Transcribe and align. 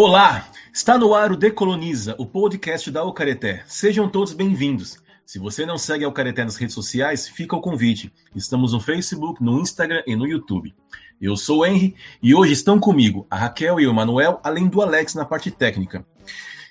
Olá! 0.00 0.46
Está 0.72 0.96
no 0.96 1.12
ar 1.12 1.32
o 1.32 1.36
Decoloniza, 1.36 2.14
o 2.18 2.24
podcast 2.24 2.88
da 2.88 3.00
Alcareté. 3.00 3.64
Sejam 3.66 4.08
todos 4.08 4.32
bem-vindos. 4.32 5.02
Se 5.26 5.40
você 5.40 5.66
não 5.66 5.76
segue 5.76 6.04
a 6.04 6.06
Alcareté 6.06 6.44
nas 6.44 6.54
redes 6.54 6.76
sociais, 6.76 7.28
fica 7.28 7.56
o 7.56 7.60
convite. 7.60 8.12
Estamos 8.32 8.72
no 8.72 8.78
Facebook, 8.78 9.42
no 9.42 9.60
Instagram 9.60 10.04
e 10.06 10.14
no 10.14 10.24
YouTube. 10.24 10.72
Eu 11.20 11.36
sou 11.36 11.62
o 11.62 11.66
Henry 11.66 11.96
e 12.22 12.32
hoje 12.32 12.52
estão 12.52 12.78
comigo 12.78 13.26
a 13.28 13.36
Raquel 13.36 13.80
e 13.80 13.88
o 13.88 13.92
Manuel, 13.92 14.38
além 14.44 14.68
do 14.68 14.80
Alex 14.80 15.16
na 15.16 15.24
parte 15.24 15.50
técnica. 15.50 16.06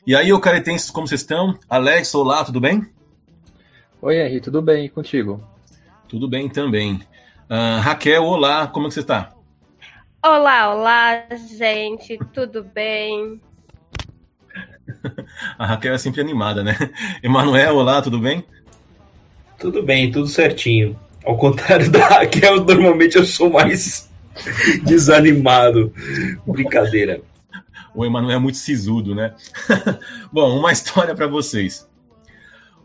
E 0.06 0.16
aí, 0.16 0.32
Alcaretenses, 0.32 0.90
como 0.90 1.06
vocês 1.06 1.20
estão? 1.20 1.54
Alex, 1.70 2.16
olá, 2.16 2.46
tudo 2.46 2.62
bem? 2.62 2.90
Oi, 4.02 4.22
Henry, 4.22 4.40
tudo 4.40 4.62
bem 4.62 4.86
e 4.86 4.90
contigo? 4.90 5.44
Tudo 6.08 6.30
bem 6.30 6.48
também. 6.48 6.94
Uh, 7.50 7.82
Raquel, 7.82 8.24
olá, 8.24 8.68
como 8.68 8.86
é 8.86 8.88
que 8.88 8.94
você 8.94 9.02
está? 9.02 9.37
Olá, 10.24 10.74
olá, 10.74 11.26
gente, 11.48 12.18
tudo 12.34 12.64
bem? 12.64 13.40
A 15.58 15.66
Raquel 15.66 15.94
é 15.94 15.98
sempre 15.98 16.20
animada, 16.22 16.64
né? 16.64 16.76
Emanuel, 17.22 17.76
olá, 17.76 18.02
tudo 18.02 18.20
bem? 18.20 18.44
Tudo 19.60 19.84
bem, 19.84 20.12
tudo 20.12 20.28
certinho. 20.28 21.00
Ao 21.24 21.38
contrário 21.38 21.90
da 21.92 22.08
Raquel, 22.08 22.64
normalmente 22.66 23.16
eu 23.16 23.26
sou 23.26 23.52
mais 23.52 24.10
desanimado. 24.84 25.94
Brincadeira. 26.48 27.22
O 27.94 28.04
Emanuel 28.04 28.38
é 28.38 28.40
muito 28.40 28.58
sisudo, 28.58 29.14
né? 29.14 29.36
Bom, 30.32 30.58
uma 30.58 30.72
história 30.72 31.16
para 31.16 31.28
vocês. 31.28 31.87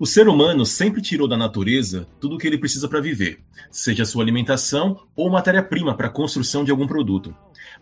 O 0.02 0.06
ser 0.06 0.26
humano 0.26 0.66
sempre 0.66 1.00
tirou 1.00 1.28
da 1.28 1.36
natureza 1.36 2.08
tudo 2.18 2.34
o 2.34 2.38
que 2.38 2.48
ele 2.48 2.58
precisa 2.58 2.88
para 2.88 3.00
viver, 3.00 3.38
seja 3.70 4.04
sua 4.04 4.24
alimentação 4.24 4.98
ou 5.14 5.30
matéria-prima 5.30 5.96
para 5.96 6.08
a 6.08 6.10
construção 6.10 6.64
de 6.64 6.72
algum 6.72 6.88
produto. 6.88 7.32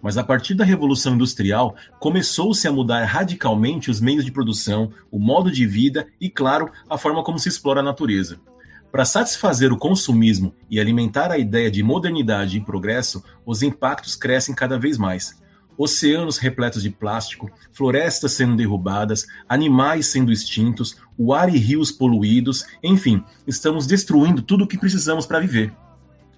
Mas 0.03 0.19
a 0.19 0.23
partir 0.23 0.53
da 0.53 0.63
Revolução 0.63 1.15
Industrial, 1.15 1.75
começou-se 1.99 2.69
a 2.69 2.73
mudar 2.73 3.07
radicalmente 3.07 3.91
os 3.91 4.03
meios 4.03 4.23
de 4.23 4.31
produção, 4.31 4.93
o 5.11 5.19
modo 5.19 5.51
de 5.51 5.65
vida 5.65 6.09
e, 6.21 6.29
claro, 6.29 6.71
a 6.91 6.99
forma 6.99 7.25
como 7.25 7.39
se 7.39 7.49
explora 7.49 7.81
a 7.81 7.83
natureza. 7.83 8.39
Para 8.93 9.07
satisfazer 9.07 9.73
o 9.73 9.79
consumismo 9.79 10.55
e 10.69 10.79
alimentar 10.79 11.33
a 11.33 11.39
ideia 11.39 11.71
de 11.71 11.83
modernidade 11.83 12.59
e 12.59 12.61
progresso, 12.63 13.25
os 13.47 13.63
impactos 13.63 14.15
crescem 14.15 14.55
cada 14.55 14.79
vez 14.79 14.99
mais 14.99 15.40
oceanos 15.83 16.37
repletos 16.37 16.83
de 16.83 16.91
plástico, 16.91 17.51
florestas 17.73 18.33
sendo 18.33 18.55
derrubadas, 18.55 19.27
animais 19.49 20.07
sendo 20.07 20.31
extintos, 20.31 20.99
o 21.17 21.33
ar 21.33 21.49
e 21.49 21.57
rios 21.57 21.91
poluídos, 21.91 22.67
enfim, 22.83 23.25
estamos 23.47 23.87
destruindo 23.87 24.43
tudo 24.43 24.65
o 24.65 24.67
que 24.67 24.77
precisamos 24.77 25.25
para 25.25 25.41
viver. 25.41 25.73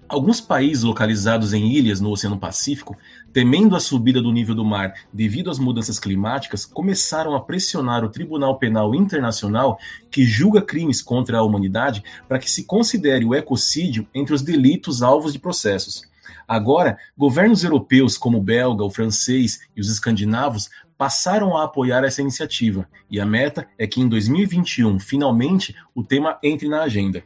Alguns 0.07 0.39
países 0.39 0.83
localizados 0.83 1.51
em 1.51 1.73
ilhas 1.73 1.99
no 1.99 2.09
Oceano 2.09 2.39
Pacífico, 2.39 2.95
temendo 3.33 3.75
a 3.75 3.81
subida 3.81 4.21
do 4.21 4.31
nível 4.31 4.55
do 4.55 4.63
mar 4.63 4.93
devido 5.11 5.51
às 5.51 5.59
mudanças 5.59 5.99
climáticas, 5.99 6.65
começaram 6.65 7.35
a 7.35 7.41
pressionar 7.41 8.05
o 8.05 8.09
Tribunal 8.09 8.57
Penal 8.57 8.95
Internacional, 8.95 9.77
que 10.09 10.23
julga 10.23 10.61
crimes 10.61 11.01
contra 11.01 11.39
a 11.39 11.43
humanidade, 11.43 12.01
para 12.29 12.39
que 12.39 12.49
se 12.49 12.63
considere 12.63 13.25
o 13.25 13.35
ecocídio 13.35 14.07
entre 14.13 14.33
os 14.33 14.41
delitos 14.41 15.01
alvos 15.01 15.33
de 15.33 15.39
processos. 15.39 16.12
Agora, 16.47 16.97
governos 17.17 17.63
europeus 17.63 18.17
como 18.17 18.37
o 18.37 18.43
belga, 18.43 18.83
o 18.83 18.89
francês 18.89 19.61
e 19.75 19.81
os 19.81 19.89
escandinavos 19.89 20.69
passaram 20.97 21.57
a 21.57 21.63
apoiar 21.63 22.03
essa 22.03 22.21
iniciativa, 22.21 22.87
e 23.09 23.19
a 23.19 23.25
meta 23.25 23.67
é 23.77 23.85
que 23.85 23.99
em 23.99 24.07
2021, 24.07 24.99
finalmente, 24.99 25.75
o 25.93 26.03
tema 26.03 26.37
entre 26.43 26.67
na 26.69 26.83
agenda. 26.83 27.23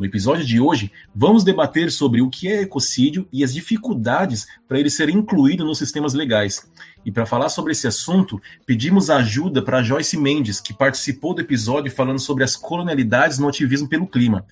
No 0.00 0.06
episódio 0.06 0.46
de 0.46 0.58
hoje, 0.58 0.90
vamos 1.14 1.44
debater 1.44 1.92
sobre 1.92 2.22
o 2.22 2.30
que 2.30 2.48
é 2.48 2.62
ecocídio 2.62 3.28
e 3.30 3.44
as 3.44 3.52
dificuldades 3.52 4.46
para 4.66 4.80
ele 4.80 4.88
ser 4.88 5.10
incluído 5.10 5.64
nos 5.64 5.76
sistemas 5.76 6.14
legais. 6.14 6.66
E 7.04 7.12
para 7.12 7.26
falar 7.26 7.50
sobre 7.50 7.72
esse 7.72 7.86
assunto, 7.86 8.40
pedimos 8.64 9.10
ajuda 9.10 9.60
para 9.60 9.82
Joyce 9.82 10.16
Mendes, 10.16 10.58
que 10.58 10.72
participou 10.72 11.34
do 11.34 11.42
episódio 11.42 11.92
falando 11.92 12.18
sobre 12.18 12.44
as 12.44 12.56
colonialidades 12.56 13.38
no 13.38 13.46
ativismo 13.48 13.88
pelo 13.88 14.06
clima. 14.06 14.46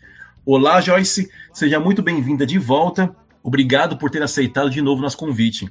Olá, 0.44 0.80
Joyce, 0.80 1.30
seja 1.52 1.80
muito 1.80 2.02
bem-vinda 2.02 2.46
de 2.46 2.58
volta 2.58 3.14
Obrigado 3.42 3.96
por 3.96 4.10
ter 4.10 4.22
aceitado 4.22 4.70
de 4.70 4.82
novo 4.82 5.02
nosso 5.02 5.16
convite. 5.16 5.68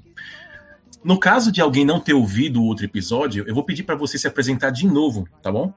No 1.04 1.20
caso 1.20 1.52
de 1.52 1.62
alguém 1.62 1.86
não 1.86 2.00
ter 2.00 2.14
ouvido 2.14 2.62
o 2.62 2.66
outro 2.66 2.86
episódio, 2.86 3.46
eu 3.48 3.54
vou 3.54 3.64
pedir 3.64 3.84
para 3.84 3.96
você 3.96 4.18
se 4.18 4.28
apresentar 4.28 4.72
de 4.72 4.88
novo, 4.88 5.28
tá 5.42 5.52
bom? 5.52 5.74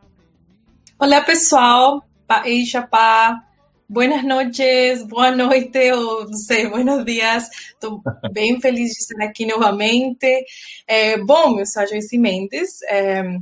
Olá, 0.99 1.21
pessoal. 1.21 2.05
Paei 2.27 2.65
Chapá. 2.65 3.45
Buenas 3.93 4.23
noches, 4.23 5.03
boa 5.03 5.33
noite, 5.33 5.91
ou 5.91 6.25
não 6.25 6.34
sei, 6.34 6.69
buenos 6.69 7.05
dias. 7.05 7.51
Estou 7.73 8.01
bem 8.31 8.61
feliz 8.61 8.93
de 8.93 8.99
estar 8.99 9.25
aqui 9.25 9.45
novamente. 9.45 10.45
É, 10.87 11.19
bom, 11.19 11.59
eu 11.59 11.67
sou 11.67 11.83
a 11.83 11.87
Joyce 11.87 12.17
Mendes, 12.17 12.81
é, 12.84 13.19
é, 13.19 13.39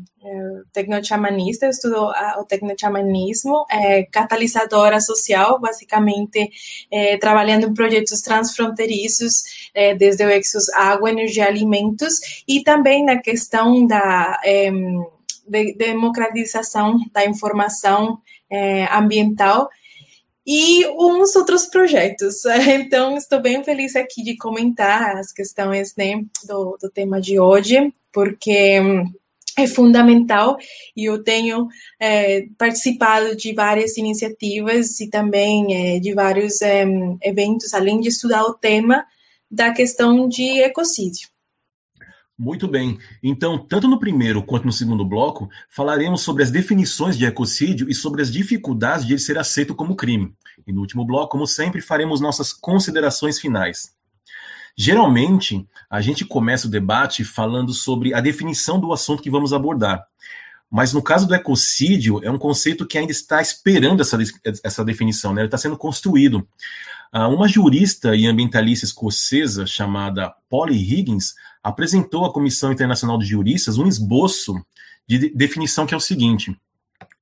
tecnochamanista, 0.72 1.66
eu 1.66 1.70
estudo 1.70 1.97
o 2.38 2.44
tecnochamanismo, 2.47 3.66
é, 3.70 4.04
catalisadora 4.04 5.03
social, 5.03 5.60
basicamente 5.60 6.50
é, 6.91 7.19
trabalhando 7.19 7.66
em 7.66 7.75
projetos 7.75 8.22
transfronteiriços, 8.22 9.42
é, 9.75 9.94
desde 9.94 10.25
o 10.25 10.30
Exos 10.30 10.70
Água, 10.70 11.10
Energia 11.10 11.44
e 11.44 11.48
Alimentos, 11.48 12.42
e 12.48 12.62
também 12.62 13.04
na 13.04 13.19
questão 13.19 13.86
da 13.86 14.41
é, 14.42 14.70
de 15.47 15.75
democratização 15.75 16.97
da 17.12 17.26
informação 17.26 18.19
é, 18.50 18.86
ambiental 18.91 19.69
e 20.50 20.86
uns 20.86 21.36
outros 21.36 21.66
projetos. 21.66 22.36
Então, 22.78 23.16
estou 23.16 23.41
bem 23.41 23.62
feliz 23.62 23.94
aqui 23.94 24.22
de 24.22 24.36
comentar 24.36 25.19
as 25.19 25.31
questões 25.31 25.94
né, 25.97 26.22
do, 26.47 26.78
do 26.81 26.91
tema 26.91 27.20
de 27.20 27.38
hoje, 27.38 27.92
porque 28.10 28.81
hum, 28.81 29.04
é 29.59 29.66
fundamental 29.66 30.56
e 30.97 31.04
eu 31.04 31.22
tenho 31.22 31.69
é, 32.00 32.47
participado 32.56 33.36
de 33.36 33.53
várias 33.53 33.98
iniciativas 33.98 34.98
e 35.00 35.10
também 35.10 35.97
é, 35.97 36.00
de 36.00 36.14
vários 36.14 36.62
é, 36.62 36.86
eventos, 37.22 37.75
além 37.75 38.00
de 38.00 38.09
estudar 38.09 38.44
o 38.44 38.54
tema 38.54 39.04
da 39.50 39.72
questão 39.72 40.28
de 40.28 40.60
ecocídio. 40.60 41.28
Muito 42.38 42.69
bem. 42.69 42.99
Então, 43.21 43.59
tanto 43.59 43.88
no 43.88 43.99
primeiro 43.99 44.44
quanto 44.44 44.65
no 44.65 44.72
segundo 44.72 45.04
bloco, 45.04 45.49
falaremos 45.69 46.21
sobre 46.21 46.44
as 46.44 46.53
definições 46.53 47.19
de 47.19 47.26
ecocídio 47.26 47.91
e 47.91 47.94
sobre 47.94 48.22
as 48.22 48.31
dificuldades 48.31 49.04
de 49.04 49.15
ele 49.15 49.21
ser 49.21 49.37
aceito 49.37 49.75
como 49.75 49.97
crime. 49.97 50.32
E 50.65 50.72
no 50.72 50.81
último 50.81 51.04
bloco, 51.04 51.32
como 51.32 51.48
sempre, 51.48 51.81
faremos 51.81 52.21
nossas 52.21 52.53
considerações 52.53 53.41
finais. 53.41 53.93
Geralmente, 54.77 55.66
a 55.91 56.00
gente 56.00 56.25
começa 56.25 56.69
o 56.69 56.71
debate 56.71 57.25
falando 57.25 57.72
sobre 57.72 58.15
a 58.15 58.21
definição 58.21 58.78
do 58.78 58.93
assunto 58.93 59.21
que 59.21 59.31
vamos 59.31 59.53
abordar. 59.53 60.06
Mas 60.71 60.93
no 60.93 61.03
caso 61.03 61.27
do 61.27 61.34
ecocídio, 61.34 62.21
é 62.22 62.31
um 62.31 62.38
conceito 62.38 62.87
que 62.87 62.97
ainda 62.97 63.10
está 63.10 63.43
esperando 63.43 64.00
essa, 64.00 64.16
essa 64.62 64.84
definição, 64.84 65.34
né? 65.34 65.41
ele 65.41 65.48
está 65.48 65.59
sendo 65.59 65.77
construído. 65.77 66.47
Ah, 67.10 67.28
uma 67.28 67.48
jurista 67.48 68.14
e 68.14 68.26
ambientalista 68.26 68.84
escocesa 68.84 69.66
chamada 69.66 70.34
Polly 70.48 70.76
Higgins 70.76 71.34
apresentou 71.62 72.24
à 72.24 72.32
Comissão 72.32 72.70
Internacional 72.70 73.19
de 73.19 73.24
Juristas 73.24 73.78
um 73.78 73.86
esboço 73.86 74.54
de 75.06 75.30
definição 75.30 75.86
que 75.86 75.94
é 75.94 75.97
o 75.97 76.00
seguinte: 76.00 76.54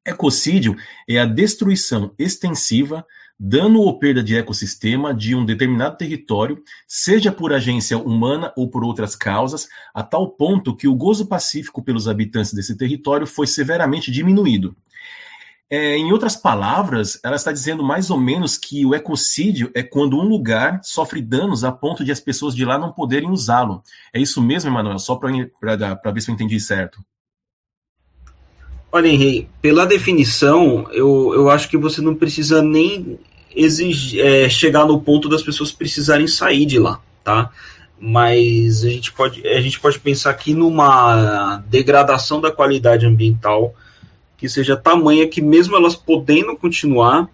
ecocídio 0.04 0.76
é 1.08 1.18
a 1.18 1.24
destruição 1.24 2.12
extensiva, 2.18 3.06
dano 3.38 3.80
ou 3.80 3.96
perda 3.98 4.24
de 4.24 4.36
ecossistema 4.36 5.14
de 5.14 5.36
um 5.36 5.44
determinado 5.44 5.96
território, 5.96 6.62
seja 6.88 7.30
por 7.30 7.52
agência 7.52 7.96
humana 7.96 8.52
ou 8.56 8.68
por 8.68 8.82
outras 8.82 9.14
causas, 9.14 9.68
a 9.94 10.02
tal 10.02 10.30
ponto 10.30 10.74
que 10.74 10.88
o 10.88 10.94
gozo 10.96 11.26
pacífico 11.26 11.82
pelos 11.82 12.08
habitantes 12.08 12.52
desse 12.52 12.76
território 12.76 13.26
foi 13.26 13.46
severamente 13.46 14.10
diminuído. 14.10 14.74
É, 15.68 15.96
em 15.96 16.12
outras 16.12 16.36
palavras, 16.36 17.18
ela 17.24 17.34
está 17.34 17.50
dizendo 17.50 17.82
mais 17.82 18.08
ou 18.08 18.18
menos 18.18 18.56
que 18.56 18.86
o 18.86 18.94
ecocídio 18.94 19.70
é 19.74 19.82
quando 19.82 20.16
um 20.16 20.22
lugar 20.22 20.80
sofre 20.84 21.20
danos 21.20 21.64
a 21.64 21.72
ponto 21.72 22.04
de 22.04 22.12
as 22.12 22.20
pessoas 22.20 22.54
de 22.54 22.64
lá 22.64 22.78
não 22.78 22.92
poderem 22.92 23.30
usá-lo. 23.30 23.82
É 24.14 24.20
isso 24.20 24.40
mesmo, 24.40 24.70
Emanuel? 24.70 24.98
Só 25.00 25.16
para 25.16 26.12
ver 26.12 26.20
se 26.20 26.30
eu 26.30 26.34
entendi 26.34 26.60
certo. 26.60 27.00
Olha, 28.92 29.08
Henrique, 29.08 29.48
pela 29.60 29.84
definição, 29.84 30.88
eu, 30.92 31.32
eu 31.34 31.50
acho 31.50 31.68
que 31.68 31.76
você 31.76 32.00
não 32.00 32.14
precisa 32.14 32.62
nem 32.62 33.18
exigir, 33.54 34.24
é, 34.24 34.48
chegar 34.48 34.86
no 34.86 35.00
ponto 35.00 35.28
das 35.28 35.42
pessoas 35.42 35.72
precisarem 35.72 36.28
sair 36.28 36.64
de 36.64 36.78
lá, 36.78 37.00
tá? 37.24 37.50
Mas 37.98 38.84
a 38.84 38.90
gente 38.90 39.12
pode, 39.12 39.46
a 39.46 39.60
gente 39.60 39.80
pode 39.80 39.98
pensar 39.98 40.30
aqui 40.30 40.54
numa 40.54 41.58
degradação 41.68 42.40
da 42.40 42.52
qualidade 42.52 43.04
ambiental 43.04 43.74
que 44.36 44.48
seja 44.48 44.76
tamanha 44.76 45.26
que 45.28 45.40
mesmo 45.40 45.76
elas 45.76 45.94
podendo 45.94 46.56
continuar, 46.56 47.28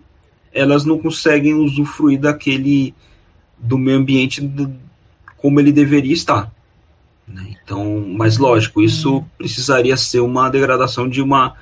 elas 0.53 0.85
não 0.85 0.99
conseguem 0.99 1.55
usufruir 1.55 2.21
daquele 2.21 2.95
do 3.59 3.79
meio 3.79 3.99
ambiente 3.99 4.41
do, 4.41 4.73
como 5.37 5.61
ele 5.61 5.73
deveria 5.73 6.13
estar. 6.13 6.53
Né? 7.27 7.57
Então, 7.63 8.05
mas 8.09 8.39
lógico, 8.39 8.83
isso 8.83 9.25
precisaria 9.39 9.97
ser 9.97 10.21
uma 10.21 10.49
degradação 10.49 11.09
de 11.09 11.23
uma 11.23 11.57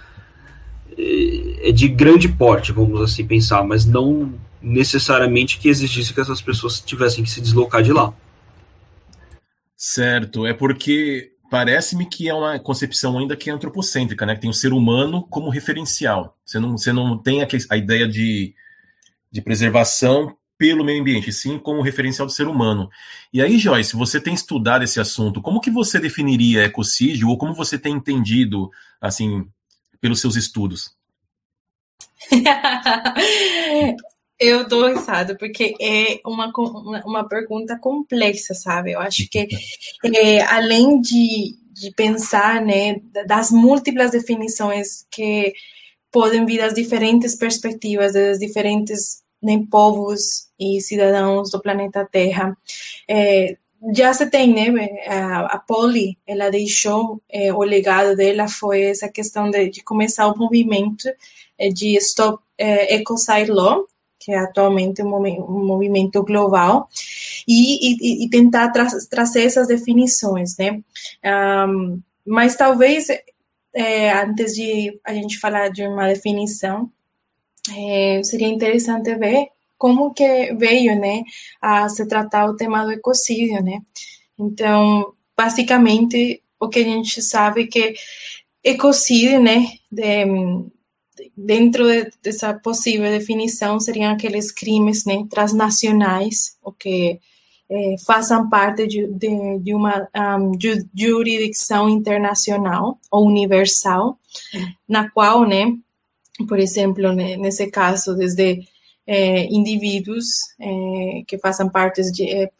é 1.63 1.73
de 1.73 1.89
grande 1.89 2.29
porte, 2.29 2.73
vamos 2.73 3.01
assim 3.01 3.27
pensar, 3.27 3.63
mas 3.65 3.87
não 3.87 4.35
necessariamente 4.61 5.59
que 5.59 5.69
exigisse 5.69 6.13
que 6.13 6.21
essas 6.21 6.43
pessoas 6.43 6.81
tivessem 6.81 7.25
que 7.25 7.31
se 7.31 7.41
deslocar 7.41 7.83
de 7.83 7.93
lá. 7.93 8.13
Certo, 9.77 10.47
é 10.47 10.53
porque 10.53 11.33
parece-me 11.51 12.07
que 12.07 12.29
é 12.29 12.35
uma 12.35 12.59
concepção 12.59 13.19
ainda 13.19 13.37
que 13.37 13.51
é 13.51 13.53
antropocêntrica, 13.53 14.25
né? 14.25 14.35
Que 14.35 14.41
tem 14.43 14.51
o 14.51 14.55
ser 14.55 14.73
humano 14.73 15.27
como 15.29 15.51
referencial. 15.51 16.39
Você 16.45 16.59
não, 16.59 16.79
você 16.79 16.93
não 16.93 17.19
tem 17.19 17.43
a, 17.43 17.49
a 17.71 17.77
ideia 17.77 18.09
de, 18.09 18.55
de 19.31 19.43
preservação 19.43 20.37
pelo 20.57 20.85
meio 20.85 21.01
ambiente, 21.01 21.33
sim 21.33 21.59
como 21.59 21.83
referencial 21.83 22.27
do 22.27 22.33
ser 22.33 22.47
humano. 22.47 22.91
E 23.33 23.43
aí, 23.43 23.59
Joyce, 23.59 23.97
você 23.97 24.21
tem 24.21 24.35
estudado 24.35 24.85
esse 24.85 25.01
assunto, 25.01 25.41
como 25.41 25.61
que 25.61 25.71
você 25.71 25.99
definiria 25.99 26.65
ecocídio 26.65 27.29
ou 27.29 27.39
como 27.39 27.55
você 27.55 27.79
tem 27.79 27.95
entendido, 27.95 28.71
assim, 29.01 29.49
pelos 30.01 30.21
seus 30.21 30.37
estudos? 30.37 30.95
Eu 34.41 34.67
dou 34.67 34.89
risada, 34.89 35.37
porque 35.37 35.75
é 35.79 36.19
uma, 36.25 36.51
uma 37.05 37.29
pergunta 37.29 37.79
complexa, 37.79 38.55
sabe? 38.55 38.93
Eu 38.93 39.01
acho 39.01 39.29
que, 39.29 39.47
é, 40.17 40.41
além 40.41 40.99
de, 40.99 41.59
de 41.75 41.93
pensar, 41.95 42.65
né, 42.65 43.01
das 43.27 43.51
múltiplas 43.51 44.13
definições 44.13 45.05
que 45.11 45.53
podem 46.11 46.47
vir 46.47 46.57
das 46.57 46.73
diferentes 46.73 47.37
perspectivas, 47.37 48.15
das 48.15 48.39
diferentes 48.39 49.23
né, 49.43 49.63
povos 49.71 50.49
e 50.59 50.81
cidadãos 50.81 51.51
do 51.51 51.61
planeta 51.61 52.09
Terra, 52.11 52.57
é, 53.07 53.59
já 53.95 54.13
se 54.15 54.29
tem, 54.31 54.55
né? 54.55 55.07
A, 55.07 55.57
a 55.57 55.59
Polly, 55.59 56.19
ela 56.27 56.51
deixou 56.51 57.21
é, 57.29 57.53
o 57.53 57.63
legado 57.63 58.17
dela 58.17 58.49
foi 58.49 58.85
essa 58.85 59.09
questão 59.09 59.51
de, 59.51 59.69
de 59.69 59.83
começar 59.83 60.29
o 60.29 60.37
movimento 60.37 61.09
é, 61.59 61.69
de 61.69 61.95
Stop 61.97 62.43
é, 62.59 62.95
Ecocide 62.97 63.51
Law, 63.51 63.87
que 64.21 64.33
é 64.33 64.39
atualmente 64.39 65.03
um, 65.03 65.09
movimento 65.09 66.23
global, 66.23 66.89
e, 67.49 68.23
e, 68.23 68.25
e 68.25 68.31
tentar 68.31 68.71
tra 68.71 68.87
trazer 69.09 69.45
essas 69.45 69.67
definições, 69.67 70.57
né? 70.59 70.81
Um, 71.67 72.01
mas 72.25 72.55
talvez, 72.55 73.09
é, 73.75 74.13
antes 74.13 74.55
de 74.55 75.01
a 75.05 75.15
gente 75.15 75.39
falar 75.39 75.71
de 75.71 75.83
uma 75.83 76.07
definição, 76.07 76.91
é, 77.75 78.23
seria 78.23 78.49
interessante 78.49 79.15
ver 79.17 79.49
como 79.79 80.13
que 80.13 80.55
veio, 80.55 80.95
né, 80.95 81.23
a 81.61 81.89
se 81.89 82.07
tratar 82.07 82.45
o 82.45 82.55
tema 82.55 82.85
do 82.85 82.93
ecocídio, 82.93 83.63
né? 83.63 83.81
Então, 84.39 85.15
basicamente, 85.35 86.43
o 86.61 86.69
que 86.69 86.81
a 86.81 86.85
gente 86.85 87.23
sabe 87.23 87.63
é 87.63 87.67
que 87.67 87.95
ecocídio, 88.63 89.41
né, 89.41 89.67
de, 89.91 90.27
dentro 91.37 91.87
de, 91.87 92.11
dessa 92.23 92.55
possível 92.55 93.11
definição 93.11 93.81
seriam 93.81 94.13
aqueles 94.13 94.51
crimes 94.51 95.05
né, 95.05 95.25
transnacionais, 95.31 96.57
o 96.63 96.73
que 96.73 97.21
é, 97.71 97.95
façam 98.05 98.49
parte 98.49 98.87
de, 98.87 99.07
de, 99.07 99.59
de 99.61 99.75
uma 99.75 100.09
um, 100.39 100.53
jurisdição 100.95 101.89
internacional 101.89 102.99
ou 103.11 103.27
universal, 103.27 104.19
na 104.89 105.09
qual, 105.11 105.47
né, 105.47 105.73
por 106.49 106.59
exemplo, 106.59 107.13
né, 107.13 107.37
nesse 107.37 107.71
caso, 107.71 108.17
desde 108.17 108.63
é, 109.07 109.45
indivíduos 109.47 110.27
é, 110.59 111.23
que 111.27 111.39
façam 111.39 111.69
parte 111.69 112.03
de 112.11 112.51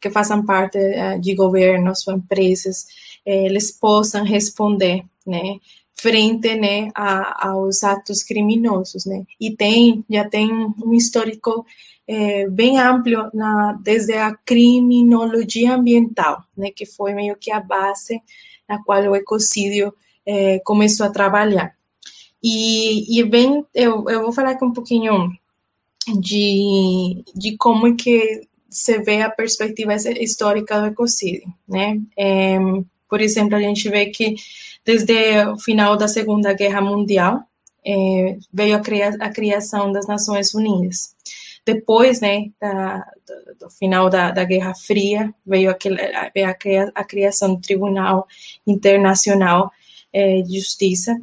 que 0.00 0.08
façam 0.08 0.46
parte 0.46 0.78
de 1.20 1.34
governos 1.34 2.08
ou 2.08 2.14
empresas, 2.14 2.86
eles 3.26 3.70
possam 3.70 4.24
responder, 4.24 5.04
né, 5.26 5.58
frente 5.94 6.54
né, 6.56 6.90
a, 6.94 7.48
aos 7.48 7.82
atos 7.82 8.22
criminosos. 8.22 9.06
Né? 9.06 9.24
E 9.40 9.54
tem, 9.54 10.04
já 10.08 10.28
tem 10.28 10.50
um 10.52 10.92
histórico 10.92 11.64
é, 12.06 12.48
bem 12.48 12.78
amplo 12.78 13.30
na, 13.32 13.72
desde 13.82 14.14
a 14.14 14.34
criminologia 14.34 15.74
ambiental, 15.74 16.44
né, 16.56 16.70
que 16.70 16.84
foi 16.84 17.14
meio 17.14 17.36
que 17.36 17.50
a 17.50 17.60
base 17.60 18.20
na 18.68 18.82
qual 18.82 19.02
o 19.04 19.16
ecocídio 19.16 19.94
é, 20.26 20.58
começou 20.60 21.06
a 21.06 21.10
trabalhar. 21.10 21.74
E, 22.42 23.18
e 23.18 23.24
bem, 23.24 23.64
eu, 23.74 24.04
eu 24.08 24.22
vou 24.22 24.32
falar 24.32 24.50
aqui 24.50 24.64
um 24.64 24.72
pouquinho 24.72 25.30
de, 26.20 27.24
de 27.34 27.56
como 27.56 27.96
que 27.96 28.42
se 28.68 28.98
vê 28.98 29.22
a 29.22 29.30
perspectiva 29.30 29.94
histórica 29.94 30.80
do 30.80 30.86
ecocídio, 30.86 31.46
né? 31.66 32.00
É, 32.18 32.58
por 33.14 33.20
exemplo, 33.20 33.54
a 33.54 33.60
gente 33.60 33.88
vê 33.88 34.06
que 34.06 34.34
desde 34.84 35.46
o 35.46 35.56
final 35.56 35.96
da 35.96 36.08
Segunda 36.08 36.52
Guerra 36.52 36.80
Mundial 36.80 37.44
é, 37.86 38.36
veio 38.52 38.74
a, 38.74 38.80
cria 38.80 39.10
a, 39.20 39.30
criação 39.30 39.92
das 39.92 40.08
Nações 40.08 40.52
Unidas. 40.52 41.14
Depois, 41.64 42.20
né, 42.20 42.50
da, 42.60 43.06
do, 43.60 43.70
final 43.70 44.10
da, 44.10 44.32
da, 44.32 44.42
Guerra 44.42 44.74
Fria, 44.74 45.32
veio 45.46 45.70
aquele, 45.70 46.02
a, 46.02 46.28
a, 46.92 47.04
criação 47.04 47.54
do 47.54 47.60
Tribunal 47.60 48.26
Internacional 48.66 49.70
é, 50.12 50.42
de 50.42 50.58
Justiça. 50.58 51.16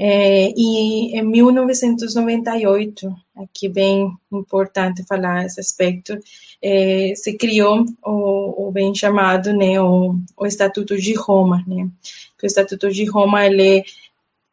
É, 0.00 0.52
e 0.56 1.18
em 1.18 1.22
1998, 1.22 3.12
aqui 3.36 3.68
bem 3.68 4.08
importante 4.32 5.04
falar 5.04 5.44
esse 5.44 5.58
aspecto, 5.58 6.16
é, 6.62 7.12
se 7.16 7.36
criou 7.36 7.84
o, 8.04 8.68
o, 8.68 8.70
bem 8.70 8.94
chamado 8.94 9.52
né, 9.52 9.80
o, 9.80 10.14
o 10.36 10.46
Estatuto 10.46 10.96
de 10.96 11.14
Roma, 11.14 11.64
né, 11.66 11.88
o 12.40 12.46
Estatuto 12.46 12.88
de 12.92 13.04
Roma 13.06 13.44
ele, 13.44 13.84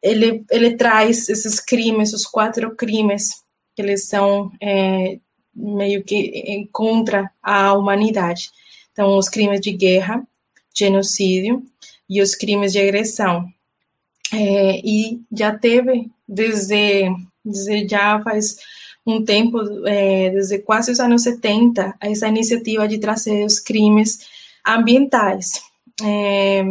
ele, 0.02 0.44
ele 0.50 0.76
traz 0.76 1.28
esses 1.28 1.60
crimes, 1.60 2.12
os 2.12 2.26
quatro 2.26 2.74
crimes 2.74 3.44
que 3.76 3.82
eles 3.82 4.08
são 4.08 4.50
é, 4.60 5.18
meio 5.54 6.02
que 6.02 6.68
contra 6.72 7.30
a 7.40 7.72
humanidade. 7.74 8.50
Então, 8.90 9.16
os 9.16 9.28
crimes 9.28 9.60
de 9.60 9.70
guerra, 9.72 10.26
genocídio 10.74 11.62
e 12.08 12.20
os 12.20 12.34
crimes 12.34 12.72
de 12.72 12.78
agressão. 12.78 13.46
É, 14.32 14.80
e 14.84 15.20
já 15.32 15.56
teve, 15.56 16.10
desde, 16.28 17.08
desde 17.44 17.88
já 17.88 18.20
faz 18.20 18.56
um 19.06 19.24
tempo, 19.24 19.58
é, 19.86 20.30
desde 20.30 20.58
quase 20.58 20.90
os 20.90 20.98
anos 20.98 21.22
70, 21.22 21.94
essa 22.00 22.28
iniciativa 22.28 22.88
de 22.88 22.98
trazer 22.98 23.44
os 23.44 23.60
crimes 23.60 24.18
ambientais. 24.66 25.62
É, 26.02 26.62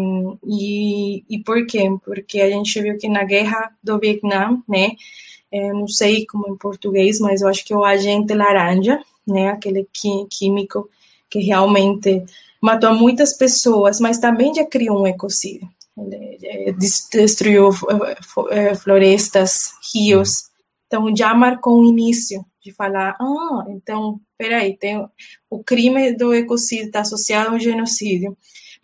e, 0.46 1.24
e 1.30 1.40
por 1.44 1.66
quê? 1.66 1.90
Porque 2.04 2.42
a 2.42 2.50
gente 2.50 2.82
viu 2.82 2.98
que 2.98 3.08
na 3.08 3.24
guerra 3.24 3.72
do 3.82 3.98
Vietnã, 3.98 4.62
né, 4.68 4.92
é, 5.52 5.72
não 5.72 5.88
sei 5.88 6.26
como 6.26 6.50
em 6.50 6.58
português, 6.58 7.20
mas 7.20 7.42
eu 7.42 7.48
acho 7.48 7.66
que 7.66 7.74
é 7.74 7.78
o 7.78 7.86
agente 7.86 8.34
laranja, 8.34 9.00
né, 9.26 9.50
aquele 9.50 9.88
químico 10.30 10.90
que 11.30 11.40
realmente 11.40 12.24
matou 12.62 12.94
muitas 12.94 13.34
pessoas, 13.34 14.00
mas 14.00 14.20
também 14.20 14.54
já 14.54 14.66
criou 14.66 15.02
um 15.02 15.08
ecocídio. 15.08 15.68
Ele 15.98 16.74
destruiu 17.12 17.70
é, 18.52 18.76
florestas, 18.76 19.72
rios. 19.94 20.50
Então 20.88 21.16
já 21.16 21.34
marcou 21.34 21.80
o 21.80 21.86
início 21.86 22.46
de 22.62 22.72
falar, 22.74 23.16
ah, 23.20 23.66
então, 23.70 24.20
peraí, 24.38 24.76
tem 24.76 25.08
o 25.50 25.64
crime 25.64 26.14
do 26.14 26.34
ecocídio 26.34 26.88
está 26.88 27.02
associado 27.02 27.52
ao 27.52 27.60
genocídio 27.60 28.36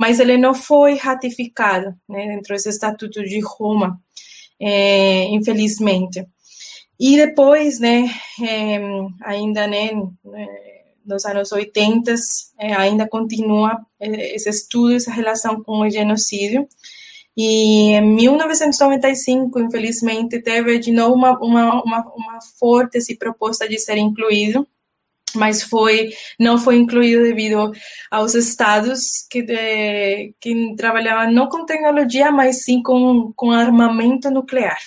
mas 0.02 0.20
ele 0.20 0.36
não 0.36 0.56
foi 0.56 0.96
ratificado 0.96 1.96
né, 2.10 2.26
dentro 2.26 2.56
desse 2.56 2.70
Estatuto 2.70 3.24
de 3.24 3.40
Roma, 3.40 4.02
é, 4.60 5.26
infelizmente. 5.26 6.26
E 7.00 7.18
depois, 7.18 7.80
né, 7.80 8.10
é, 8.42 8.80
ainda 9.22 9.68
né, 9.68 9.92
nos 11.06 11.24
anos 11.24 11.52
80, 11.52 12.16
é, 12.58 12.74
ainda 12.74 13.08
continua 13.08 13.78
esse 14.00 14.50
estudo, 14.50 14.96
essa 14.96 15.12
relação 15.12 15.62
com 15.62 15.82
o 15.82 15.90
genocídio. 15.90 16.68
E 17.36 17.94
em 17.94 18.16
1995, 18.16 19.60
infelizmente, 19.60 20.42
teve 20.42 20.80
de 20.80 20.92
novo 20.92 21.16
uma, 21.16 21.40
uma, 21.40 21.84
uma, 21.84 22.14
uma 22.16 22.40
forte 22.60 23.00
proposta 23.16 23.68
de 23.68 23.80
ser 23.80 23.98
incluído 23.98 24.68
mas 25.36 25.64
foi 25.64 26.10
não 26.40 26.58
foi 26.58 26.78
incluído 26.78 27.24
devido 27.24 27.72
aos 28.10 28.36
estados 28.36 29.26
que, 29.30 29.42
de, 29.42 30.34
que 30.40 30.76
trabalhavam 30.76 31.32
não 31.32 31.48
com 31.48 31.66
tecnologia, 31.66 32.32
mas 32.32 32.64
sim 32.64 32.82
com, 32.82 33.32
com 33.36 33.52
armamento 33.52 34.30
nuclear. 34.30 34.78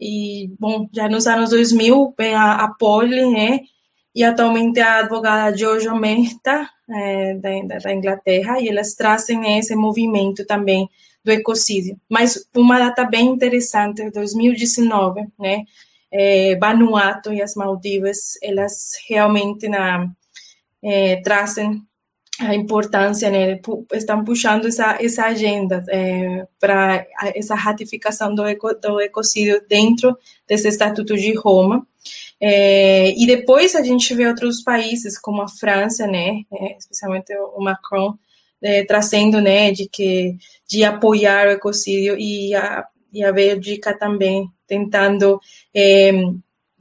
E, 0.00 0.50
bom, 0.58 0.88
já 0.92 1.08
nos 1.08 1.26
anos 1.26 1.50
2000 1.50 2.14
vem 2.18 2.34
a, 2.34 2.54
a 2.64 2.68
Poli, 2.74 3.30
né, 3.30 3.60
e 4.14 4.24
atualmente 4.24 4.80
a 4.80 5.00
advogada 5.00 5.56
Jojo 5.56 5.94
Mehta, 5.94 6.68
é, 6.88 7.34
da, 7.34 7.78
da 7.78 7.94
Inglaterra, 7.94 8.60
e 8.60 8.68
elas 8.68 8.94
trazem 8.94 9.58
esse 9.58 9.76
movimento 9.76 10.46
também 10.46 10.88
do 11.24 11.30
ecocídio. 11.30 11.98
Mas 12.08 12.48
uma 12.54 12.78
data 12.78 13.04
bem 13.04 13.26
interessante, 13.26 14.10
2019, 14.10 15.26
né, 15.38 15.64
é, 16.10 16.56
Vanuatu 16.56 17.32
e 17.32 17.42
as 17.42 17.54
Maldivas, 17.54 18.38
elas 18.42 18.92
realmente 19.08 19.68
na, 19.68 20.10
é, 20.82 21.16
trazem 21.22 21.82
a 22.40 22.54
importância, 22.54 23.30
né, 23.30 23.60
estão 23.92 24.24
puxando 24.24 24.66
essa, 24.66 24.96
essa 25.00 25.26
agenda 25.26 25.84
é, 25.88 26.46
para 26.58 27.06
essa 27.34 27.54
ratificação 27.54 28.34
do, 28.34 28.44
eco, 28.46 28.72
do 28.74 28.98
ecocídio 29.00 29.62
dentro 29.68 30.16
desse 30.48 30.66
Estatuto 30.68 31.14
de 31.16 31.34
Roma. 31.34 31.86
É, 32.40 33.10
e 33.10 33.26
depois 33.26 33.74
a 33.76 33.82
gente 33.82 34.14
vê 34.14 34.26
outros 34.26 34.62
países, 34.62 35.18
como 35.18 35.42
a 35.42 35.48
França, 35.48 36.06
né, 36.06 36.42
é, 36.50 36.78
especialmente 36.78 37.34
o 37.36 37.60
Macron, 37.60 38.16
é, 38.62 38.84
trazendo, 38.84 39.40
né, 39.40 39.70
de 39.72 39.88
que 39.88 40.36
de 40.68 40.84
apoiar 40.84 41.48
o 41.48 41.52
ecocídio 41.52 42.16
e 42.18 42.54
a, 42.54 42.86
e 43.12 43.24
a 43.24 43.32
Bélgica 43.32 43.96
também 43.96 44.48
tentando 44.66 45.40
é, 45.74 46.10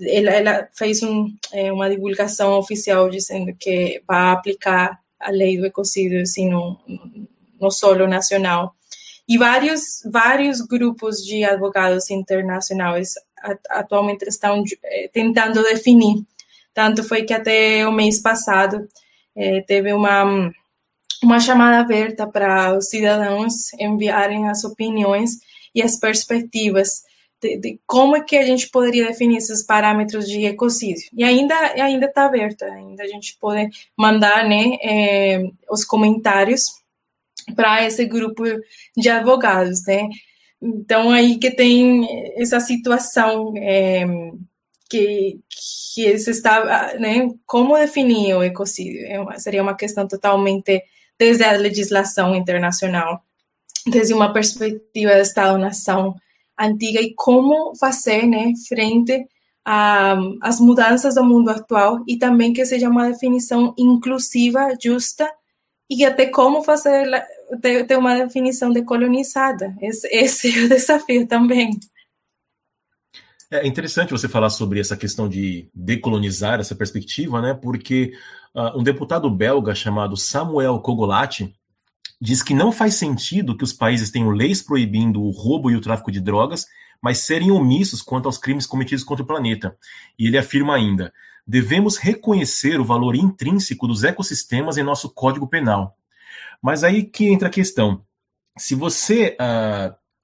ela, 0.01 0.31
ela, 0.31 0.69
fez 0.73 1.03
um, 1.03 1.27
é, 1.51 1.71
uma 1.71 1.89
divulgação 1.89 2.57
oficial 2.57 3.09
dizendo 3.09 3.53
que 3.59 4.01
vai 4.07 4.31
aplicar 4.31 4.99
a 5.19 5.31
lei 5.31 5.57
do 5.57 5.65
ecocídio 5.65 6.21
assim, 6.21 6.49
no, 6.49 6.79
no 7.59 7.69
solo 7.69 8.07
nacional. 8.07 8.73
E 9.27 9.37
vários, 9.37 10.01
vários 10.11 10.61
grupos 10.61 11.17
de 11.17 11.43
advogados 11.43 12.09
internacionais 12.09 13.13
atualmente 13.69 14.23
estão 14.23 14.63
é, 14.83 15.07
tentando 15.09 15.61
definir. 15.63 16.23
Tanto 16.73 17.03
foi 17.03 17.23
que 17.23 17.33
até 17.33 17.87
o 17.87 17.91
mês 17.91 18.19
passado 18.19 18.87
é, 19.35 19.61
teve 19.61 19.93
uma, 19.93 20.51
uma 21.23 21.39
chamada 21.39 21.79
aberta 21.79 22.27
para 22.27 22.77
os 22.77 22.89
cidadãos 22.89 23.73
enviarem 23.73 24.47
as 24.47 24.63
opiniões 24.63 25.31
e 25.73 25.81
as 25.81 25.97
perspectivas 25.97 27.03
de, 27.41 27.57
de, 27.57 27.79
como 27.85 28.15
é 28.15 28.21
que 28.21 28.37
a 28.37 28.45
gente 28.45 28.69
poderia 28.69 29.07
definir 29.07 29.37
esses 29.37 29.65
parâmetros 29.65 30.27
de 30.27 30.45
ecocídio. 30.45 31.09
E 31.13 31.23
ainda 31.23 31.55
ainda 31.81 32.05
está 32.05 32.25
aberta, 32.25 32.65
ainda 32.65 33.03
a 33.03 33.07
gente 33.07 33.37
pode 33.39 33.69
mandar 33.97 34.47
né, 34.47 34.77
é, 34.83 35.41
os 35.69 35.85
comentários 35.85 36.63
para 37.55 37.85
esse 37.85 38.05
grupo 38.05 38.43
de 38.95 39.09
advogados, 39.09 39.85
né? 39.85 40.09
Então 40.61 41.09
aí 41.11 41.37
que 41.37 41.51
tem 41.51 42.05
essa 42.35 42.59
situação 42.59 43.53
é, 43.57 44.05
que 44.89 45.39
que 45.95 46.17
se 46.17 46.31
está, 46.31 46.93
né? 46.99 47.29
Como 47.45 47.77
definir 47.77 48.35
o 48.35 48.43
ecocídio? 48.43 49.05
É 49.07 49.19
uma, 49.19 49.39
seria 49.39 49.61
uma 49.61 49.75
questão 49.75 50.07
totalmente 50.07 50.83
desde 51.19 51.43
a 51.43 51.51
legislação 51.51 52.33
internacional, 52.33 53.21
desde 53.85 54.13
uma 54.13 54.31
perspectiva 54.31 55.13
de 55.13 55.21
Estado-nação 55.21 56.15
antiga 56.57 57.01
e 57.01 57.13
como 57.13 57.75
fazer, 57.75 58.25
né, 58.25 58.53
frente 58.67 59.25
às 59.65 60.59
mudanças 60.59 61.15
do 61.15 61.23
mundo 61.23 61.49
atual 61.49 61.99
e 62.07 62.17
também 62.17 62.53
que 62.53 62.65
seja 62.65 62.89
uma 62.89 63.09
definição 63.09 63.73
inclusiva, 63.77 64.75
justa 64.81 65.29
e 65.89 66.05
até 66.05 66.25
como 66.27 66.63
fazer 66.63 67.07
ter, 67.61 67.97
uma 67.97 68.15
definição 68.15 68.71
decolonizada. 68.71 69.75
Esse, 69.81 70.07
esse 70.11 70.59
é 70.59 70.65
o 70.65 70.69
desafio 70.69 71.27
também. 71.27 71.71
É 73.51 73.65
interessante 73.65 74.11
você 74.11 74.29
falar 74.29 74.51
sobre 74.51 74.79
essa 74.79 74.95
questão 74.95 75.27
de 75.27 75.67
decolonizar 75.73 76.59
essa 76.59 76.75
perspectiva, 76.75 77.41
né? 77.41 77.55
Porque 77.55 78.13
uh, 78.53 78.79
um 78.79 78.83
deputado 78.83 79.27
belga 79.27 79.73
chamado 79.73 80.15
Samuel 80.15 80.79
Kogolati 80.79 81.55
diz 82.21 82.43
que 82.43 82.53
não 82.53 82.71
faz 82.71 82.95
sentido 82.95 83.57
que 83.57 83.63
os 83.63 83.73
países 83.73 84.11
tenham 84.11 84.29
leis 84.29 84.61
proibindo 84.61 85.19
o 85.19 85.31
roubo 85.31 85.71
e 85.71 85.75
o 85.75 85.81
tráfico 85.81 86.11
de 86.11 86.21
drogas, 86.21 86.67
mas 87.01 87.19
serem 87.19 87.49
omissos 87.49 88.03
quanto 88.03 88.27
aos 88.27 88.37
crimes 88.37 88.67
cometidos 88.67 89.03
contra 89.03 89.23
o 89.23 89.27
planeta. 89.27 89.75
E 90.17 90.27
ele 90.27 90.37
afirma 90.37 90.75
ainda: 90.75 91.11
devemos 91.47 91.97
reconhecer 91.97 92.79
o 92.79 92.85
valor 92.85 93.15
intrínseco 93.15 93.87
dos 93.87 94.03
ecossistemas 94.03 94.77
em 94.77 94.83
nosso 94.83 95.09
Código 95.09 95.47
Penal. 95.47 95.97
Mas 96.61 96.83
aí 96.83 97.03
que 97.03 97.25
entra 97.25 97.47
a 97.47 97.51
questão. 97.51 98.03
Se 98.55 98.75
você 98.75 99.35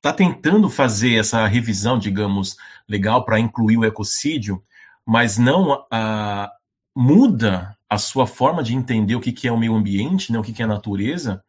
está 0.05 0.13
tentando 0.13 0.69
fazer 0.69 1.15
essa 1.15 1.47
revisão, 1.47 1.97
digamos, 1.97 2.55
legal 2.87 3.25
para 3.25 3.39
incluir 3.39 3.77
o 3.77 3.83
ecocídio, 3.83 4.61
mas 5.03 5.39
não 5.39 5.73
uh, 5.73 6.47
muda 6.95 7.75
a 7.89 7.97
sua 7.97 8.27
forma 8.27 8.61
de 8.61 8.75
entender 8.75 9.15
o 9.15 9.19
que, 9.19 9.31
que 9.31 9.47
é 9.47 9.51
o 9.51 9.57
meio 9.57 9.73
ambiente, 9.73 10.31
né, 10.31 10.37
o 10.37 10.43
que, 10.43 10.53
que 10.53 10.61
é 10.61 10.65
a 10.65 10.67
natureza, 10.67 11.43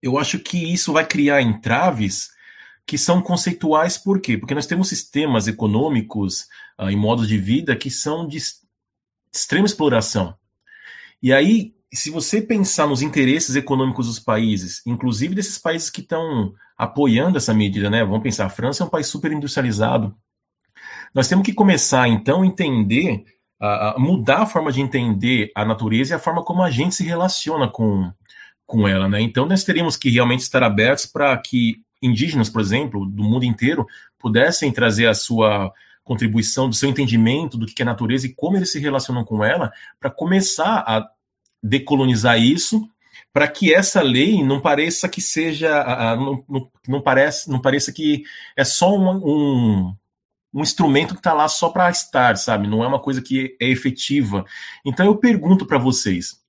eu 0.00 0.16
acho 0.16 0.38
que 0.38 0.72
isso 0.72 0.92
vai 0.92 1.04
criar 1.04 1.42
entraves 1.42 2.30
que 2.86 2.96
são 2.96 3.20
conceituais, 3.20 3.98
por 3.98 4.20
quê? 4.20 4.38
Porque 4.38 4.54
nós 4.54 4.66
temos 4.66 4.88
sistemas 4.88 5.48
econômicos 5.48 6.42
uh, 6.78 6.88
e 6.88 6.94
modos 6.94 7.26
de 7.26 7.36
vida 7.36 7.74
que 7.74 7.90
são 7.90 8.28
de 8.28 8.38
extrema 9.34 9.66
exploração. 9.66 10.36
E 11.20 11.32
aí, 11.32 11.74
se 11.92 12.10
você 12.10 12.40
pensar 12.40 12.86
nos 12.86 13.02
interesses 13.02 13.56
econômicos 13.56 14.06
dos 14.06 14.20
países, 14.20 14.82
inclusive 14.86 15.34
desses 15.34 15.58
países 15.58 15.90
que 15.90 16.00
estão 16.00 16.54
apoiando 16.76 17.38
essa 17.38 17.54
medida, 17.54 17.88
né? 17.88 18.04
Vamos 18.04 18.22
pensar, 18.22 18.46
a 18.46 18.50
França 18.50 18.82
é 18.82 18.86
um 18.86 18.90
país 18.90 19.06
super 19.06 19.32
industrializado. 19.32 20.14
Nós 21.14 21.28
temos 21.28 21.44
que 21.44 21.54
começar, 21.54 22.08
então, 22.08 22.42
a 22.42 22.46
entender, 22.46 23.24
a 23.58 23.96
mudar 23.98 24.42
a 24.42 24.46
forma 24.46 24.70
de 24.70 24.80
entender 24.80 25.50
a 25.54 25.64
natureza 25.64 26.12
e 26.12 26.16
a 26.16 26.18
forma 26.18 26.44
como 26.44 26.62
a 26.62 26.70
gente 26.70 26.94
se 26.94 27.04
relaciona 27.04 27.68
com, 27.68 28.12
com 28.66 28.86
ela, 28.86 29.08
né? 29.08 29.20
Então 29.20 29.46
nós 29.46 29.64
teríamos 29.64 29.96
que 29.96 30.10
realmente 30.10 30.40
estar 30.40 30.62
abertos 30.62 31.06
para 31.06 31.36
que 31.38 31.76
indígenas, 32.02 32.50
por 32.50 32.60
exemplo, 32.60 33.06
do 33.06 33.22
mundo 33.22 33.44
inteiro, 33.44 33.86
pudessem 34.18 34.72
trazer 34.72 35.06
a 35.06 35.14
sua 35.14 35.72
contribuição, 36.04 36.68
do 36.68 36.74
seu 36.74 36.88
entendimento 36.88 37.56
do 37.56 37.66
que 37.66 37.82
é 37.82 37.84
natureza 37.84 38.26
e 38.26 38.34
como 38.34 38.56
eles 38.56 38.70
se 38.70 38.78
relacionam 38.78 39.24
com 39.24 39.44
ela, 39.44 39.72
para 39.98 40.10
começar 40.10 40.84
a 40.86 41.08
decolonizar 41.62 42.38
isso, 42.38 42.88
para 43.36 43.48
que 43.48 43.74
essa 43.74 44.00
lei 44.00 44.42
não 44.42 44.62
pareça 44.62 45.10
que 45.10 45.20
seja, 45.20 45.84
não, 46.16 46.70
não, 46.88 47.02
parece, 47.02 47.50
não 47.50 47.60
pareça 47.60 47.92
que 47.92 48.22
é 48.56 48.64
só 48.64 48.96
um, 48.96 49.10
um, 49.10 49.94
um 50.54 50.62
instrumento 50.62 51.12
que 51.12 51.20
está 51.20 51.34
lá 51.34 51.46
só 51.46 51.68
para 51.68 51.90
estar, 51.90 52.38
sabe? 52.38 52.66
Não 52.66 52.82
é 52.82 52.86
uma 52.86 52.98
coisa 52.98 53.20
que 53.20 53.54
é 53.60 53.68
efetiva. 53.68 54.46
Então 54.86 55.04
eu 55.04 55.14
pergunto 55.16 55.66
para 55.66 55.76
vocês, 55.76 56.40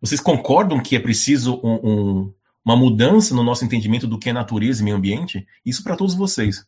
vocês 0.00 0.20
concordam 0.20 0.80
que 0.80 0.94
é 0.94 1.00
preciso 1.00 1.60
um, 1.64 1.80
um, 1.82 2.34
uma 2.64 2.76
mudança 2.76 3.34
no 3.34 3.42
nosso 3.42 3.64
entendimento 3.64 4.06
do 4.06 4.16
que 4.16 4.30
é 4.30 4.32
natureza 4.32 4.82
e 4.82 4.84
meio 4.84 4.96
ambiente? 4.96 5.44
Isso 5.66 5.82
para 5.82 5.96
todos 5.96 6.14
vocês. 6.14 6.64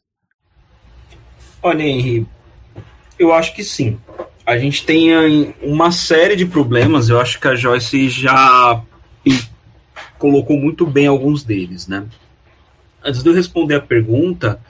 Olha, 1.63 1.85
Henri, 1.85 2.27
eu 3.17 3.33
acho 3.33 3.55
que 3.55 3.63
sim. 3.63 3.97
A 4.45 4.59
gente 4.59 4.85
tem 4.85 5.55
uma 5.63 5.93
série 5.93 6.35
de 6.35 6.47
problemas, 6.47 7.09
eu 7.09 7.21
acho 7.21 7.39
que 7.39 7.47
a 7.47 7.55
Joyce 7.55 8.09
já 8.09 8.85
colocou 10.19 10.59
muito 10.59 10.87
bem 10.87 11.07
alguns 11.07 11.43
deles, 11.43 11.87
né? 11.87 12.07
Antes 13.05 13.23
de 13.23 13.29
eu 13.29 13.35
responder 13.35 13.75
a 13.77 13.81
pergunta, 13.81 14.61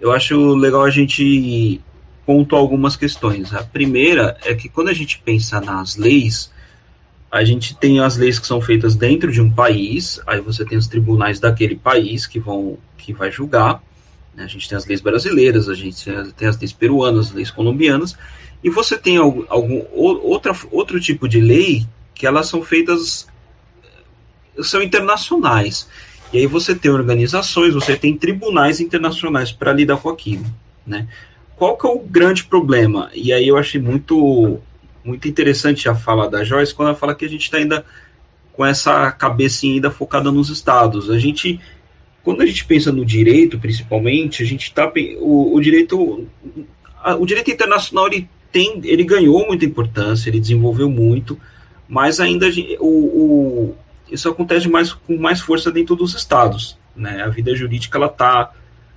eu 0.00 0.12
acho 0.12 0.54
legal 0.54 0.84
a 0.84 0.90
gente 0.90 1.80
pontuar 2.24 2.60
algumas 2.60 2.96
questões. 2.96 3.52
A 3.52 3.62
primeira 3.62 4.36
é 4.44 4.54
que 4.54 4.68
quando 4.68 4.88
a 4.88 4.94
gente 4.94 5.20
pensa 5.24 5.60
nas 5.60 5.96
leis, 5.96 6.50
a 7.30 7.44
gente 7.44 7.76
tem 7.76 8.00
as 8.00 8.16
leis 8.16 8.38
que 8.38 8.46
são 8.46 8.60
feitas 8.60 8.94
dentro 8.94 9.30
de 9.30 9.40
um 9.40 9.50
país, 9.50 10.20
aí 10.26 10.40
você 10.40 10.64
tem 10.64 10.78
os 10.78 10.86
tribunais 10.86 11.40
daquele 11.40 11.76
país 11.76 12.26
que 12.26 12.38
vão 12.38 12.78
que 12.96 13.12
vai 13.12 13.30
julgar. 13.30 13.82
Né? 14.34 14.44
A 14.44 14.46
gente 14.46 14.68
tem 14.68 14.78
as 14.78 14.86
leis 14.86 15.00
brasileiras, 15.00 15.68
a 15.68 15.74
gente 15.74 16.04
tem 16.36 16.48
as 16.48 16.58
leis 16.58 16.72
peruanas, 16.72 17.26
as 17.26 17.32
leis 17.32 17.50
colombianas, 17.50 18.16
e 18.62 18.70
você 18.70 18.96
tem 18.96 19.18
algum, 19.18 19.44
algum 19.48 19.82
outra, 19.92 20.56
outro 20.70 20.98
tipo 20.98 21.28
de 21.28 21.40
lei 21.40 21.86
que 22.14 22.26
elas 22.26 22.46
são 22.46 22.62
feitas 22.62 23.26
são 24.62 24.82
internacionais. 24.82 25.88
E 26.32 26.38
aí 26.38 26.46
você 26.46 26.74
tem 26.74 26.90
organizações, 26.90 27.74
você 27.74 27.96
tem 27.96 28.16
tribunais 28.16 28.80
internacionais 28.80 29.52
para 29.52 29.72
lidar 29.72 29.98
com 29.98 30.08
aquilo, 30.08 30.44
né? 30.86 31.06
Qual 31.56 31.76
que 31.76 31.86
é 31.86 31.90
o 31.90 32.00
grande 32.00 32.44
problema? 32.44 33.10
E 33.14 33.32
aí 33.32 33.46
eu 33.46 33.56
achei 33.56 33.80
muito 33.80 34.58
muito 35.04 35.28
interessante 35.28 35.88
a 35.88 35.94
fala 35.94 36.28
da 36.28 36.42
Joyce 36.42 36.74
quando 36.74 36.88
ela 36.88 36.96
fala 36.96 37.14
que 37.14 37.24
a 37.24 37.28
gente 37.28 37.42
está 37.42 37.58
ainda 37.58 37.84
com 38.54 38.64
essa 38.64 39.12
cabecinha 39.12 39.74
ainda 39.74 39.90
focada 39.90 40.32
nos 40.32 40.48
estados. 40.48 41.10
A 41.10 41.18
gente, 41.18 41.60
quando 42.22 42.40
a 42.40 42.46
gente 42.46 42.64
pensa 42.64 42.90
no 42.90 43.04
direito, 43.04 43.58
principalmente, 43.58 44.42
a 44.42 44.46
gente 44.46 44.62
está 44.62 44.90
o, 45.18 45.54
o 45.54 45.60
direito, 45.60 46.26
o 47.18 47.26
direito 47.26 47.50
internacional 47.50 48.06
ele 48.06 48.28
tem, 48.50 48.80
ele 48.84 49.04
ganhou 49.04 49.46
muita 49.46 49.64
importância, 49.64 50.30
ele 50.30 50.40
desenvolveu 50.40 50.88
muito, 50.88 51.38
mas 51.88 52.18
ainda 52.18 52.48
o 52.80 53.74
isso 54.10 54.28
acontece 54.28 54.68
mais 54.68 54.92
com 54.92 55.16
mais 55.16 55.40
força 55.40 55.70
dentro 55.70 55.96
dos 55.96 56.14
estados, 56.14 56.78
né? 56.94 57.22
A 57.22 57.28
vida 57.28 57.54
jurídica 57.54 57.98
ela 57.98 58.08
tá 58.08 58.52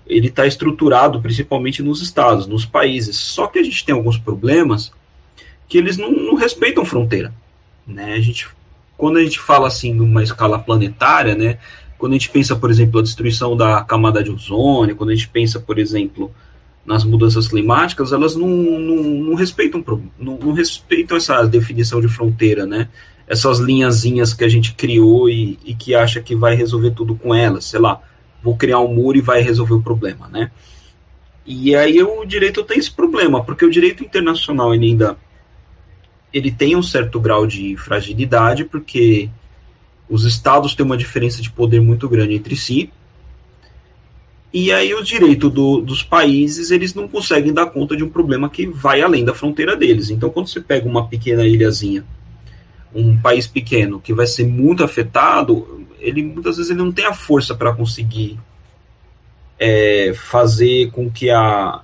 ele 0.06 0.28
está 0.28 0.48
estruturado 0.48 1.22
principalmente 1.22 1.84
nos 1.84 2.02
estados, 2.02 2.48
nos 2.48 2.66
países. 2.66 3.18
Só 3.18 3.48
que 3.48 3.60
a 3.60 3.64
gente 3.64 3.86
tem 3.86 3.94
alguns 3.94 4.18
problemas 4.18 4.92
que 5.68 5.78
eles 5.78 5.98
não, 5.98 6.12
não 6.12 6.36
respeitam 6.36 6.86
fronteira. 6.86 7.34
Né? 7.86 8.14
A 8.14 8.22
gente, 8.22 8.48
quando 8.98 9.18
a 9.18 9.24
gente 9.24 9.40
fala 9.40 9.68
assim 9.68 9.94
numa 9.94 10.24
escala 10.24 10.58
planetária, 10.58 11.36
né, 11.36 11.58
quando 11.98 12.14
a 12.14 12.16
gente 12.16 12.30
pensa, 12.30 12.56
por 12.56 12.70
exemplo, 12.70 13.00
a 13.00 13.04
destruição 13.04 13.56
da 13.56 13.84
camada 13.84 14.24
de 14.24 14.32
ozônio, 14.32 14.96
quando 14.96 15.10
a 15.10 15.16
gente 15.16 15.28
pensa, 15.28 15.60
por 15.60 15.78
exemplo, 15.78 16.34
nas 16.86 17.04
mudanças 17.04 17.48
climáticas, 17.48 18.14
elas 18.14 18.36
não, 18.36 18.48
não, 18.48 19.04
não 19.04 19.36
respeitam 19.36 19.84
não, 20.18 20.38
não, 20.38 20.54
respeitam 20.54 21.18
essa 21.18 21.46
definição 21.46 22.00
de 22.00 22.08
fronteira, 22.08 22.66
né? 22.66 22.88
Essas 23.28 23.60
linhazinhas 23.60 24.34
que 24.34 24.44
a 24.44 24.50
gente 24.50 24.74
criou 24.74 25.30
e, 25.30 25.60
e 25.66 25.76
que 25.76 25.94
acha 25.94 26.22
que 26.22 26.36
vai 26.36 26.56
resolver 26.56 26.92
tudo 26.92 27.16
com 27.16 27.36
elas, 27.36 27.66
sei 27.66 27.80
lá, 27.80 28.02
vou 28.42 28.56
criar 28.56 28.80
um 28.80 28.94
muro 28.94 29.18
e 29.18 29.22
vai 29.22 29.42
resolver 29.42 29.74
o 29.74 29.82
problema, 29.82 30.28
né? 30.30 30.50
E 31.46 31.76
aí 31.76 32.02
o 32.02 32.26
direito 32.26 32.64
tem 32.64 32.78
esse 32.78 32.92
problema, 32.92 33.44
porque 33.44 33.66
o 33.66 33.72
direito 33.72 34.04
internacional 34.04 34.72
ainda 34.72 35.18
ele 36.34 36.52
tem 36.52 36.76
um 36.76 36.84
certo 36.84 37.20
grau 37.20 37.48
de 37.48 37.76
fragilidade, 37.78 38.66
porque 38.66 39.30
Os 40.10 40.24
estados 40.24 40.74
têm 40.74 40.86
uma 40.86 40.98
diferença 40.98 41.42
de 41.42 41.50
poder 41.50 41.82
muito 41.82 42.08
grande 42.08 42.34
entre 42.36 42.56
si. 42.56 42.92
E 44.54 44.72
aí 44.72 44.94
o 44.94 45.04
direito 45.04 45.50
do, 45.50 45.82
dos 45.82 46.02
países, 46.02 46.72
eles 46.72 46.94
não 46.94 47.08
conseguem 47.08 47.54
dar 47.54 47.68
conta 47.68 47.96
de 47.96 48.04
um 48.04 48.10
problema 48.10 48.50
que 48.50 48.66
vai 48.66 49.02
além 49.02 49.26
da 49.26 49.34
fronteira 49.34 49.76
deles. 49.76 50.10
Então, 50.10 50.30
quando 50.30 50.48
você 50.48 50.62
pega 50.62 50.88
uma 50.88 51.08
pequena 51.08 51.46
ilhazinha, 51.46 52.06
um 52.94 53.18
país 53.18 53.48
pequeno 53.48 54.00
que 54.00 54.14
vai 54.14 54.28
ser 54.28 54.46
muito 54.46 54.84
afetado, 54.84 55.86
ele 56.00 56.24
muitas 56.24 56.58
vezes 56.58 56.72
ele 56.72 56.80
não 56.80 56.92
tem 56.92 57.06
a 57.06 57.14
força 57.14 57.56
para 57.56 57.74
conseguir 57.74 58.40
é, 59.60 60.14
fazer 60.16 60.92
com 60.92 61.10
que 61.10 61.30
a, 61.30 61.82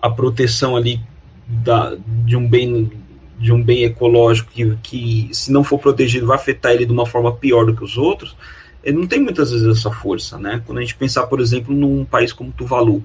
a 0.00 0.10
proteção 0.10 0.76
ali 0.76 1.00
da, 1.46 1.96
de 2.24 2.36
um 2.36 2.48
bem 2.48 2.90
de 3.38 3.52
um 3.52 3.62
bem 3.62 3.84
ecológico 3.84 4.52
que, 4.52 4.76
que, 4.82 5.30
se 5.32 5.50
não 5.50 5.64
for 5.64 5.78
protegido, 5.78 6.26
vai 6.26 6.36
afetar 6.36 6.72
ele 6.72 6.84
de 6.84 6.92
uma 6.92 7.06
forma 7.06 7.34
pior 7.34 7.64
do 7.64 7.74
que 7.74 7.82
os 7.82 7.96
outros, 7.96 8.36
ele 8.84 8.98
não 8.98 9.06
tem 9.06 9.18
muitas 9.18 9.50
vezes 9.50 9.66
essa 9.66 9.90
força, 9.90 10.38
né? 10.38 10.62
Quando 10.66 10.76
a 10.76 10.80
gente 10.82 10.94
pensar, 10.94 11.26
por 11.26 11.40
exemplo, 11.40 11.74
num 11.74 12.04
país 12.04 12.34
como 12.34 12.52
Tuvalu, 12.52 13.02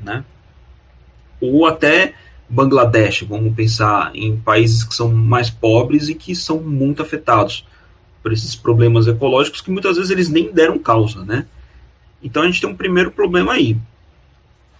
né? 0.00 0.24
Ou 1.40 1.66
até 1.66 2.14
Bangladesh, 2.54 3.22
vamos 3.22 3.52
pensar 3.52 4.12
em 4.14 4.36
países 4.36 4.84
que 4.84 4.94
são 4.94 5.12
mais 5.12 5.50
pobres 5.50 6.08
e 6.08 6.14
que 6.14 6.36
são 6.36 6.60
muito 6.60 7.02
afetados 7.02 7.66
por 8.22 8.32
esses 8.32 8.54
problemas 8.54 9.08
ecológicos 9.08 9.60
que 9.60 9.72
muitas 9.72 9.96
vezes 9.96 10.10
eles 10.10 10.28
nem 10.28 10.52
deram 10.52 10.78
causa, 10.78 11.24
né? 11.24 11.46
Então 12.22 12.42
a 12.42 12.46
gente 12.46 12.60
tem 12.60 12.70
um 12.70 12.76
primeiro 12.76 13.10
problema 13.10 13.54
aí. 13.54 13.76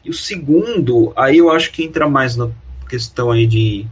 E 0.05 0.11
o 0.11 0.15
segundo, 0.15 1.13
aí 1.17 1.39
eu 1.39 1.51
acho 1.51 1.73
que 1.73 1.83
entra 1.83 2.09
mais 2.09 2.37
na 2.37 2.49
questão 2.89 3.33
aí 3.33 3.47
de 3.47 3.87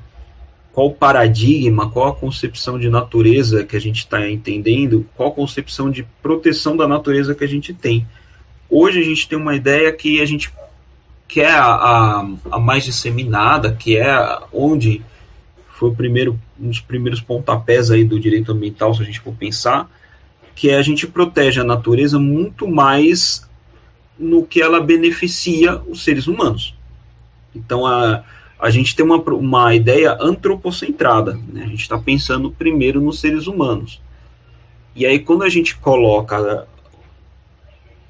qual 0.73 0.93
paradigma, 0.93 1.91
qual 1.91 2.09
a 2.09 2.15
concepção 2.15 2.79
de 2.79 2.89
natureza 2.89 3.65
que 3.65 3.77
a 3.77 3.81
gente 3.81 3.99
está 3.99 4.31
entendendo, 4.31 5.05
qual 5.17 5.31
a 5.31 5.35
concepção 5.35 5.91
de 5.91 6.07
proteção 6.23 6.77
da 6.77 6.87
natureza 6.87 7.35
que 7.35 7.45
a 7.45 7.49
gente 7.49 7.75
tem. 7.75 8.07
Hoje 8.71 9.01
a 9.01 9.05
gente 9.05 9.29
tem 9.29 9.37
uma 9.37 9.57
ideia 9.57 9.93
que 9.93 10.21
a 10.21 10.25
gente 10.25 10.53
quer 11.33 11.55
a, 11.55 11.65
a, 11.65 12.27
a 12.51 12.59
mais 12.59 12.85
disseminada, 12.85 13.73
que 13.73 13.97
é 13.97 14.39
onde 14.53 15.01
foi 15.67 15.89
o 15.89 15.95
primeiro, 15.95 16.39
um 16.61 16.69
dos 16.69 16.79
primeiros 16.79 17.23
pontapés 17.23 17.91
aí 17.91 18.05
do 18.05 18.21
direito 18.21 18.53
ambiental, 18.53 18.95
se 18.95 19.01
a 19.01 19.05
gente 19.07 19.19
for 19.19 19.33
pensar, 19.33 19.91
que 20.55 20.69
é 20.69 20.77
a 20.77 20.83
gente 20.83 21.07
protege 21.07 21.59
a 21.59 21.65
natureza 21.65 22.19
muito 22.19 22.69
mais 22.69 23.49
no 24.19 24.45
que 24.45 24.61
ela 24.61 24.79
beneficia 24.79 25.81
os 25.89 26.05
seres 26.05 26.27
humanos. 26.27 26.75
Então, 27.57 27.87
a, 27.87 28.23
a 28.61 28.69
gente 28.69 28.95
tem 28.95 29.05
uma, 29.05 29.17
uma 29.17 29.75
ideia 29.75 30.15
antropocentrada, 30.21 31.41
né? 31.51 31.63
a 31.65 31.69
gente 31.69 31.81
está 31.81 31.99
pensando 31.99 32.51
primeiro 32.51 33.01
nos 33.01 33.21
seres 33.21 33.47
humanos. 33.47 34.03
E 34.95 35.07
aí, 35.07 35.19
quando 35.19 35.45
a 35.45 35.49
gente 35.49 35.77
coloca. 35.77 36.69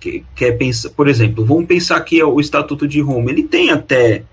Que, 0.03 0.25
quer 0.35 0.59
pensar, 0.59 0.91
por 0.91 1.07
exemplo, 1.07 1.45
vamos 1.45 1.65
pensar 1.67 2.01
que 2.01 2.21
o 2.21 2.41
Estatuto 2.41 2.89
de 2.89 3.01
Roma, 3.01 3.31
ele 3.31 3.45
tem 3.45 3.71
até 3.71 4.25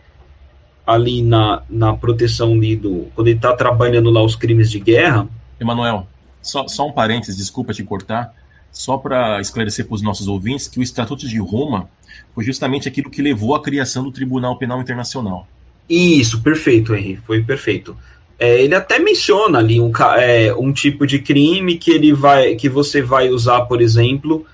ali 0.84 1.22
na, 1.22 1.62
na 1.70 1.94
proteção 1.94 2.54
ali 2.54 2.76
do. 2.76 3.06
Quando 3.14 3.28
ele 3.28 3.38
está 3.38 3.54
trabalhando 3.54 4.10
lá 4.10 4.24
os 4.24 4.36
crimes 4.36 4.72
de 4.72 4.80
guerra. 4.80 5.30
Emanuel, 5.60 6.08
só, 6.42 6.68
só 6.68 6.88
um 6.88 6.92
parênteses, 6.92 7.38
desculpa 7.38 7.72
te 7.72 7.84
cortar, 7.84 8.34
só 8.72 8.98
para 8.98 9.40
esclarecer 9.40 9.86
para 9.86 9.94
os 9.94 10.02
nossos 10.02 10.28
ouvintes 10.28 10.68
que 10.68 10.80
o 10.80 10.82
Estatuto 10.82 11.28
de 11.28 11.38
Roma 11.38 11.88
foi 12.34 12.44
justamente 12.44 12.88
aquilo 12.88 13.12
que 13.12 13.22
levou 13.22 13.54
à 13.54 13.62
criação 13.62 14.04
do 14.04 14.12
Tribunal 14.12 14.58
Penal 14.58 14.82
Internacional. 14.82 15.48
Isso, 15.88 16.42
perfeito, 16.42 16.96
Henry, 16.96 17.18
foi 17.18 17.44
perfeito. 17.44 17.96
É, 18.40 18.64
ele 18.64 18.74
até 18.74 18.98
menciona 18.98 19.60
ali 19.60 19.80
um, 19.80 19.92
é, 20.18 20.52
um 20.56 20.74
tipo 20.74 21.06
de 21.06 21.20
crime 21.20 21.78
que 21.78 21.92
ele 21.92 22.12
vai, 22.12 22.56
que 22.56 22.70
você 22.70 23.04
vai 23.04 23.30
usar, 23.30 23.62
por 23.62 23.82
exemplo, 23.82 24.48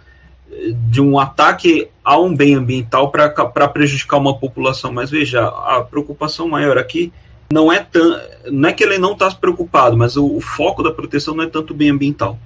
de 0.90 1.02
um 1.02 1.20
ataque 1.20 1.90
a 2.04 2.18
um 2.20 2.36
bem 2.36 2.56
ambiental 2.56 3.12
para 3.12 3.68
prejudicar 3.68 4.18
uma 4.18 4.38
população. 4.38 4.92
Mas 4.92 5.10
veja, 5.10 5.46
a 5.46 5.82
preocupação 5.82 6.48
maior 6.48 6.78
aqui 6.78 7.12
não 7.52 7.72
é 7.72 7.80
tão, 7.80 8.20
não 8.52 8.70
é 8.70 8.74
que 8.74 8.84
ele 8.84 8.98
não 8.98 9.14
está 9.14 9.30
preocupado, 9.32 9.98
mas 9.98 10.16
o, 10.18 10.26
o, 10.26 10.42
foco 10.42 10.82
da 10.82 10.92
proteção 10.92 11.36
não 11.36 11.44
é 11.44 11.48
tanto 11.48 11.74
bem 11.74 11.90
ambiental. 11.90 12.40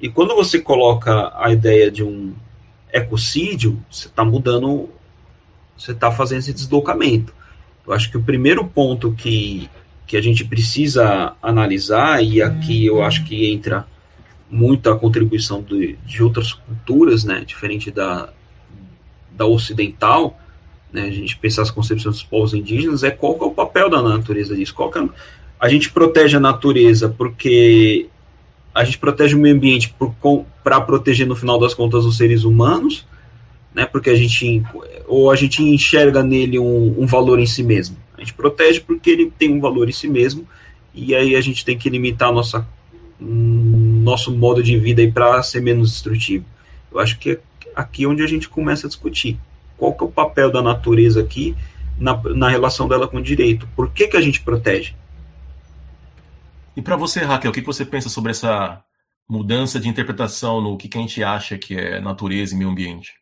E 0.00 0.08
quando 0.08 0.34
você 0.34 0.60
coloca 0.60 1.32
a 1.36 1.50
ideia 1.50 1.90
de 1.90 2.04
um 2.04 2.32
ecocídio, 2.92 3.82
você 3.90 4.06
está 4.06 4.24
mudando, 4.24 4.88
você 5.76 5.92
está 5.92 6.10
fazendo 6.10 6.38
esse 6.38 6.52
deslocamento. 6.52 7.34
Eu 7.86 7.92
acho 7.92 8.10
que 8.10 8.16
o 8.16 8.22
primeiro 8.22 8.64
ponto 8.64 9.12
que, 9.12 9.68
que 10.06 10.16
a 10.16 10.22
gente 10.22 10.44
precisa 10.44 11.34
analisar, 11.42 12.22
e 12.22 12.40
aqui 12.40 12.86
eu 12.86 13.02
acho 13.02 13.24
que 13.24 13.50
entra 13.50 13.86
muito 14.50 14.90
a 14.90 14.98
contribuição 14.98 15.62
de, 15.62 15.98
de 16.06 16.22
outras 16.22 16.52
culturas, 16.52 17.24
né, 17.24 17.44
diferente 17.44 17.90
da, 17.90 18.30
da 19.30 19.46
ocidental, 19.46 20.38
né, 20.92 21.02
a 21.02 21.10
gente 21.10 21.36
pensar 21.36 21.62
as 21.62 21.70
concepções 21.70 22.16
dos 22.16 22.24
povos 22.24 22.54
indígenas, 22.54 23.04
é 23.04 23.10
qual 23.10 23.36
é 23.40 23.44
o 23.44 23.50
papel 23.50 23.90
da 23.90 24.02
natureza 24.02 24.56
disso. 24.56 24.74
Qual 24.74 24.90
é, 24.96 25.08
a 25.60 25.68
gente 25.68 25.90
protege 25.90 26.36
a 26.36 26.40
natureza 26.40 27.08
porque 27.08 28.08
a 28.74 28.84
gente 28.84 28.98
protege 28.98 29.34
o 29.34 29.38
meio 29.38 29.54
ambiente 29.54 29.94
para 30.62 30.80
proteger, 30.80 31.26
no 31.26 31.34
final 31.34 31.58
das 31.58 31.74
contas, 31.74 32.04
os 32.04 32.16
seres 32.16 32.44
humanos, 32.44 33.06
né, 33.74 33.84
porque 33.84 34.10
a 34.10 34.14
gente, 34.14 34.62
ou 35.06 35.30
a 35.30 35.36
gente 35.36 35.62
enxerga 35.62 36.22
nele 36.22 36.58
um, 36.58 36.94
um 36.98 37.06
valor 37.06 37.38
em 37.38 37.46
si 37.46 37.62
mesmo. 37.62 37.96
A 38.16 38.20
gente 38.20 38.34
protege 38.34 38.80
porque 38.80 39.10
ele 39.10 39.32
tem 39.36 39.52
um 39.52 39.60
valor 39.60 39.88
em 39.88 39.92
si 39.92 40.08
mesmo, 40.08 40.46
e 40.94 41.14
aí 41.14 41.36
a 41.36 41.40
gente 41.40 41.64
tem 41.64 41.76
que 41.76 41.90
limitar 41.90 42.32
nossa, 42.32 42.66
nosso 43.20 44.34
modo 44.34 44.62
de 44.62 44.78
vida 44.78 45.02
para 45.12 45.42
ser 45.42 45.60
menos 45.60 45.92
destrutivo. 45.92 46.44
Eu 46.90 47.00
acho 47.00 47.18
que 47.18 47.32
é 47.32 47.40
aqui 47.74 48.06
onde 48.06 48.22
a 48.22 48.26
gente 48.26 48.48
começa 48.48 48.86
a 48.86 48.88
discutir 48.88 49.38
qual 49.76 49.92
que 49.92 50.02
é 50.02 50.06
o 50.06 50.10
papel 50.10 50.50
da 50.50 50.62
natureza 50.62 51.20
aqui 51.20 51.56
na, 51.98 52.20
na 52.34 52.48
relação 52.48 52.88
dela 52.88 53.08
com 53.08 53.18
o 53.18 53.22
direito. 53.22 53.68
Por 53.74 53.90
que, 53.90 54.08
que 54.08 54.16
a 54.16 54.20
gente 54.20 54.40
protege? 54.40 54.94
E 56.76 56.82
para 56.82 56.96
você, 56.96 57.20
Raquel, 57.20 57.50
o 57.50 57.54
que 57.54 57.60
você 57.60 57.84
pensa 57.84 58.08
sobre 58.08 58.30
essa 58.30 58.82
mudança 59.28 59.78
de 59.78 59.88
interpretação 59.88 60.60
no 60.60 60.76
que 60.76 60.88
a 60.96 61.00
gente 61.00 61.22
acha 61.22 61.58
que 61.58 61.76
é 61.76 62.00
natureza 62.00 62.54
e 62.54 62.58
meio 62.58 62.70
ambiente? 62.70 63.12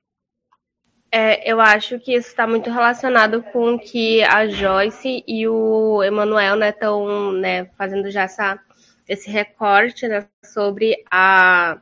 É, 1.10 1.50
eu 1.50 1.60
acho 1.60 1.98
que 1.98 2.14
isso 2.14 2.28
está 2.28 2.46
muito 2.46 2.68
relacionado 2.70 3.42
com 3.44 3.78
que 3.78 4.22
a 4.24 4.46
Joyce 4.48 5.24
e 5.26 5.48
o 5.48 6.02
Emanuel 6.02 6.60
estão 6.62 7.32
né, 7.32 7.62
né, 7.62 7.70
fazendo 7.78 8.10
já 8.10 8.22
essa, 8.24 8.58
esse 9.08 9.30
recorte 9.30 10.08
né, 10.08 10.26
sobre 10.44 11.04
a, 11.10 11.80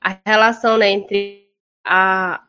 a 0.00 0.18
relação 0.26 0.76
né, 0.76 0.90
entre 0.90 1.46
a, 1.84 2.42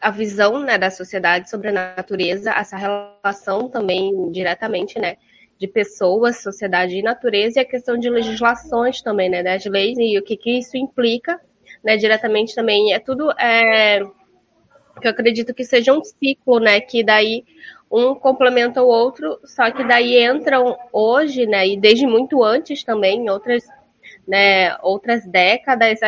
a 0.00 0.10
visão 0.10 0.60
né, 0.60 0.78
da 0.78 0.90
sociedade 0.90 1.50
sobre 1.50 1.68
a 1.68 1.72
natureza, 1.72 2.50
essa 2.52 2.76
relação 2.76 3.68
também 3.68 4.30
diretamente 4.30 4.98
né, 4.98 5.16
de 5.58 5.66
pessoas, 5.66 6.42
sociedade 6.42 6.96
e 6.96 7.02
natureza, 7.02 7.58
e 7.58 7.62
a 7.62 7.64
questão 7.64 7.98
de 7.98 8.08
legislações 8.08 9.02
também, 9.02 9.28
né, 9.28 9.42
das 9.42 9.64
leis 9.64 9.98
e 9.98 10.18
o 10.18 10.22
que, 10.22 10.36
que 10.36 10.58
isso 10.58 10.76
implica 10.76 11.40
né, 11.82 11.96
diretamente 11.96 12.54
também. 12.54 12.92
É 12.92 12.98
tudo 12.98 13.30
é, 13.32 14.00
que 15.00 15.06
eu 15.06 15.10
acredito 15.10 15.54
que 15.54 15.64
seja 15.64 15.92
um 15.92 16.02
ciclo, 16.02 16.60
né, 16.60 16.80
que 16.80 17.02
daí 17.02 17.44
um 17.94 18.14
complementa 18.14 18.82
o 18.82 18.88
outro, 18.88 19.38
só 19.44 19.70
que 19.70 19.84
daí 19.84 20.22
entram 20.22 20.76
hoje, 20.92 21.46
né, 21.46 21.68
e 21.68 21.76
desde 21.76 22.06
muito 22.06 22.42
antes 22.42 22.82
também, 22.82 23.30
outras 23.30 23.64
né, 24.26 24.76
outras 24.82 25.26
décadas, 25.26 26.00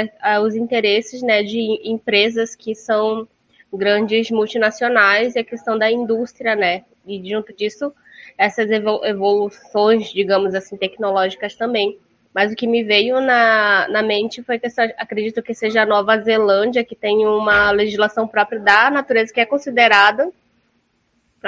os 0.43 0.55
interesses 0.55 1.23
né, 1.23 1.43
de 1.43 1.81
empresas 1.85 2.55
que 2.55 2.75
são 2.75 3.29
grandes 3.73 4.31
multinacionais 4.31 5.35
e 5.35 5.39
a 5.39 5.45
questão 5.45 5.79
da 5.79 5.91
indústria, 5.91 6.57
né? 6.57 6.85
E 7.07 7.23
junto 7.29 7.55
disso, 7.55 7.93
essas 8.39 8.71
evoluções, 8.71 10.11
digamos 10.11 10.55
assim, 10.55 10.77
tecnológicas 10.77 11.55
também. 11.57 11.99
Mas 12.35 12.53
o 12.53 12.57
que 12.57 12.67
me 12.67 12.83
veio 12.83 13.21
na, 13.21 13.87
na 13.89 14.03
mente 14.03 14.43
foi 14.43 14.59
que 14.59 14.67
acredito 14.99 15.43
que 15.43 15.55
seja 15.55 15.83
a 15.83 15.87
Nova 15.87 16.19
Zelândia, 16.19 16.85
que 16.85 16.95
tem 16.95 17.27
uma 17.27 17.71
legislação 17.71 18.27
própria 18.27 18.61
da 18.61 18.91
natureza 18.91 19.33
que 19.33 19.41
é 19.41 19.47
considerada 19.47 20.31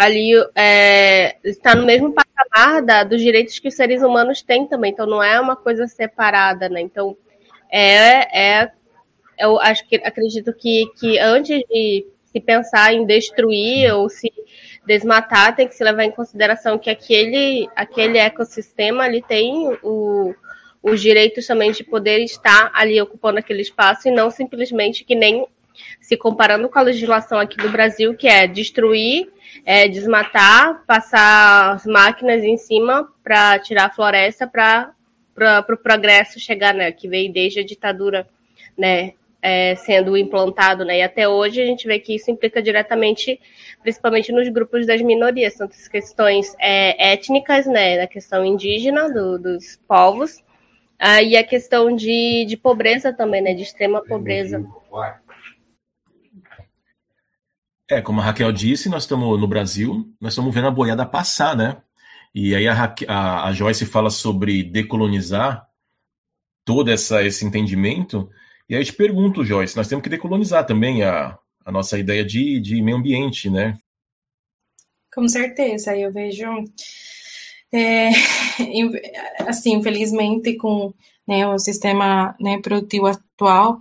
ali 0.04 0.32
é, 0.54 1.36
está 1.44 1.74
no 1.74 1.84
mesmo 1.84 2.12
patamar 2.12 2.82
da, 2.82 3.04
dos 3.04 3.20
direitos 3.20 3.58
que 3.58 3.68
os 3.68 3.74
seres 3.74 4.02
humanos 4.02 4.42
têm 4.42 4.66
também. 4.66 4.92
Então 4.92 5.06
não 5.06 5.22
é 5.22 5.40
uma 5.40 5.56
coisa 5.56 5.86
separada, 5.86 6.68
né? 6.68 6.80
Então 6.80 7.16
é, 7.70 8.62
é 8.62 8.70
eu 9.38 9.60
acho 9.60 9.86
que 9.86 9.96
acredito 9.96 10.52
que, 10.52 10.86
que 10.98 11.18
antes 11.18 11.62
de 11.68 12.06
se 12.24 12.40
pensar 12.40 12.92
em 12.92 13.06
destruir 13.06 13.92
ou 13.94 14.08
se 14.08 14.32
desmatar, 14.86 15.54
tem 15.54 15.68
que 15.68 15.74
se 15.74 15.84
levar 15.84 16.04
em 16.04 16.10
consideração 16.10 16.78
que 16.78 16.90
aquele, 16.90 17.68
aquele 17.76 18.18
ecossistema 18.18 19.04
ali 19.04 19.22
tem 19.22 19.78
o, 19.82 20.34
os 20.82 21.00
direitos 21.00 21.46
também 21.46 21.72
de 21.72 21.84
poder 21.84 22.20
estar 22.20 22.70
ali 22.74 23.00
ocupando 23.00 23.38
aquele 23.38 23.62
espaço 23.62 24.08
e 24.08 24.10
não 24.10 24.30
simplesmente 24.30 25.04
que 25.04 25.14
nem 25.14 25.46
se 26.00 26.16
comparando 26.16 26.68
com 26.68 26.78
a 26.78 26.82
legislação 26.82 27.38
aqui 27.38 27.56
do 27.56 27.70
Brasil, 27.70 28.14
que 28.14 28.26
é 28.26 28.46
destruir, 28.46 29.30
é, 29.70 29.86
desmatar, 29.86 30.82
passar 30.86 31.74
as 31.74 31.84
máquinas 31.84 32.42
em 32.42 32.56
cima 32.56 33.06
para 33.22 33.58
tirar 33.58 33.84
a 33.84 33.90
floresta 33.90 34.46
para 34.46 34.94
para 35.34 35.60
o 35.60 35.62
pro 35.62 35.76
progresso 35.76 36.40
chegar, 36.40 36.72
né, 36.72 36.90
que 36.90 37.06
veio 37.06 37.30
desde 37.30 37.60
a 37.60 37.64
ditadura, 37.64 38.26
né, 38.76 39.12
é, 39.42 39.74
sendo 39.76 40.16
implantado, 40.16 40.86
né, 40.86 40.98
e 40.98 41.02
até 41.02 41.28
hoje 41.28 41.60
a 41.60 41.66
gente 41.66 41.86
vê 41.86 42.00
que 42.00 42.16
isso 42.16 42.30
implica 42.30 42.62
diretamente, 42.62 43.38
principalmente 43.82 44.32
nos 44.32 44.48
grupos 44.48 44.86
das 44.86 45.02
minorias, 45.02 45.54
tantas 45.54 45.86
questões 45.86 46.56
é, 46.58 47.12
étnicas, 47.12 47.66
né, 47.66 47.98
da 47.98 48.06
questão 48.06 48.44
indígena 48.44 49.12
do, 49.12 49.38
dos 49.38 49.78
povos, 49.86 50.42
ah, 50.98 51.22
e 51.22 51.36
a 51.36 51.44
questão 51.44 51.94
de, 51.94 52.46
de 52.48 52.56
pobreza 52.56 53.12
também, 53.12 53.42
né, 53.42 53.54
de 53.54 53.62
extrema 53.62 54.02
pobreza. 54.02 54.66
É, 57.90 58.02
como 58.02 58.20
a 58.20 58.24
Raquel 58.24 58.52
disse, 58.52 58.88
nós 58.88 59.04
estamos 59.04 59.40
no 59.40 59.48
Brasil, 59.48 60.14
nós 60.20 60.32
estamos 60.32 60.54
vendo 60.54 60.68
a 60.68 60.70
boiada 60.70 61.06
passar, 61.06 61.56
né? 61.56 61.80
E 62.34 62.54
aí 62.54 62.68
a, 62.68 62.94
a, 63.08 63.48
a 63.48 63.52
Joyce 63.52 63.86
fala 63.86 64.10
sobre 64.10 64.62
decolonizar 64.62 65.66
todo 66.64 66.90
essa, 66.90 67.24
esse 67.24 67.46
entendimento. 67.46 68.28
E 68.68 68.74
aí 68.74 68.82
eu 68.82 68.84
te 68.84 68.92
pergunto, 68.92 69.42
Joyce, 69.42 69.74
nós 69.74 69.88
temos 69.88 70.02
que 70.02 70.10
decolonizar 70.10 70.66
também 70.66 71.02
a, 71.02 71.38
a 71.64 71.72
nossa 71.72 71.98
ideia 71.98 72.22
de, 72.22 72.60
de 72.60 72.82
meio 72.82 72.98
ambiente, 72.98 73.48
né? 73.48 73.78
Com 75.14 75.26
certeza, 75.26 75.96
eu 75.96 76.12
vejo, 76.12 76.44
é, 77.72 78.10
assim, 79.48 79.72
infelizmente, 79.72 80.56
com 80.56 80.92
né, 81.28 81.46
o 81.46 81.58
sistema 81.58 82.34
né, 82.40 82.58
produtivo 82.62 83.06
atual, 83.06 83.78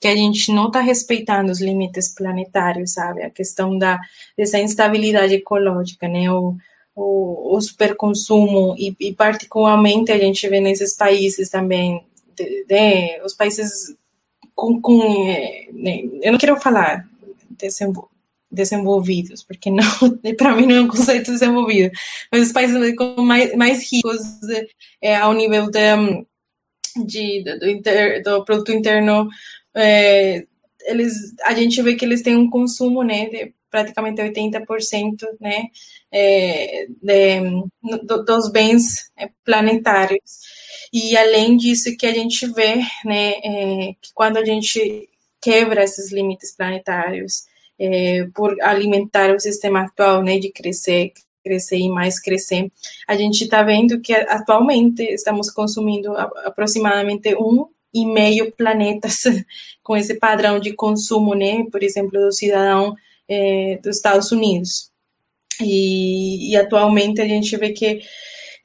que 0.00 0.08
a 0.08 0.16
gente 0.16 0.50
não 0.52 0.66
está 0.66 0.80
respeitando 0.80 1.52
os 1.52 1.60
limites 1.60 2.12
planetários, 2.12 2.94
sabe? 2.94 3.22
A 3.22 3.30
questão 3.30 3.78
da, 3.78 4.00
dessa 4.36 4.58
instabilidade 4.58 5.34
ecológica, 5.34 6.08
né? 6.08 6.28
O, 6.30 6.56
o, 6.96 7.56
o 7.56 7.60
superconsumo 7.60 8.74
e, 8.76 8.96
e, 8.98 9.14
particularmente, 9.14 10.10
a 10.10 10.18
gente 10.18 10.48
vê 10.48 10.60
nesses 10.60 10.96
países 10.96 11.48
também, 11.48 12.04
de, 12.34 12.64
de, 12.64 13.22
os 13.24 13.34
países 13.34 13.94
com, 14.54 14.80
com 14.80 14.98
né, 15.72 16.02
eu 16.20 16.32
não 16.32 16.38
quero 16.38 16.60
falar 16.60 17.08
desenvolvidos, 18.50 19.44
porque 19.44 19.70
não, 19.70 19.84
para 20.36 20.56
mim 20.56 20.66
não 20.66 20.76
é 20.76 20.80
um 20.80 20.88
conceito 20.88 21.30
desenvolvido, 21.30 21.92
mas 22.32 22.48
os 22.48 22.52
países 22.52 22.94
mais, 23.18 23.54
mais 23.54 23.92
ricos 23.92 24.20
é, 25.00 25.14
ao 25.16 25.32
nível 25.32 25.70
de, 25.70 26.26
de 27.04 27.42
do, 27.42 27.68
inter, 27.68 28.22
do 28.22 28.44
produto 28.44 28.72
interno 28.72 29.28
é, 29.74 30.44
eles, 30.86 31.34
a 31.44 31.54
gente 31.54 31.80
vê 31.82 31.94
que 31.94 32.04
eles 32.04 32.22
têm 32.22 32.36
um 32.36 32.48
consumo, 32.48 33.02
né, 33.02 33.28
de 33.28 33.52
praticamente 33.70 34.22
80%, 34.22 35.16
né, 35.40 35.66
é, 36.10 36.86
de, 37.02 37.40
do, 38.04 38.24
dos 38.24 38.50
bens 38.50 39.10
é, 39.16 39.28
planetários. 39.44 40.40
E 40.92 41.16
além 41.16 41.56
disso 41.56 41.94
que 41.96 42.06
a 42.06 42.14
gente 42.14 42.46
vê, 42.52 42.76
né, 43.04 43.34
é, 43.44 43.92
que 44.00 44.12
quando 44.14 44.38
a 44.38 44.44
gente 44.44 45.08
quebra 45.40 45.84
esses 45.84 46.10
limites 46.10 46.56
planetários 46.56 47.44
é, 47.78 48.26
por 48.34 48.56
alimentar 48.62 49.34
o 49.34 49.40
sistema 49.40 49.82
atual, 49.82 50.22
né, 50.22 50.38
de 50.38 50.50
crescer, 50.50 51.12
crescer 51.48 51.78
e 51.78 51.88
mais 51.88 52.20
crescer, 52.20 52.70
a 53.06 53.16
gente 53.16 53.44
está 53.44 53.62
vendo 53.62 54.00
que 54.00 54.12
atualmente 54.12 55.02
estamos 55.02 55.50
consumindo 55.50 56.14
aproximadamente 56.16 57.34
um 57.36 57.66
e 57.92 58.04
meio 58.04 58.52
planetas 58.52 59.22
com 59.82 59.96
esse 59.96 60.14
padrão 60.14 60.60
de 60.60 60.74
consumo, 60.74 61.34
né? 61.34 61.64
Por 61.72 61.82
exemplo, 61.82 62.20
do 62.20 62.32
cidadão 62.32 62.94
é, 63.26 63.78
dos 63.82 63.96
Estados 63.96 64.30
Unidos. 64.30 64.90
E, 65.60 66.52
e, 66.52 66.56
atualmente 66.56 67.20
a 67.20 67.26
gente 67.26 67.56
vê 67.56 67.72
que 67.72 68.00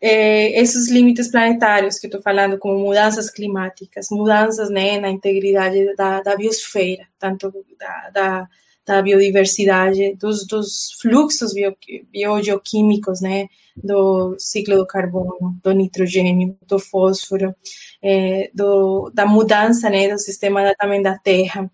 é, 0.01 0.59
esses 0.59 0.89
limites 0.89 1.29
planetários 1.31 1.97
que 1.97 2.07
estou 2.07 2.21
falando, 2.21 2.57
como 2.59 2.77
mudanças 2.77 3.29
climáticas, 3.29 4.09
mudanças 4.11 4.69
né, 4.69 4.99
na 4.99 5.09
integridade 5.09 5.95
da, 5.95 6.21
da 6.21 6.35
biosfera, 6.35 7.07
tanto 7.17 7.51
da, 7.79 8.09
da, 8.09 8.49
da 8.85 9.01
biodiversidade, 9.01 10.15
dos, 10.15 10.45
dos 10.45 10.93
fluxos 11.01 11.53
bio, 11.53 11.75
biogeoquímicos, 12.11 13.21
né, 13.21 13.47
do 13.75 14.35
ciclo 14.37 14.77
do 14.77 14.85
carbono, 14.85 15.57
do 15.63 15.71
nitrogênio, 15.71 16.57
do 16.67 16.79
fósforo, 16.79 17.55
é, 18.01 18.51
do, 18.53 19.09
da 19.13 19.25
mudança 19.25 19.89
né, 19.89 20.09
do 20.09 20.19
sistema 20.19 20.73
também 20.77 21.01
da 21.01 21.17
Terra, 21.17 21.71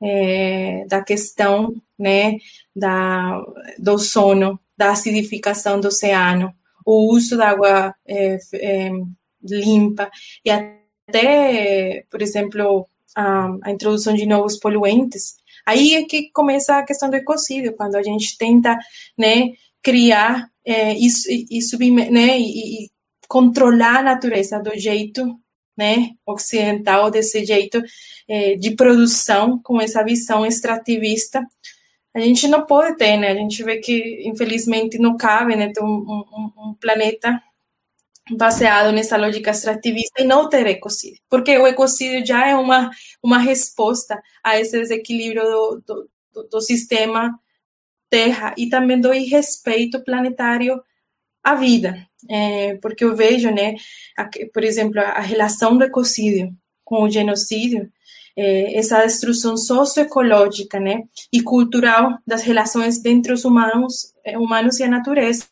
é, 0.00 0.84
da 0.86 1.02
questão 1.02 1.74
né, 1.98 2.38
da, 2.74 3.42
do 3.78 3.98
sono, 3.98 4.58
da 4.76 4.90
acidificação 4.90 5.80
do 5.80 5.88
oceano, 5.88 6.52
o 6.84 7.12
uso 7.12 7.36
da 7.36 7.50
água 7.50 7.94
é, 8.06 8.38
é 8.54 8.90
limpa 9.42 10.10
e 10.44 10.50
até, 10.50 12.04
por 12.10 12.22
exemplo, 12.22 12.88
a, 13.14 13.48
a, 13.62 13.70
introdução 13.70 14.14
de 14.14 14.24
novos 14.24 14.56
poluentes. 14.58 15.36
Aí 15.68 15.96
é 15.96 16.04
que 16.04 16.30
começa 16.32 16.78
a 16.78 16.82
questão 16.82 17.10
do 17.10 17.16
ecocídio, 17.16 17.76
quando 17.76 17.96
a 17.96 18.02
gente 18.02 18.38
tenta 18.38 18.78
né, 19.18 19.52
criar 19.82 20.48
é, 20.64 20.94
e, 20.94 21.08
e, 21.28 22.10
né, 22.10 22.38
e, 22.38 22.84
e 22.84 22.90
controlar 23.28 23.98
a 23.98 24.02
natureza 24.02 24.58
do 24.58 24.74
jeito 24.78 25.38
né, 25.76 26.12
ocidental, 26.26 27.10
desse 27.10 27.44
jeito 27.44 27.82
é, 28.26 28.56
de 28.56 28.70
produção, 28.76 29.60
com 29.62 29.78
essa 29.78 30.02
visão 30.02 30.46
extrativista, 30.46 31.46
a 32.14 32.20
gente 32.20 32.48
não 32.48 32.64
pode 32.64 32.96
ter, 32.96 33.18
né? 33.18 33.30
A 33.30 33.34
gente 33.34 33.62
vê 33.62 33.76
que, 33.76 34.26
infelizmente, 34.26 34.98
não 34.98 35.18
cabe 35.18 35.54
né, 35.54 35.70
ter 35.70 35.84
um, 35.84 35.86
um, 35.86 36.52
um 36.70 36.74
planeta 36.80 37.40
baseado 38.30 38.92
nessa 38.92 39.16
lógica 39.16 39.50
extrativista 39.50 40.22
e 40.22 40.26
não 40.26 40.48
ter 40.48 40.66
ecocídio, 40.66 41.20
porque 41.28 41.56
o 41.58 41.66
ecocídio 41.66 42.26
já 42.26 42.46
é 42.46 42.54
uma, 42.54 42.90
uma 43.22 43.38
resposta 43.38 44.20
a 44.42 44.58
esse 44.58 44.78
desequilíbrio 44.78 45.42
do, 45.42 45.82
do, 45.86 46.10
do, 46.32 46.48
do 46.48 46.60
sistema 46.60 47.38
Terra 48.10 48.54
e 48.56 48.68
também 48.68 49.00
do 49.00 49.12
irrespeito 49.12 50.02
planetário 50.02 50.80
à 51.42 51.54
vida, 51.54 52.06
é, 52.28 52.76
porque 52.76 53.04
eu 53.04 53.14
vejo, 53.14 53.50
né, 53.50 53.74
a, 54.16 54.28
por 54.52 54.64
exemplo, 54.64 55.00
a, 55.00 55.20
relação 55.20 55.76
do 55.76 55.84
ecocídio 55.84 56.50
com 56.84 57.02
o 57.02 57.10
genocídio, 57.10 57.90
é, 58.36 58.78
essa 58.78 59.04
destruição 59.04 59.56
socioecológica, 59.56 60.80
né, 60.80 61.02
e 61.32 61.42
cultural 61.42 62.18
das 62.26 62.42
relações 62.42 63.04
entre 63.04 63.32
os 63.32 63.44
humanos, 63.44 64.14
é, 64.24 64.38
humanos 64.38 64.80
e 64.80 64.84
a 64.84 64.88
natureza. 64.88 65.46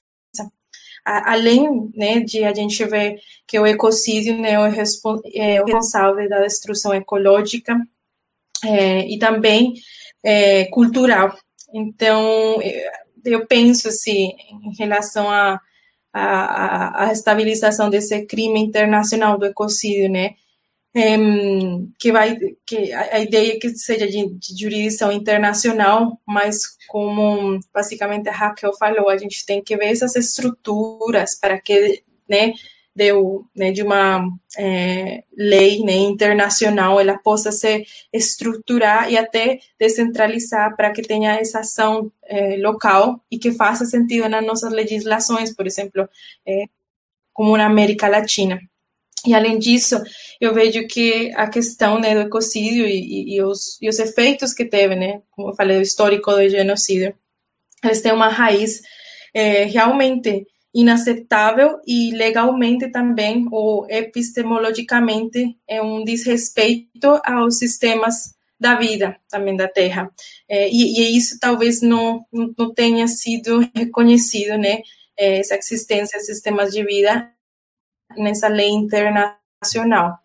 A, 1.06 1.32
além, 1.32 1.90
né, 1.94 2.20
de 2.20 2.42
a 2.42 2.52
gente 2.52 2.84
ver 2.84 3.20
que 3.46 3.58
o 3.58 3.66
ecocídio, 3.66 4.36
né, 4.36 4.52
é 4.52 4.58
o, 4.58 4.64
é 4.64 5.62
o 5.62 5.64
responsável 5.64 6.28
da 6.28 6.40
destruição 6.40 6.92
ecológica 6.92 7.76
é, 8.64 9.06
e 9.06 9.18
também 9.18 9.74
é, 10.24 10.64
cultural. 10.66 11.36
Então, 11.72 12.60
eu 13.24 13.46
penso 13.46 13.88
assim, 13.88 14.32
em 14.64 14.76
relação 14.76 15.30
a 15.30 15.60
a, 16.18 17.08
a, 17.08 17.12
estabilização 17.12 17.90
desse 17.90 18.24
crime 18.24 18.58
internacional 18.58 19.36
do 19.36 19.44
ecocídio, 19.44 20.10
né? 20.10 20.34
Que 21.98 22.10
vai 22.10 22.38
que 22.64 22.90
a, 22.90 23.20
ideia 23.20 23.52
é 23.52 23.58
que 23.58 23.68
seja 23.70 24.06
de, 24.06 24.30
de, 24.34 24.58
jurisdição 24.58 25.12
internacional, 25.12 26.18
mas 26.26 26.76
como 26.88 27.60
basicamente 27.72 28.30
a 28.30 28.32
Raquel 28.32 28.72
falou, 28.78 29.10
a 29.10 29.18
gente 29.18 29.44
tem 29.44 29.62
que 29.62 29.76
ver 29.76 29.90
essas 29.90 30.16
estruturas 30.16 31.38
para 31.38 31.60
que, 31.60 32.02
né, 32.26 32.54
deu, 32.94 33.44
né, 33.54 33.72
de 33.72 33.82
uma 33.82 34.26
é, 34.56 35.22
lei 35.36 35.84
né, 35.84 35.92
internacional, 35.92 36.98
ela 36.98 37.18
possa 37.18 37.52
se 37.52 37.84
estruturar 38.10 39.12
e 39.12 39.18
até 39.18 39.58
descentralizar 39.78 40.74
para 40.76 40.90
que 40.92 41.02
tenha 41.02 41.34
essa 41.34 41.60
ação 41.60 42.10
é, 42.24 42.56
local 42.56 43.22
e 43.30 43.38
que 43.38 43.52
faça 43.52 43.84
sentido 43.84 44.30
nas 44.30 44.44
nossas 44.46 44.72
legislações, 44.72 45.54
por 45.54 45.66
exemplo, 45.66 46.08
é, 46.46 46.64
como 47.34 47.54
na 47.54 47.66
América 47.66 48.08
Latina. 48.08 48.58
E 49.26 49.34
além 49.34 49.58
disso, 49.58 49.96
eu 50.40 50.54
vejo 50.54 50.86
que 50.86 51.32
a 51.34 51.48
questão 51.48 51.98
né, 51.98 52.14
do 52.14 52.20
ecocídio 52.20 52.86
e, 52.86 53.36
e, 53.36 53.42
os, 53.42 53.78
e 53.80 53.88
os 53.88 53.98
efeitos 53.98 54.52
que 54.52 54.64
teve, 54.64 54.94
né, 54.94 55.22
como 55.30 55.50
eu 55.50 55.54
falei, 55.54 55.78
o 55.78 55.82
histórico 55.82 56.30
do 56.30 56.48
genocídio, 56.48 57.14
eles 57.82 58.00
têm 58.00 58.12
uma 58.12 58.28
raiz 58.28 58.82
é, 59.34 59.64
realmente 59.64 60.46
inaceitável 60.74 61.78
e 61.86 62.10
legalmente 62.14 62.90
também, 62.90 63.46
ou 63.50 63.86
epistemologicamente, 63.88 65.56
é 65.66 65.80
um 65.80 66.04
desrespeito 66.04 67.20
aos 67.24 67.58
sistemas 67.58 68.34
da 68.60 68.74
vida 68.74 69.16
também 69.30 69.56
da 69.56 69.68
Terra. 69.68 70.10
É, 70.48 70.68
e, 70.68 71.00
e, 71.00 71.16
isso 71.16 71.38
talvez 71.40 71.80
não, 71.80 72.24
não 72.32 72.72
tenha 72.74 73.08
sido 73.08 73.66
reconhecido, 73.74 74.58
né, 74.58 74.82
é, 75.18 75.38
essa 75.38 75.56
existência 75.56 76.18
de 76.18 76.26
sistemas 76.26 76.72
de 76.72 76.84
vida 76.84 77.30
nessa 78.16 78.48
lei 78.48 78.68
internacional. 78.68 80.18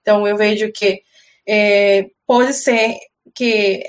Então, 0.00 0.26
eu 0.26 0.36
vejo 0.36 0.70
que 0.72 1.02
é, 1.46 2.06
pode 2.26 2.52
ser 2.52 2.96
que 3.34 3.84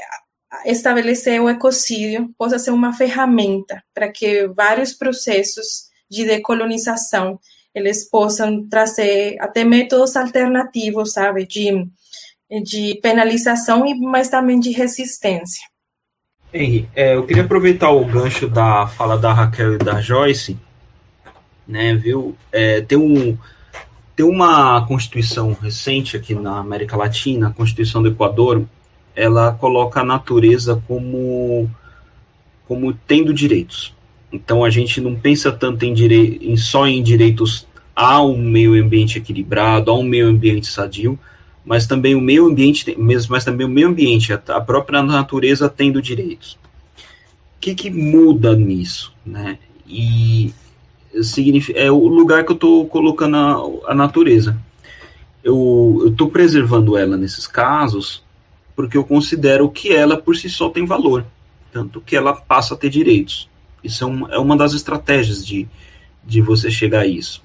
estabelecer 0.65 1.41
o 1.41 1.49
ecocídio 1.49 2.29
possa 2.37 2.57
ser 2.57 2.71
uma 2.71 2.93
ferramenta 2.93 3.83
para 3.93 4.11
que 4.11 4.47
vários 4.47 4.93
processos 4.93 5.87
de 6.09 6.25
decolonização 6.25 7.39
eles 7.75 8.09
possam 8.09 8.67
trazer 8.67 9.37
até 9.39 9.63
métodos 9.63 10.15
alternativos, 10.15 11.13
sabe, 11.13 11.45
de, 11.45 11.85
de 12.63 12.99
penalização, 13.01 13.85
mas 13.99 14.29
também 14.29 14.59
de 14.59 14.71
resistência. 14.71 15.61
Henry, 16.51 16.89
é, 16.95 17.15
eu 17.15 17.25
queria 17.25 17.43
aproveitar 17.43 17.91
o 17.91 18.05
gancho 18.05 18.47
da 18.47 18.87
fala 18.87 19.17
da 19.17 19.31
Raquel 19.31 19.75
e 19.75 19.77
da 19.77 20.01
Joyce, 20.01 20.57
né, 21.67 21.95
viu? 21.95 22.36
É, 22.51 22.82
tem, 22.82 22.97
um, 22.97 23.38
tem 24.15 24.25
uma 24.25 24.86
constituição 24.88 25.56
recente 25.60 26.15
aqui 26.15 26.34
na 26.34 26.60
América 26.60 26.95
Latina, 26.95 27.47
a 27.47 27.53
Constituição 27.53 28.01
do 28.01 28.10
Equador, 28.10 28.65
ela 29.15 29.51
coloca 29.51 30.01
a 30.01 30.06
natureza 30.06 30.82
como, 30.88 31.69
como 32.67 32.93
tendo 32.93 33.34
direitos. 33.34 33.95
Então 34.32 34.63
a 34.63 34.69
gente 34.69 35.01
não 35.01 35.15
pensa 35.15 35.51
tanto 35.51 35.84
em, 35.84 35.93
direi 35.93 36.39
em 36.41 36.56
só 36.56 36.88
em 36.88 37.01
direitos 37.01 37.67
a 37.95 38.21
um 38.21 38.38
meio 38.38 38.80
ambiente 38.80 39.17
equilibrado, 39.17 39.89
a 39.89 39.97
um 39.97 40.03
meio 40.03 40.27
ambiente 40.27 40.67
sadio, 40.67 41.17
mas 41.65 41.88
também 41.88 42.13
o 42.13 42.21
meio 42.21 42.45
ambiente, 42.45 42.95
mas 43.27 43.43
também 43.43 43.65
o 43.65 43.69
meio 43.69 43.88
ambiente, 43.88 44.32
a 44.32 44.62
própria 44.62 45.01
natureza 45.01 45.67
tendo 45.67 46.01
direitos. 46.01 46.60
O 47.58 47.60
que, 47.60 47.73
que 47.73 47.89
muda 47.89 48.56
nisso, 48.56 49.12
né? 49.25 49.58
E 49.88 50.53
é 51.75 51.91
o 51.91 52.08
lugar 52.08 52.43
que 52.43 52.51
eu 52.51 52.56
estou 52.56 52.86
colocando 52.88 53.36
a, 53.36 53.91
a 53.91 53.95
natureza. 53.95 54.58
Eu 55.43 56.06
estou 56.08 56.30
preservando 56.30 56.97
ela 56.97 57.15
nesses 57.17 57.47
casos 57.47 58.23
porque 58.75 58.95
eu 58.95 59.03
considero 59.03 59.69
que 59.69 59.91
ela 59.91 60.17
por 60.17 60.36
si 60.36 60.49
só 60.49 60.69
tem 60.69 60.86
valor, 60.86 61.25
tanto 61.71 61.99
que 61.99 62.15
ela 62.15 62.34
passa 62.34 62.75
a 62.75 62.77
ter 62.77 62.91
direitos. 62.91 63.49
Isso 63.84 64.03
é, 64.03 64.08
um, 64.08 64.27
é 64.30 64.38
uma 64.38 64.56
das 64.56 64.73
estratégias 64.73 65.43
de, 65.45 65.67
de 66.23 66.41
você 66.41 66.69
chegar 66.69 67.01
a 67.01 67.08
isso. 67.08 67.41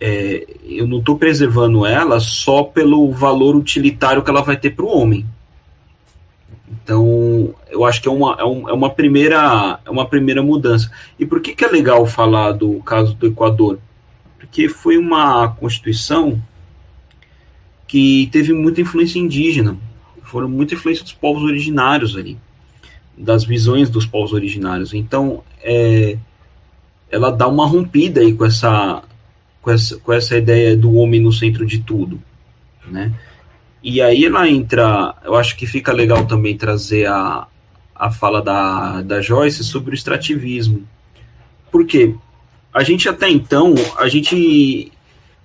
É, 0.00 0.46
eu 0.64 0.86
não 0.86 0.98
estou 0.98 1.18
preservando 1.18 1.84
ela 1.84 2.20
só 2.20 2.62
pelo 2.62 3.10
valor 3.10 3.56
utilitário 3.56 4.22
que 4.22 4.30
ela 4.30 4.42
vai 4.42 4.56
ter 4.56 4.70
para 4.70 4.84
o 4.84 4.96
homem. 4.96 5.26
Então, 6.70 7.54
eu 7.70 7.84
acho 7.84 8.00
que 8.02 8.08
é 8.08 8.10
uma, 8.10 8.36
é, 8.38 8.42
é, 8.42 8.72
uma 8.72 8.90
primeira, 8.90 9.80
é 9.84 9.90
uma 9.90 10.06
primeira 10.06 10.42
mudança. 10.42 10.90
E 11.18 11.24
por 11.24 11.40
que, 11.40 11.54
que 11.54 11.64
é 11.64 11.68
legal 11.68 12.06
falar 12.06 12.52
do 12.52 12.80
caso 12.82 13.14
do 13.14 13.26
Equador? 13.26 13.78
Porque 14.38 14.68
foi 14.68 14.98
uma 14.98 15.48
constituição 15.48 16.40
que 17.86 18.28
teve 18.30 18.52
muita 18.52 18.80
influência 18.80 19.18
indígena 19.18 19.76
foram 20.28 20.48
muito 20.48 20.74
influência 20.74 21.02
dos 21.02 21.12
povos 21.12 21.42
originários 21.42 22.16
ali, 22.16 22.38
das 23.16 23.44
visões 23.44 23.88
dos 23.88 24.06
povos 24.06 24.32
originários. 24.32 24.92
Então, 24.92 25.42
é, 25.62 26.18
ela 27.10 27.30
dá 27.30 27.48
uma 27.48 27.66
rompida 27.66 28.20
aí 28.20 28.34
com 28.34 28.44
essa, 28.44 29.02
com 29.62 29.70
essa, 29.70 29.96
com 29.96 30.12
essa 30.12 30.36
ideia 30.36 30.76
do 30.76 30.92
homem 30.94 31.20
no 31.20 31.32
centro 31.32 31.64
de 31.64 31.78
tudo, 31.78 32.20
né? 32.86 33.12
E 33.82 34.00
aí 34.00 34.24
ela 34.24 34.48
entra, 34.48 35.14
eu 35.24 35.34
acho 35.36 35.56
que 35.56 35.66
fica 35.66 35.92
legal 35.92 36.26
também 36.26 36.56
trazer 36.56 37.06
a, 37.06 37.46
a 37.94 38.10
fala 38.10 38.42
da, 38.42 39.02
da 39.02 39.20
Joyce 39.20 39.62
sobre 39.64 39.92
o 39.92 39.94
extrativismo. 39.94 40.86
Porque 41.70 42.14
a 42.72 42.82
gente 42.82 43.08
até 43.08 43.28
então, 43.28 43.74
a 43.96 44.08
gente 44.08 44.90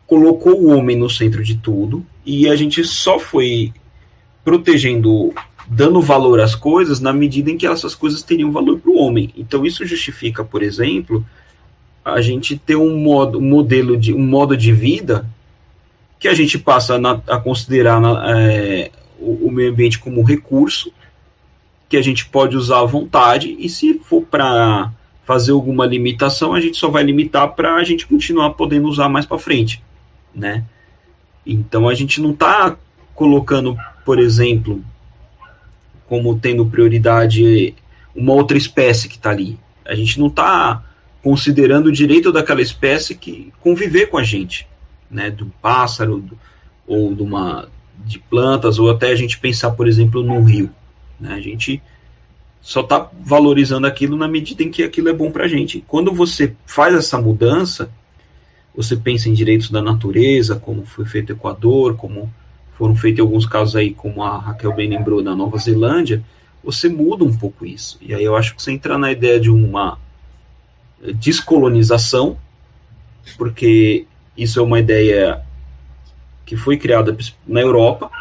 colocou 0.07 0.61
o 0.61 0.67
homem 0.67 0.97
no 0.97 1.09
centro 1.09 1.43
de 1.43 1.57
tudo 1.57 2.05
e 2.25 2.47
a 2.47 2.55
gente 2.55 2.83
só 2.83 3.19
foi 3.19 3.73
protegendo, 4.43 5.33
dando 5.67 6.01
valor 6.01 6.39
às 6.39 6.55
coisas 6.55 6.99
na 6.99 7.13
medida 7.13 7.49
em 7.49 7.57
que 7.57 7.65
essas 7.65 7.95
coisas 7.95 8.21
teriam 8.21 8.51
valor 8.51 8.79
para 8.79 8.91
o 8.91 8.97
homem. 8.97 9.33
Então 9.37 9.65
isso 9.65 9.85
justifica, 9.85 10.43
por 10.43 10.61
exemplo, 10.61 11.25
a 12.03 12.19
gente 12.19 12.57
ter 12.57 12.75
um 12.75 12.97
modo, 12.97 13.39
um 13.39 13.47
modelo 13.47 13.95
de 13.95 14.13
um 14.13 14.25
modo 14.25 14.57
de 14.57 14.73
vida 14.73 15.25
que 16.23 16.27
a 16.29 16.33
gente 16.33 16.57
passa 16.57 16.97
na, 16.97 17.21
a 17.27 17.37
considerar 17.37 17.99
na, 17.99 18.39
é, 18.39 18.89
o, 19.19 19.47
o 19.47 19.51
meio 19.51 19.71
ambiente 19.71 19.99
como 19.99 20.23
recurso 20.23 20.89
que 21.89 21.97
a 21.97 22.01
gente 22.01 22.25
pode 22.27 22.55
usar 22.55 22.79
à 22.79 22.85
vontade 22.85 23.53
e 23.59 23.67
se 23.67 23.99
for 23.99 24.21
para 24.23 24.89
fazer 25.25 25.51
alguma 25.51 25.85
limitação, 25.85 26.53
a 26.53 26.61
gente 26.61 26.77
só 26.77 26.87
vai 26.87 27.03
limitar 27.03 27.49
para 27.49 27.75
a 27.75 27.83
gente 27.83 28.07
continuar 28.07 28.51
podendo 28.51 28.87
usar 28.87 29.09
mais 29.09 29.25
para 29.25 29.37
frente, 29.37 29.83
né? 30.33 30.63
Então 31.45 31.89
a 31.89 31.93
gente 31.93 32.21
não 32.21 32.31
está 32.31 32.77
colocando 33.13 33.77
por 34.05 34.17
exemplo, 34.17 34.81
como 36.07 36.39
tendo 36.39 36.65
prioridade 36.65 37.75
uma 38.15 38.31
outra 38.31 38.57
espécie 38.57 39.09
que 39.09 39.15
está 39.15 39.31
ali. 39.31 39.57
A 39.85 39.93
gente 39.93 40.17
não 40.21 40.27
está 40.27 40.83
considerando 41.21 41.87
o 41.87 41.91
direito 41.91 42.31
daquela 42.31 42.61
espécie 42.61 43.13
que 43.13 43.51
conviver 43.59 44.07
com 44.07 44.17
a 44.17 44.23
gente, 44.23 44.67
né, 45.13 45.29
do 45.29 45.45
pássaro 45.61 46.19
do, 46.19 46.37
ou 46.87 47.13
de 47.13 47.21
uma 47.21 47.67
de 48.05 48.19
plantas 48.19 48.79
ou 48.79 48.89
até 48.89 49.09
a 49.09 49.15
gente 49.15 49.39
pensar, 49.39 49.71
por 49.71 49.87
exemplo, 49.87 50.23
num 50.23 50.43
rio. 50.43 50.69
Né, 51.19 51.33
a 51.33 51.39
gente 51.39 51.81
só 52.61 52.81
está 52.81 53.09
valorizando 53.21 53.85
aquilo 53.85 54.17
na 54.17 54.27
medida 54.27 54.63
em 54.63 54.71
que 54.71 54.83
aquilo 54.83 55.09
é 55.09 55.13
bom 55.13 55.31
para 55.31 55.45
a 55.45 55.47
gente. 55.47 55.83
Quando 55.87 56.13
você 56.13 56.55
faz 56.65 56.95
essa 56.95 57.21
mudança, 57.21 57.89
você 58.75 58.95
pensa 58.95 59.29
em 59.29 59.33
direitos 59.33 59.69
da 59.69 59.81
natureza, 59.81 60.55
como 60.55 60.85
foi 60.85 61.05
feito 61.05 61.33
no 61.33 61.39
Equador, 61.39 61.95
como 61.95 62.33
foram 62.73 62.95
feitos 62.95 63.19
alguns 63.19 63.45
casos 63.45 63.75
aí, 63.75 63.93
como 63.93 64.23
a 64.23 64.37
Raquel 64.37 64.73
bem 64.73 64.89
lembrou, 64.89 65.21
na 65.21 65.35
Nova 65.35 65.57
Zelândia, 65.57 66.23
você 66.63 66.89
muda 66.89 67.23
um 67.23 67.33
pouco 67.33 67.65
isso. 67.65 67.97
E 68.01 68.13
aí 68.13 68.23
eu 68.23 68.35
acho 68.35 68.55
que 68.55 68.63
você 68.63 68.71
entra 68.71 68.97
na 68.97 69.11
ideia 69.11 69.39
de 69.39 69.51
uma 69.51 69.99
descolonização, 71.15 72.37
porque 73.37 74.07
isso 74.37 74.59
é 74.59 74.61
uma 74.63 74.79
ideia 74.79 75.41
que 76.45 76.57
foi 76.57 76.77
criada 76.77 77.15
na 77.47 77.61
Europa, 77.61 78.11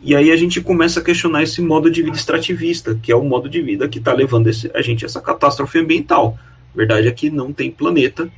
e 0.00 0.14
aí 0.14 0.30
a 0.30 0.36
gente 0.36 0.60
começa 0.60 1.00
a 1.00 1.02
questionar 1.02 1.42
esse 1.42 1.60
modo 1.60 1.90
de 1.90 2.02
vida 2.02 2.16
extrativista, 2.16 2.94
que 2.94 3.10
é 3.10 3.16
o 3.16 3.24
modo 3.24 3.48
de 3.48 3.60
vida 3.60 3.88
que 3.88 3.98
está 3.98 4.12
levando 4.12 4.46
esse, 4.46 4.70
a 4.74 4.80
gente 4.80 5.04
a 5.04 5.06
essa 5.06 5.20
catástrofe 5.20 5.78
ambiental. 5.78 6.38
A 6.72 6.76
verdade 6.76 7.08
é 7.08 7.12
que 7.12 7.30
não 7.30 7.52
tem 7.52 7.70
planeta, 7.70 8.30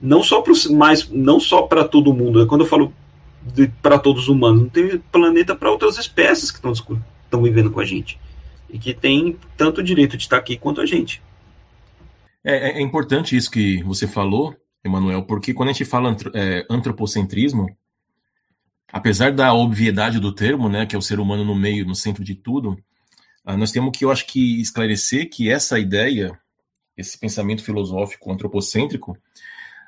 não 0.00 0.22
só 0.22 0.40
para 0.40 0.52
mais, 0.70 1.08
não 1.10 1.40
só 1.40 1.62
para 1.62 1.82
todo 1.82 2.14
mundo. 2.14 2.46
Quando 2.46 2.60
eu 2.60 2.68
falo 2.68 2.92
para 3.82 3.98
todos 3.98 4.24
os 4.24 4.28
humanos, 4.28 4.62
não 4.62 4.68
tem 4.68 4.98
planeta 5.10 5.56
para 5.56 5.70
outras 5.70 5.98
espécies 5.98 6.50
que 6.52 6.66
estão 6.68 7.42
vivendo 7.42 7.70
com 7.70 7.80
a 7.80 7.84
gente 7.84 8.18
e 8.70 8.78
que 8.78 8.94
tem 8.94 9.36
tanto 9.56 9.82
direito 9.82 10.16
de 10.16 10.22
estar 10.22 10.36
aqui 10.36 10.56
quanto 10.56 10.80
a 10.80 10.86
gente. 10.86 11.22
É, 12.44 12.70
é, 12.70 12.78
é 12.78 12.80
importante 12.80 13.36
isso 13.36 13.50
que 13.50 13.82
você 13.82 14.06
falou, 14.06 14.54
Emanuel, 14.86 15.24
porque 15.24 15.52
quando 15.52 15.70
a 15.70 15.72
gente 15.72 15.84
fala 15.84 16.16
é, 16.34 16.66
antropocentrismo, 16.70 17.66
apesar 18.92 19.32
da 19.32 19.52
obviedade 19.52 20.18
do 20.18 20.32
termo, 20.32 20.68
né, 20.68 20.86
que 20.86 20.94
é 20.94 20.98
o 20.98 21.02
ser 21.02 21.20
humano 21.20 21.44
no 21.44 21.54
meio, 21.54 21.86
no 21.86 21.94
centro 21.94 22.24
de 22.24 22.34
tudo, 22.34 22.78
ah, 23.44 23.56
nós 23.56 23.70
temos 23.70 23.96
que, 23.96 24.04
eu 24.04 24.10
acho 24.10 24.26
que, 24.26 24.60
esclarecer 24.60 25.30
que 25.30 25.50
essa 25.50 25.78
ideia, 25.78 26.38
esse 26.96 27.18
pensamento 27.18 27.62
filosófico 27.62 28.32
antropocêntrico, 28.32 29.16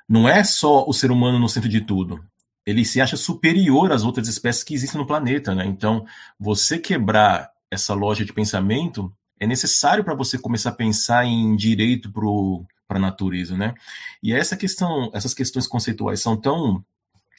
não 0.09 0.29
é 0.29 0.45
só 0.45 0.85
o 0.87 0.93
ser 0.93 1.11
humano 1.11 1.39
no 1.39 1.49
centro 1.49 1.69
de 1.69 1.81
tudo 1.81 2.23
ele 2.69 2.85
se 2.85 3.01
acha 3.01 3.17
superior 3.17 3.91
às 3.93 4.05
outras 4.05 4.29
espécies 4.29 4.63
que 4.63 4.75
existem 4.75 5.01
no 5.01 5.07
planeta, 5.07 5.55
né? 5.55 5.65
Então, 5.65 6.05
você 6.39 6.79
quebrar 6.79 7.51
essa 7.71 7.95
loja 7.95 8.27
de 8.27 8.33
pensamento 8.35 9.11
é 9.41 9.47
necessário 9.47 10.05
para 10.05 10.15
você 10.15 10.37
começar 10.37 10.69
a 10.69 10.75
pensar 10.75 11.25
em 11.25 11.57
direito 11.57 12.13
para 12.13 12.27
a 12.97 12.99
natureza, 12.99 13.57
né? 13.57 13.75
E 14.23 14.33
essa 14.33 14.57
questão, 14.57 15.11
essas 15.13 15.35
questões 15.35 15.67
conceituais 15.67 16.21
são 16.21 16.37
tão 16.37 16.85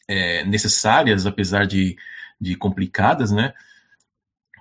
é, 0.07 0.43
necessárias, 0.45 1.25
apesar 1.25 1.65
de, 1.65 1.97
de 2.39 2.55
complicadas, 2.55 3.31
né? 3.31 3.53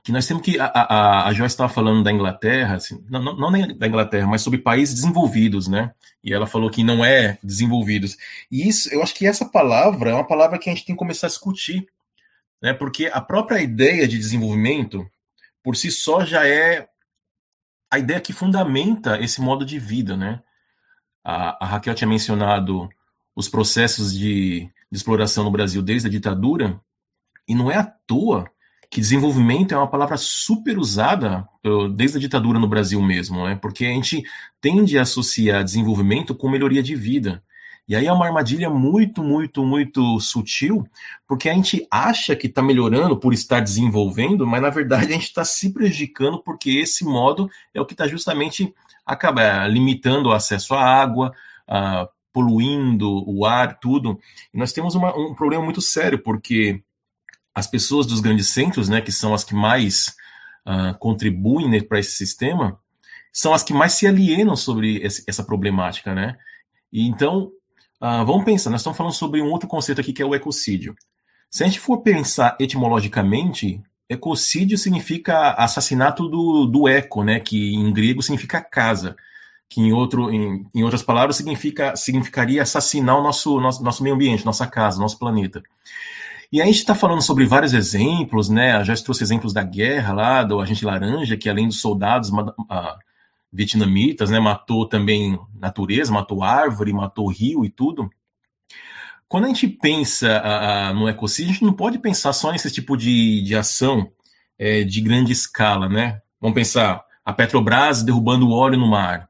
que 0.08 0.12
nós 0.12 0.26
temos 0.26 0.42
que. 0.42 0.58
A, 0.58 0.64
a, 0.64 1.28
a 1.28 1.32
Joyce 1.34 1.52
estava 1.52 1.70
falando 1.70 2.02
da 2.02 2.10
Inglaterra, 2.10 2.76
assim, 2.76 3.04
não, 3.10 3.22
não, 3.22 3.36
não 3.36 3.76
da 3.76 3.86
Inglaterra, 3.86 4.26
mas 4.26 4.40
sobre 4.40 4.58
países 4.58 4.94
desenvolvidos, 4.94 5.68
né? 5.68 5.92
E 6.24 6.32
ela 6.32 6.46
falou 6.46 6.70
que 6.70 6.82
não 6.82 7.04
é 7.04 7.38
desenvolvidos. 7.42 8.16
E 8.50 8.66
isso, 8.66 8.88
eu 8.90 9.02
acho 9.02 9.14
que 9.14 9.26
essa 9.26 9.44
palavra 9.44 10.08
é 10.08 10.14
uma 10.14 10.26
palavra 10.26 10.58
que 10.58 10.70
a 10.70 10.74
gente 10.74 10.86
tem 10.86 10.94
que 10.94 10.98
começar 10.98 11.26
a 11.26 11.30
discutir, 11.30 11.86
né? 12.62 12.72
Porque 12.72 13.10
a 13.12 13.20
própria 13.20 13.60
ideia 13.60 14.08
de 14.08 14.16
desenvolvimento, 14.16 15.06
por 15.62 15.76
si 15.76 15.90
só, 15.90 16.24
já 16.24 16.48
é 16.48 16.88
a 17.90 17.98
ideia 17.98 18.18
que 18.18 18.32
fundamenta 18.32 19.20
esse 19.20 19.42
modo 19.42 19.62
de 19.62 19.78
vida, 19.78 20.16
né? 20.16 20.40
A, 21.30 21.62
a 21.62 21.66
Raquel 21.66 21.94
tinha 21.94 22.08
mencionado 22.08 22.88
os 23.36 23.50
processos 23.50 24.16
de, 24.16 24.60
de 24.90 24.96
exploração 24.96 25.44
no 25.44 25.50
Brasil 25.50 25.82
desde 25.82 26.08
a 26.08 26.10
ditadura, 26.10 26.80
e 27.46 27.54
não 27.54 27.70
é 27.70 27.76
à 27.76 27.84
toa 27.84 28.50
que 28.90 28.98
desenvolvimento 28.98 29.74
é 29.74 29.76
uma 29.76 29.90
palavra 29.90 30.16
super 30.16 30.78
usada 30.78 31.46
desde 31.94 32.16
a 32.16 32.20
ditadura 32.20 32.58
no 32.58 32.66
Brasil 32.66 33.02
mesmo, 33.02 33.46
né? 33.46 33.54
porque 33.54 33.84
a 33.84 33.90
gente 33.90 34.22
tende 34.58 34.98
a 34.98 35.02
associar 35.02 35.62
desenvolvimento 35.62 36.34
com 36.34 36.48
melhoria 36.48 36.82
de 36.82 36.94
vida. 36.94 37.42
E 37.88 37.96
aí 37.96 38.06
é 38.06 38.12
uma 38.12 38.26
armadilha 38.26 38.68
muito, 38.68 39.24
muito, 39.24 39.64
muito 39.64 40.20
sutil, 40.20 40.86
porque 41.26 41.48
a 41.48 41.54
gente 41.54 41.86
acha 41.90 42.36
que 42.36 42.46
está 42.46 42.62
melhorando 42.62 43.16
por 43.16 43.32
estar 43.32 43.60
desenvolvendo, 43.60 44.46
mas 44.46 44.60
na 44.60 44.68
verdade 44.68 45.06
a 45.06 45.14
gente 45.14 45.28
está 45.28 45.42
se 45.42 45.72
prejudicando 45.72 46.38
porque 46.42 46.70
esse 46.70 47.02
modo 47.02 47.48
é 47.72 47.80
o 47.80 47.86
que 47.86 47.94
está 47.94 48.06
justamente 48.06 48.74
acaba 49.06 49.66
limitando 49.66 50.28
o 50.28 50.32
acesso 50.32 50.74
à 50.74 50.84
água, 50.84 51.32
poluindo 52.30 53.24
o 53.26 53.46
ar, 53.46 53.78
tudo. 53.80 54.20
E 54.52 54.58
nós 54.58 54.72
temos 54.72 54.94
uma, 54.94 55.16
um 55.16 55.34
problema 55.34 55.64
muito 55.64 55.80
sério, 55.80 56.18
porque 56.18 56.82
as 57.54 57.66
pessoas 57.66 58.06
dos 58.06 58.20
grandes 58.20 58.48
centros, 58.48 58.88
né, 58.88 59.00
que 59.00 59.10
são 59.10 59.32
as 59.32 59.42
que 59.42 59.54
mais 59.54 60.14
uh, 60.66 60.96
contribuem 60.98 61.70
né, 61.70 61.80
para 61.80 61.98
esse 61.98 62.12
sistema, 62.12 62.78
são 63.32 63.54
as 63.54 63.62
que 63.62 63.72
mais 63.72 63.94
se 63.94 64.06
alienam 64.06 64.54
sobre 64.56 65.02
essa 65.26 65.42
problemática, 65.42 66.14
né? 66.14 66.36
E 66.92 67.06
então, 67.06 67.50
uh, 68.00 68.24
vamos 68.24 68.44
pensar, 68.44 68.70
nós 68.70 68.80
estamos 68.80 68.96
falando 68.96 69.12
sobre 69.12 69.40
um 69.42 69.50
outro 69.50 69.68
conceito 69.68 70.00
aqui 70.00 70.12
que 70.12 70.22
é 70.22 70.26
o 70.26 70.34
ecocídio. 70.34 70.94
Se 71.50 71.64
a 71.64 71.66
gente 71.66 71.80
for 71.80 71.98
pensar 71.98 72.56
etimologicamente, 72.60 73.82
ecocídio 74.08 74.78
significa 74.78 75.52
assassinato 75.52 76.28
do, 76.28 76.66
do 76.66 76.88
eco, 76.88 77.22
né? 77.22 77.40
Que 77.40 77.74
em 77.74 77.92
grego 77.92 78.22
significa 78.22 78.60
casa, 78.60 79.16
que 79.68 79.80
em, 79.80 79.92
outro, 79.92 80.30
em, 80.32 80.66
em 80.74 80.82
outras 80.82 81.02
palavras 81.02 81.36
significa, 81.36 81.94
significaria 81.96 82.62
assassinar 82.62 83.18
o 83.18 83.22
nosso, 83.22 83.60
nosso, 83.60 83.82
nosso 83.82 84.02
meio 84.02 84.14
ambiente, 84.14 84.44
nossa 84.44 84.66
casa, 84.66 85.00
nosso 85.00 85.18
planeta. 85.18 85.62
E 86.50 86.62
a 86.62 86.64
gente 86.64 86.76
está 86.76 86.94
falando 86.94 87.20
sobre 87.20 87.44
vários 87.44 87.74
exemplos, 87.74 88.48
né? 88.48 88.82
Já 88.82 88.94
trouxe 88.96 89.22
exemplos 89.22 89.52
da 89.52 89.62
guerra 89.62 90.14
lá, 90.14 90.42
do 90.42 90.60
agente 90.60 90.84
laranja, 90.84 91.36
que 91.36 91.48
além 91.48 91.68
dos 91.68 91.80
soldados 91.80 92.30
uh, 92.30 92.54
vietnamitas, 93.52 94.30
né, 94.30 94.38
matou 94.38 94.86
também 94.86 95.38
natureza, 95.54 96.12
matou 96.12 96.42
árvore, 96.42 96.92
matou 96.92 97.30
rio 97.30 97.64
e 97.64 97.70
tudo. 97.70 98.10
Quando 99.28 99.44
a 99.44 99.48
gente 99.48 99.68
pensa 99.68 100.92
no 100.94 101.08
ecocídio, 101.08 101.50
a 101.50 101.52
gente 101.52 101.64
não 101.64 101.72
pode 101.74 101.98
pensar 101.98 102.32
só 102.32 102.50
nesse 102.50 102.70
tipo 102.70 102.96
de, 102.96 103.42
de 103.42 103.54
ação 103.54 104.10
é, 104.58 104.82
de 104.84 105.00
grande 105.02 105.32
escala, 105.32 105.88
né? 105.88 106.20
Vamos 106.40 106.54
pensar 106.54 107.04
a 107.24 107.32
Petrobras 107.32 108.02
derrubando 108.02 108.48
o 108.48 108.52
óleo 108.52 108.78
no 108.78 108.88
mar, 108.88 109.28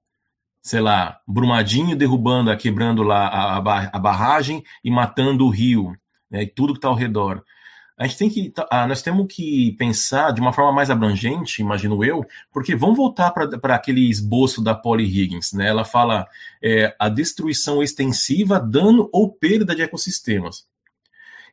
sei 0.63 0.81
lá, 0.81 1.21
Brumadinho 1.27 1.97
derrubando, 1.97 2.57
quebrando 2.57 3.03
lá 3.03 3.27
a, 3.27 3.57
a 3.57 3.99
barragem 3.99 4.63
e 4.85 4.91
matando 4.91 5.45
o 5.45 5.51
rio, 5.51 5.97
né, 6.31 6.43
e 6.43 6.47
tudo 6.47 6.75
que 6.75 6.79
está 6.79 6.89
ao 6.89 6.95
redor. 6.95 7.43
A 7.99 8.07
gente 8.07 8.19
tem 8.19 8.31
que, 8.31 8.53
ah, 8.71 8.87
nós 8.87 9.03
temos 9.03 9.27
que 9.29 9.73
pensar 9.73 10.33
de 10.33 10.41
uma 10.41 10.53
forma 10.53 10.71
mais 10.71 10.89
abrangente, 10.89 11.61
imagino 11.61 12.05
eu, 12.05 12.25
porque 12.53 12.77
vamos 12.77 12.97
voltar 12.97 13.33
para 13.33 13.75
aquele 13.75 14.09
esboço 14.09 14.63
da 14.63 14.73
Polly 14.73 15.05
Higgins, 15.05 15.53
né? 15.53 15.67
Ela 15.67 15.85
fala 15.85 16.27
é, 16.63 16.95
a 16.97 17.09
destruição 17.09 17.83
extensiva, 17.83 18.61
dano 18.61 19.09
ou 19.13 19.33
perda 19.33 19.75
de 19.75 19.83
ecossistemas. 19.83 20.65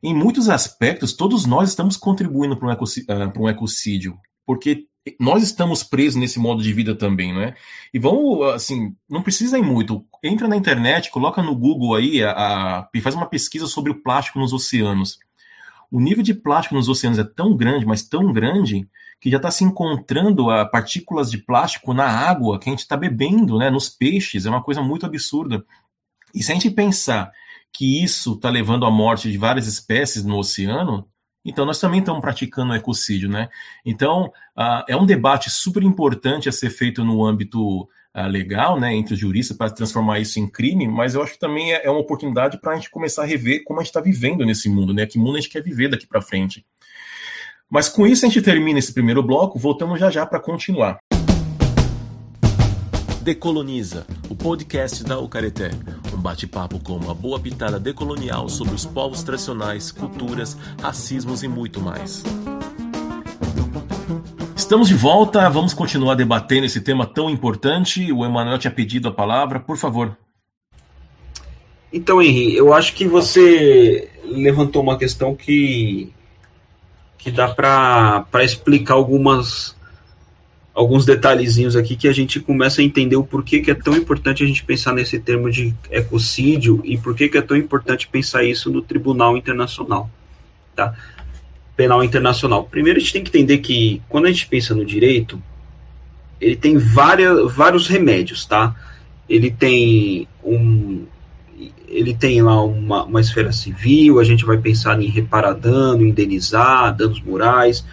Em 0.03 0.13
muitos 0.13 0.47
aspectos, 0.47 1.13
todos 1.13 1.47
nós 1.47 1.69
estamos 1.69 1.97
contribuindo 1.97 2.55
para 2.55 2.67
um, 2.67 2.73
uh, 2.73 3.41
um 3.43 3.49
ecocídio, 3.49 4.15
porque 4.45 4.85
nós 5.19 5.41
estamos 5.41 5.83
presos 5.83 6.15
nesse 6.15 6.37
modo 6.37 6.61
de 6.61 6.73
vida 6.73 6.95
também, 6.95 7.33
né? 7.33 7.55
E 7.91 7.97
vamos, 7.97 8.53
assim, 8.53 8.95
não 9.09 9.23
precisa 9.23 9.57
ir 9.57 9.63
muito. 9.63 10.05
Entra 10.23 10.47
na 10.47 10.55
internet, 10.55 11.09
coloca 11.09 11.41
no 11.41 11.55
Google 11.55 11.95
aí, 11.95 12.23
a, 12.23 12.31
a, 12.31 12.89
faz 13.01 13.15
uma 13.15 13.27
pesquisa 13.27 13.67
sobre 13.67 13.91
o 13.91 14.01
plástico 14.01 14.37
nos 14.37 14.53
oceanos. 14.53 15.19
O 15.91 15.99
nível 15.99 16.23
de 16.23 16.33
plástico 16.33 16.75
nos 16.75 16.89
oceanos 16.89 17.19
é 17.19 17.23
tão 17.23 17.55
grande, 17.55 17.85
mas 17.85 18.03
tão 18.03 18.31
grande, 18.31 18.87
que 19.19 19.29
já 19.29 19.37
está 19.37 19.51
se 19.51 19.63
encontrando 19.63 20.49
a 20.49 20.65
partículas 20.65 21.31
de 21.31 21.37
plástico 21.37 21.93
na 21.93 22.05
água 22.05 22.59
que 22.59 22.69
a 22.69 22.71
gente 22.71 22.79
está 22.79 22.97
bebendo, 22.97 23.57
né? 23.57 23.69
Nos 23.69 23.89
peixes, 23.89 24.45
é 24.45 24.49
uma 24.49 24.63
coisa 24.63 24.81
muito 24.81 25.05
absurda. 25.05 25.65
E 26.33 26.43
se 26.43 26.51
a 26.51 26.55
gente 26.55 26.69
pensar 26.69 27.31
que 27.73 28.03
isso 28.03 28.33
está 28.33 28.49
levando 28.49 28.85
à 28.85 28.91
morte 28.91 29.31
de 29.31 29.37
várias 29.37 29.67
espécies 29.67 30.23
no 30.23 30.37
oceano, 30.37 31.07
então, 31.45 31.63
nós 31.63 31.79
também 31.79 31.99
estamos 31.99 32.21
praticando 32.21 32.73
ecocídio, 32.73 33.29
né? 33.29 33.49
Então, 33.85 34.31
uh, 34.57 34.83
é 34.89 34.95
um 34.95 35.05
debate 35.05 35.51
super 35.51 35.83
importante 35.83 36.49
a 36.49 36.51
ser 36.51 36.71
feito 36.71 37.05
no 37.05 37.23
âmbito 37.23 37.87
legal, 38.23 38.79
né, 38.79 38.95
entre 38.95 39.13
os 39.13 39.19
juristas, 39.19 39.57
para 39.57 39.69
transformar 39.69 40.19
isso 40.19 40.39
em 40.39 40.47
crime, 40.47 40.87
mas 40.87 41.15
eu 41.15 41.21
acho 41.21 41.33
que 41.33 41.39
também 41.39 41.73
é, 41.73 41.85
é 41.85 41.89
uma 41.89 41.99
oportunidade 41.99 42.59
para 42.59 42.71
a 42.71 42.75
gente 42.75 42.89
começar 42.89 43.23
a 43.23 43.25
rever 43.25 43.63
como 43.65 43.79
a 43.79 43.83
gente 43.83 43.89
está 43.89 43.99
vivendo 43.99 44.45
nesse 44.45 44.69
mundo, 44.69 44.93
né? 44.93 45.05
Que 45.05 45.19
mundo 45.19 45.37
a 45.37 45.41
gente 45.41 45.49
quer 45.49 45.61
viver 45.61 45.89
daqui 45.89 46.07
para 46.07 46.21
frente. 46.21 46.65
Mas 47.69 47.89
com 47.89 48.07
isso 48.07 48.25
a 48.25 48.29
gente 48.29 48.41
termina 48.41 48.79
esse 48.79 48.93
primeiro 48.93 49.21
bloco, 49.21 49.59
voltamos 49.59 49.99
já 49.99 50.09
já 50.09 50.25
para 50.25 50.39
continuar. 50.39 50.97
Decoloniza, 53.21 54.05
o 54.29 54.35
podcast 54.35 55.03
da 55.03 55.19
Ucareté. 55.19 55.71
Um 56.13 56.21
bate-papo 56.21 56.79
com 56.79 56.95
uma 56.95 57.13
boa 57.13 57.39
pitada 57.39 57.79
decolonial 57.79 58.47
sobre 58.47 58.75
os 58.75 58.85
povos 58.85 59.23
tradicionais, 59.23 59.91
culturas, 59.91 60.55
racismos 60.79 61.41
e 61.41 61.47
muito 61.47 61.81
mais. 61.81 62.23
Estamos 64.65 64.87
de 64.87 64.95
volta, 64.95 65.47
vamos 65.47 65.75
continuar 65.75 66.15
debatendo 66.15 66.65
esse 66.65 66.81
tema 66.81 67.05
tão 67.05 67.29
importante. 67.29 68.11
O 68.11 68.25
Emanuel 68.25 68.57
tinha 68.57 68.71
pedido 68.71 69.07
a 69.07 69.11
palavra, 69.11 69.59
por 69.59 69.77
favor. 69.77 70.17
Então, 71.93 72.19
Henri, 72.19 72.55
eu 72.55 72.73
acho 72.73 72.95
que 72.95 73.07
você 73.07 74.09
levantou 74.23 74.81
uma 74.81 74.97
questão 74.97 75.35
que, 75.35 76.11
que 77.15 77.29
dá 77.29 77.47
para 77.47 78.43
explicar 78.43 78.95
algumas 78.95 79.75
alguns 80.73 81.05
detalhezinhos 81.05 81.75
aqui 81.75 81.95
que 81.95 82.07
a 82.07 82.11
gente 82.11 82.39
começa 82.39 82.81
a 82.81 82.83
entender 82.83 83.17
o 83.17 83.23
porquê 83.23 83.59
que 83.59 83.69
é 83.69 83.75
tão 83.75 83.95
importante 83.95 84.43
a 84.43 84.47
gente 84.47 84.65
pensar 84.65 84.93
nesse 84.93 85.19
termo 85.19 85.51
de 85.51 85.75
ecocídio 85.91 86.81
e 86.83 86.97
por 86.97 87.15
que 87.15 87.29
é 87.37 87.41
tão 87.41 87.55
importante 87.55 88.07
pensar 88.07 88.43
isso 88.43 88.71
no 88.71 88.81
Tribunal 88.81 89.37
Internacional, 89.37 90.09
tá? 90.75 90.95
Penal 91.75 92.03
Internacional. 92.03 92.63
Primeiro 92.63 92.97
a 92.97 93.01
gente 93.01 93.13
tem 93.13 93.23
que 93.23 93.29
entender 93.29 93.57
que 93.59 94.01
quando 94.07 94.25
a 94.25 94.31
gente 94.31 94.47
pensa 94.47 94.73
no 94.73 94.85
direito, 94.85 95.41
ele 96.39 96.55
tem 96.55 96.77
várias, 96.77 97.53
vários 97.53 97.87
remédios, 97.87 98.45
tá? 98.45 98.75
Ele 99.27 99.49
tem 99.51 100.27
um 100.43 101.05
ele 101.87 102.13
tem 102.13 102.41
lá 102.41 102.61
uma, 102.61 103.05
uma 103.05 103.21
esfera 103.21 103.53
civil, 103.53 104.19
a 104.19 104.23
gente 104.23 104.43
vai 104.43 104.57
pensar 104.57 105.01
em 105.01 105.07
reparar 105.07 105.53
dano, 105.53 106.05
indenizar, 106.05 106.93
danos 106.93 107.21
morais, 107.21 107.85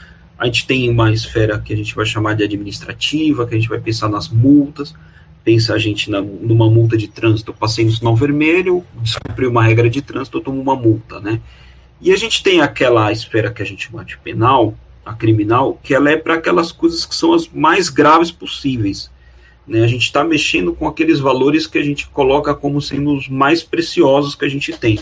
a 0.43 0.47
gente 0.47 0.67
tem 0.67 0.91
uma 0.91 1.13
esfera 1.13 1.57
que 1.61 1.73
a 1.73 1.77
gente 1.77 1.95
vai 1.95 2.05
chamar 2.05 2.35
de 2.35 2.43
administrativa, 2.43 3.47
que 3.47 3.55
a 3.55 3.59
gente 3.59 3.69
vai 3.69 3.79
pensar 3.79 4.09
nas 4.09 4.29
multas. 4.29 4.93
Pensa 5.45 5.73
a 5.73 5.79
gente 5.79 6.11
na, 6.11 6.21
numa 6.21 6.69
multa 6.69 6.97
de 6.97 7.07
trânsito, 7.07 7.53
eu 7.53 7.55
passei 7.55 7.85
no 7.85 7.93
sinal 7.93 8.17
vermelho, 8.17 8.85
descumpri 9.01 9.47
uma 9.47 9.63
regra 9.63 9.89
de 9.89 10.03
trânsito, 10.03 10.39
eu 10.39 10.43
tomo 10.43 10.61
uma 10.61 10.75
multa, 10.75 11.21
né? 11.21 11.41
E 12.03 12.13
a 12.13 12.17
gente 12.17 12.43
tem 12.43 12.61
aquela 12.61 13.13
esfera 13.13 13.53
que 13.53 13.63
a 13.63 13.65
gente 13.65 13.87
chama 13.87 14.05
de 14.05 14.19
penal, 14.19 14.75
a 15.07 15.15
criminal, 15.15 15.79
que 15.81 15.95
ela 15.95 16.11
é 16.11 16.17
para 16.17 16.35
aquelas 16.35 16.73
coisas 16.73 17.07
que 17.07 17.15
são 17.15 17.33
as 17.33 17.49
mais 17.49 17.89
graves 17.89 18.33
possíveis. 18.33 19.09
Né? 19.65 19.85
A 19.85 19.87
gente 19.87 20.03
está 20.03 20.25
mexendo 20.25 20.75
com 20.75 20.89
aqueles 20.89 21.21
valores 21.21 21.65
que 21.65 21.79
a 21.79 21.83
gente 21.83 22.09
coloca 22.09 22.55
como 22.57 22.83
sendo 22.83 23.15
os 23.15 23.29
mais 23.29 23.63
preciosos 23.63 24.35
que 24.35 24.45
a 24.45 24.49
gente 24.49 24.77
tem. 24.77 24.99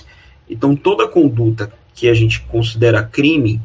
Então, 0.49 0.77
toda 0.77 1.09
conduta 1.09 1.73
que 1.95 2.07
a 2.07 2.13
gente 2.13 2.41
considera 2.43 3.03
crime, 3.03 3.59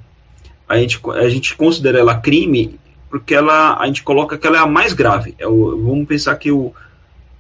a 0.68 0.78
gente, 0.78 0.98
a 1.10 1.28
gente 1.28 1.56
considera 1.58 2.00
ela 2.00 2.16
crime 2.16 2.80
porque 3.10 3.36
ela, 3.36 3.78
a 3.78 3.86
gente 3.86 4.02
coloca 4.02 4.38
que 4.38 4.48
ela 4.48 4.58
é 4.58 4.62
a 4.62 4.68
mais 4.68 4.94
grave. 4.94 5.36
É 5.38 5.46
o, 5.46 5.72
vamos 5.84 6.08
pensar 6.08 6.36
que 6.38 6.52
o 6.52 6.74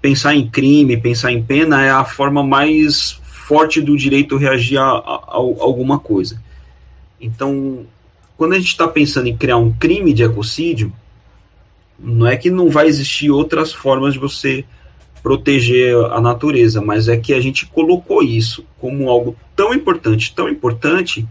pensar 0.01 0.35
em 0.35 0.47
crime, 0.49 0.97
pensar 0.97 1.31
em 1.31 1.41
pena 1.41 1.83
é 1.83 1.89
a 1.89 2.03
forma 2.03 2.43
mais 2.43 3.19
forte 3.47 3.79
do 3.79 3.95
direito 3.95 4.37
reagir 4.37 4.79
a, 4.79 4.83
a, 4.83 5.15
a 5.27 5.35
alguma 5.35 5.99
coisa. 5.99 6.41
Então, 7.21 7.85
quando 8.35 8.53
a 8.53 8.57
gente 8.57 8.69
está 8.69 8.87
pensando 8.87 9.27
em 9.27 9.37
criar 9.37 9.57
um 9.57 9.71
crime 9.71 10.13
de 10.13 10.23
ecocídio, 10.23 10.91
não 11.99 12.25
é 12.25 12.35
que 12.35 12.49
não 12.49 12.69
vai 12.69 12.87
existir 12.87 13.29
outras 13.29 13.71
formas 13.71 14.13
de 14.13 14.19
você 14.19 14.65
proteger 15.21 15.95
a 16.11 16.19
natureza, 16.19 16.81
mas 16.81 17.07
é 17.07 17.17
que 17.17 17.33
a 17.33 17.41
gente 17.41 17.67
colocou 17.67 18.23
isso 18.23 18.65
como 18.79 19.09
algo 19.09 19.35
tão 19.55 19.73
importante, 19.73 20.33
tão 20.33 20.49
importante, 20.49 21.27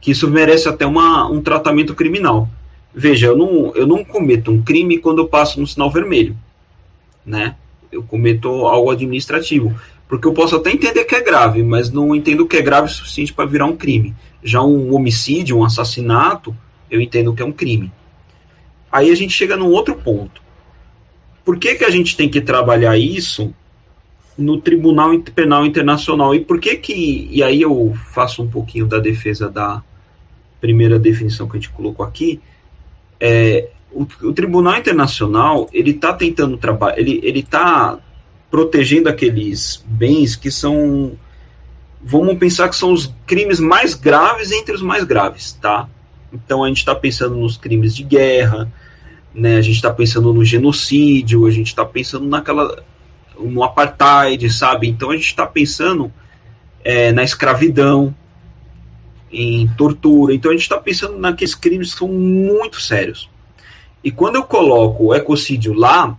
que 0.00 0.12
isso 0.12 0.30
merece 0.30 0.68
até 0.68 0.86
uma, 0.86 1.28
um 1.28 1.40
tratamento 1.40 1.94
criminal. 1.94 2.48
Veja, 2.94 3.26
eu 3.26 3.36
não, 3.36 3.74
eu 3.74 3.86
não 3.86 4.04
cometo 4.04 4.50
um 4.50 4.62
crime 4.62 4.98
quando 4.98 5.22
eu 5.22 5.28
passo 5.28 5.60
no 5.60 5.66
sinal 5.66 5.90
vermelho, 5.90 6.36
né? 7.26 7.56
Eu 7.90 8.02
cometo 8.02 8.48
algo 8.48 8.90
administrativo, 8.90 9.74
porque 10.08 10.26
eu 10.26 10.32
posso 10.32 10.56
até 10.56 10.72
entender 10.72 11.04
que 11.04 11.14
é 11.14 11.22
grave, 11.22 11.62
mas 11.62 11.90
não 11.90 12.14
entendo 12.14 12.46
que 12.46 12.56
é 12.56 12.62
grave 12.62 12.86
o 12.86 12.90
suficiente 12.90 13.32
para 13.32 13.44
virar 13.44 13.66
um 13.66 13.76
crime. 13.76 14.14
Já 14.42 14.62
um 14.62 14.94
homicídio, 14.94 15.58
um 15.58 15.64
assassinato, 15.64 16.56
eu 16.90 17.00
entendo 17.00 17.34
que 17.34 17.42
é 17.42 17.44
um 17.44 17.52
crime. 17.52 17.92
Aí 18.90 19.10
a 19.10 19.14
gente 19.14 19.32
chega 19.32 19.56
num 19.56 19.70
outro 19.70 19.94
ponto. 19.94 20.40
Por 21.44 21.58
que, 21.58 21.74
que 21.74 21.84
a 21.84 21.90
gente 21.90 22.16
tem 22.16 22.28
que 22.28 22.40
trabalhar 22.40 22.96
isso 22.96 23.54
no 24.36 24.60
Tribunal 24.60 25.18
Penal 25.34 25.66
Internacional? 25.66 26.34
E 26.34 26.40
por 26.40 26.58
que 26.58 26.76
que... 26.76 27.28
E 27.30 27.42
aí 27.42 27.60
eu 27.60 27.94
faço 28.12 28.42
um 28.42 28.48
pouquinho 28.48 28.86
da 28.86 28.98
defesa 28.98 29.50
da, 29.50 29.82
primeira 30.60 30.98
definição 30.98 31.48
que 31.48 31.56
a 31.56 31.60
gente 31.60 31.70
colocou 31.70 32.04
aqui, 32.04 32.40
é, 33.20 33.68
o, 33.90 34.02
o 34.22 34.32
Tribunal 34.32 34.78
Internacional 34.78 35.68
ele 35.72 35.92
está 35.92 36.12
tentando 36.12 36.56
trabalhar, 36.56 36.98
ele 36.98 37.20
ele 37.22 37.40
está 37.40 37.98
protegendo 38.50 39.08
aqueles 39.08 39.82
bens 39.86 40.34
que 40.36 40.50
são, 40.50 41.12
vamos 42.02 42.38
pensar 42.38 42.68
que 42.68 42.76
são 42.76 42.92
os 42.92 43.12
crimes 43.26 43.60
mais 43.60 43.94
graves 43.94 44.50
entre 44.50 44.74
os 44.74 44.82
mais 44.82 45.04
graves, 45.04 45.52
tá? 45.52 45.88
Então 46.32 46.64
a 46.64 46.68
gente 46.68 46.78
está 46.78 46.94
pensando 46.94 47.36
nos 47.36 47.56
crimes 47.56 47.94
de 47.94 48.02
guerra, 48.02 48.70
né? 49.34 49.56
A 49.56 49.62
gente 49.62 49.76
está 49.76 49.92
pensando 49.92 50.32
no 50.32 50.44
genocídio, 50.44 51.46
a 51.46 51.50
gente 51.50 51.68
está 51.68 51.84
pensando 51.84 52.26
naquela 52.26 52.82
no 53.38 53.62
apartheid, 53.62 54.50
sabe? 54.50 54.88
Então 54.88 55.10
a 55.10 55.16
gente 55.16 55.26
está 55.26 55.46
pensando 55.46 56.12
é, 56.82 57.12
na 57.12 57.22
escravidão, 57.22 58.14
em 59.30 59.68
tortura. 59.68 60.34
Então 60.34 60.50
a 60.50 60.54
gente 60.54 60.62
está 60.62 60.78
pensando 60.78 61.18
naqueles 61.18 61.54
crimes 61.54 61.92
que 61.92 61.98
são 61.98 62.08
muito 62.08 62.80
sérios. 62.80 63.28
E 64.02 64.10
quando 64.10 64.36
eu 64.36 64.42
coloco 64.42 65.06
o 65.06 65.14
ecocídio 65.14 65.72
lá, 65.72 66.16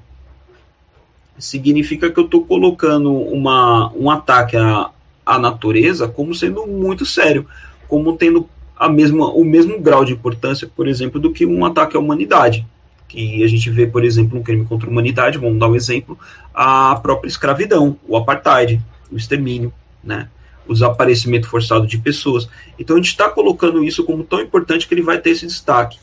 significa 1.40 2.12
que 2.12 2.20
eu 2.20 2.26
estou 2.26 2.46
colocando 2.46 3.12
uma, 3.12 3.92
um 3.94 4.10
ataque 4.12 4.58
à, 4.58 4.92
à 5.26 5.40
natureza 5.40 6.08
como 6.08 6.36
sendo 6.36 6.68
muito 6.68 7.06
sério, 7.06 7.48
como 7.88 8.16
tendo 8.16 8.48
a 8.78 8.88
mesma, 8.88 9.30
o 9.30 9.44
mesmo 9.44 9.80
grau 9.80 10.06
de 10.06 10.14
importância, 10.14 10.70
por 10.76 10.88
exemplo, 10.88 11.20
do 11.20 11.32
que 11.32 11.46
um 11.46 11.66
ataque 11.66 11.98
à 11.98 12.00
humanidade. 12.00 12.66
Que 13.08 13.44
a 13.44 13.48
gente 13.48 13.70
vê, 13.70 13.88
por 13.88 14.04
exemplo, 14.04 14.38
um 14.38 14.44
crime 14.44 14.66
contra 14.66 14.88
a 14.88 14.92
humanidade, 14.92 15.38
vamos 15.38 15.60
dar 15.60 15.68
um 15.68 15.76
exemplo, 15.76 16.18
a 16.54 16.96
própria 16.96 17.28
escravidão, 17.28 17.98
o 18.08 18.16
apartheid, 18.16 18.80
o 19.12 19.18
extermínio, 19.18 19.74
né? 20.04 20.30
o 20.70 20.74
desaparecimento 20.74 21.48
forçado 21.48 21.88
de 21.88 21.98
pessoas. 21.98 22.48
Então 22.78 22.96
a 22.96 23.00
gente 23.00 23.10
está 23.10 23.28
colocando 23.28 23.84
isso 23.84 24.04
como 24.04 24.24
tão 24.24 24.40
importante 24.40 24.88
que 24.88 24.94
ele 24.94 25.02
vai 25.02 25.18
ter 25.18 25.32
esse 25.32 25.48
destaque. 25.48 25.98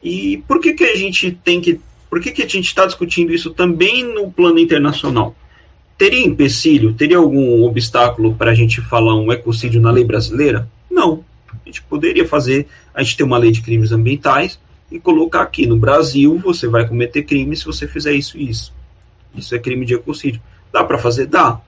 E 0.00 0.42
por 0.46 0.60
que, 0.60 0.72
que 0.72 0.84
a 0.84 0.96
gente 0.96 1.32
tem 1.32 1.60
que. 1.60 1.80
Por 2.10 2.20
que, 2.20 2.32
que 2.32 2.42
a 2.42 2.48
gente 2.48 2.66
está 2.66 2.84
discutindo 2.84 3.32
isso 3.32 3.50
também 3.50 4.02
no 4.02 4.30
plano 4.30 4.58
internacional? 4.58 5.34
Teria 5.96 6.26
empecilho, 6.26 6.92
teria 6.92 7.18
algum 7.18 7.62
obstáculo 7.62 8.34
para 8.34 8.50
a 8.50 8.54
gente 8.54 8.80
falar 8.80 9.14
um 9.14 9.32
ecocídio 9.32 9.80
na 9.80 9.92
lei 9.92 10.02
brasileira? 10.02 10.68
Não. 10.90 11.24
A 11.52 11.66
gente 11.66 11.82
poderia 11.82 12.26
fazer, 12.26 12.66
a 12.92 13.00
gente 13.02 13.16
tem 13.16 13.24
uma 13.24 13.38
lei 13.38 13.52
de 13.52 13.62
crimes 13.62 13.92
ambientais 13.92 14.58
e 14.90 14.98
colocar 14.98 15.42
aqui 15.42 15.66
no 15.66 15.76
Brasil 15.76 16.36
você 16.38 16.66
vai 16.66 16.86
cometer 16.86 17.22
crime 17.22 17.54
se 17.54 17.64
você 17.64 17.86
fizer 17.86 18.12
isso 18.12 18.36
e 18.36 18.50
isso. 18.50 18.74
Isso 19.36 19.54
é 19.54 19.58
crime 19.58 19.86
de 19.86 19.94
ecocídio. 19.94 20.42
Dá 20.72 20.82
para 20.82 20.98
fazer? 20.98 21.26
Dá. 21.26 21.60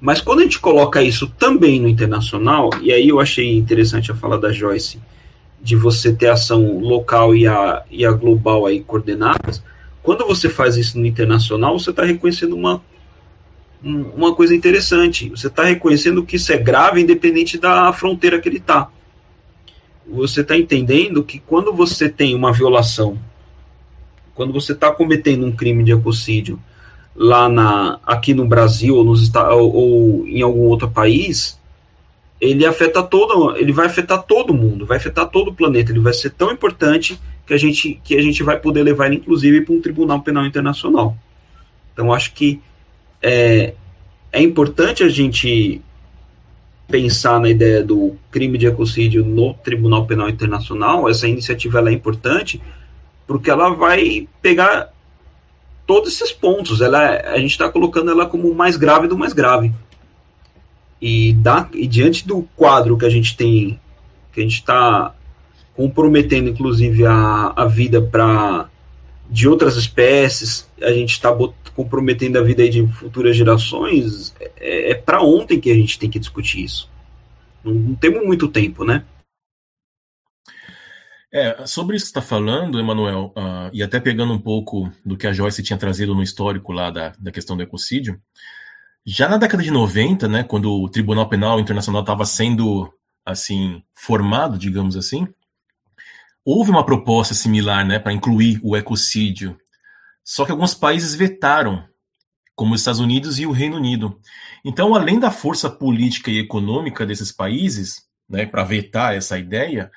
Mas 0.00 0.20
quando 0.20 0.40
a 0.40 0.42
gente 0.42 0.58
coloca 0.58 1.02
isso 1.02 1.28
também 1.38 1.78
no 1.78 1.88
internacional, 1.88 2.70
e 2.80 2.90
aí 2.90 3.08
eu 3.08 3.20
achei 3.20 3.54
interessante 3.54 4.10
a 4.10 4.14
fala 4.14 4.38
da 4.38 4.50
Joyce, 4.50 4.98
de 5.62 5.76
você 5.76 6.12
ter 6.12 6.28
ação 6.28 6.80
local 6.80 7.34
e 7.36 7.46
a, 7.46 7.84
e 7.88 8.04
a 8.04 8.10
global 8.10 8.66
aí 8.66 8.82
coordenadas, 8.82 9.62
quando 10.02 10.26
você 10.26 10.48
faz 10.48 10.76
isso 10.76 10.98
no 10.98 11.06
internacional, 11.06 11.78
você 11.78 11.90
está 11.90 12.04
reconhecendo 12.04 12.56
uma, 12.56 12.82
uma 13.82 14.34
coisa 14.34 14.54
interessante. 14.54 15.28
Você 15.30 15.46
está 15.46 15.62
reconhecendo 15.62 16.24
que 16.24 16.34
isso 16.34 16.52
é 16.52 16.58
grave 16.58 17.00
independente 17.00 17.56
da 17.56 17.92
fronteira 17.92 18.40
que 18.40 18.48
ele 18.48 18.58
está. 18.58 18.90
Você 20.04 20.40
está 20.40 20.56
entendendo 20.56 21.22
que 21.22 21.38
quando 21.38 21.72
você 21.72 22.08
tem 22.08 22.34
uma 22.34 22.52
violação, 22.52 23.16
quando 24.34 24.52
você 24.52 24.72
está 24.72 24.90
cometendo 24.90 25.46
um 25.46 25.52
crime 25.52 25.84
de 25.84 25.92
ecocídio 25.92 26.58
lá 27.14 27.48
na, 27.48 28.00
aqui 28.04 28.34
no 28.34 28.46
Brasil 28.46 28.96
ou, 28.96 29.04
nos, 29.04 29.32
ou, 29.32 29.72
ou 29.72 30.26
em 30.26 30.42
algum 30.42 30.62
outro 30.62 30.90
país, 30.90 31.60
ele 32.42 32.66
afeta 32.66 33.04
todo, 33.04 33.56
ele 33.56 33.70
vai 33.70 33.86
afetar 33.86 34.20
todo 34.20 34.52
mundo, 34.52 34.84
vai 34.84 34.96
afetar 34.96 35.28
todo 35.28 35.52
o 35.52 35.54
planeta, 35.54 35.92
ele 35.92 36.00
vai 36.00 36.12
ser 36.12 36.30
tão 36.30 36.50
importante 36.50 37.16
que 37.46 37.54
a 37.54 37.56
gente, 37.56 38.00
que 38.02 38.16
a 38.16 38.20
gente 38.20 38.42
vai 38.42 38.58
poder 38.58 38.82
levar 38.82 39.06
ele, 39.06 39.16
inclusive, 39.16 39.60
para 39.60 39.72
um 39.72 39.80
tribunal 39.80 40.20
penal 40.22 40.44
internacional. 40.44 41.16
Então, 41.92 42.12
acho 42.12 42.32
que 42.32 42.60
é, 43.22 43.74
é 44.32 44.42
importante 44.42 45.04
a 45.04 45.08
gente 45.08 45.80
pensar 46.88 47.38
na 47.38 47.48
ideia 47.48 47.80
do 47.80 48.16
crime 48.32 48.58
de 48.58 48.66
ecocídio 48.66 49.24
no 49.24 49.54
Tribunal 49.54 50.04
Penal 50.04 50.28
Internacional. 50.28 51.08
Essa 51.08 51.28
iniciativa 51.28 51.88
é 51.88 51.92
importante 51.92 52.60
porque 53.24 53.52
ela 53.52 53.70
vai 53.70 54.26
pegar 54.42 54.92
todos 55.86 56.12
esses 56.12 56.32
pontos. 56.32 56.80
Ela, 56.80 57.20
a 57.20 57.38
gente 57.38 57.52
está 57.52 57.68
colocando 57.68 58.10
ela 58.10 58.26
como 58.26 58.48
o 58.48 58.54
mais 58.54 58.76
grave 58.76 59.06
do 59.06 59.16
mais 59.16 59.32
grave. 59.32 59.72
E, 61.02 61.32
da, 61.32 61.68
e 61.74 61.88
diante 61.88 62.24
do 62.24 62.44
quadro 62.54 62.96
que 62.96 63.04
a 63.04 63.10
gente 63.10 63.36
tem, 63.36 63.80
que 64.32 64.38
a 64.38 64.42
gente 64.44 64.60
está 64.60 65.12
comprometendo, 65.74 66.48
inclusive, 66.48 67.04
a, 67.04 67.52
a 67.56 67.64
vida 67.66 68.00
para 68.00 68.68
de 69.28 69.48
outras 69.48 69.76
espécies, 69.76 70.70
a 70.80 70.92
gente 70.92 71.10
está 71.10 71.34
comprometendo 71.74 72.38
a 72.38 72.42
vida 72.42 72.68
de 72.68 72.86
futuras 72.86 73.36
gerações, 73.36 74.32
é, 74.56 74.92
é 74.92 74.94
para 74.94 75.22
ontem 75.22 75.58
que 75.58 75.72
a 75.72 75.74
gente 75.74 75.98
tem 75.98 76.08
que 76.08 76.20
discutir 76.20 76.62
isso. 76.62 76.88
Não, 77.64 77.74
não 77.74 77.94
temos 77.96 78.24
muito 78.24 78.46
tempo, 78.46 78.84
né? 78.84 79.04
É, 81.34 81.66
sobre 81.66 81.96
isso 81.96 82.04
que 82.04 82.10
está 82.10 82.22
falando, 82.22 82.78
Emanuel, 82.78 83.32
uh, 83.36 83.70
e 83.72 83.82
até 83.82 83.98
pegando 83.98 84.34
um 84.34 84.38
pouco 84.38 84.92
do 85.04 85.16
que 85.16 85.26
a 85.26 85.32
Joyce 85.32 85.62
tinha 85.64 85.78
trazido 85.78 86.14
no 86.14 86.22
histórico 86.22 86.72
lá 86.72 86.90
da, 86.90 87.12
da 87.18 87.32
questão 87.32 87.56
do 87.56 87.62
ecocídio, 87.62 88.20
já 89.04 89.28
na 89.28 89.36
década 89.36 89.62
de 89.62 89.70
90, 89.70 90.28
né, 90.28 90.42
quando 90.42 90.70
o 90.72 90.88
Tribunal 90.88 91.28
Penal 91.28 91.58
Internacional 91.58 92.02
estava 92.02 92.24
sendo 92.24 92.92
assim 93.24 93.82
formado, 93.94 94.58
digamos 94.58 94.96
assim, 94.96 95.26
houve 96.44 96.70
uma 96.70 96.84
proposta 96.84 97.34
similar, 97.34 97.84
né, 97.84 97.98
para 97.98 98.12
incluir 98.12 98.60
o 98.62 98.76
ecocídio. 98.76 99.56
Só 100.24 100.44
que 100.44 100.52
alguns 100.52 100.74
países 100.74 101.14
vetaram, 101.14 101.84
como 102.54 102.74
os 102.74 102.80
Estados 102.80 103.00
Unidos 103.00 103.38
e 103.38 103.46
o 103.46 103.52
Reino 103.52 103.76
Unido. 103.76 104.20
Então, 104.64 104.94
além 104.94 105.18
da 105.18 105.30
força 105.30 105.68
política 105.68 106.30
e 106.30 106.38
econômica 106.38 107.04
desses 107.04 107.32
países, 107.32 108.02
né, 108.28 108.46
para 108.46 108.62
vetar 108.62 109.14
essa 109.16 109.38
ideia, 109.38 109.90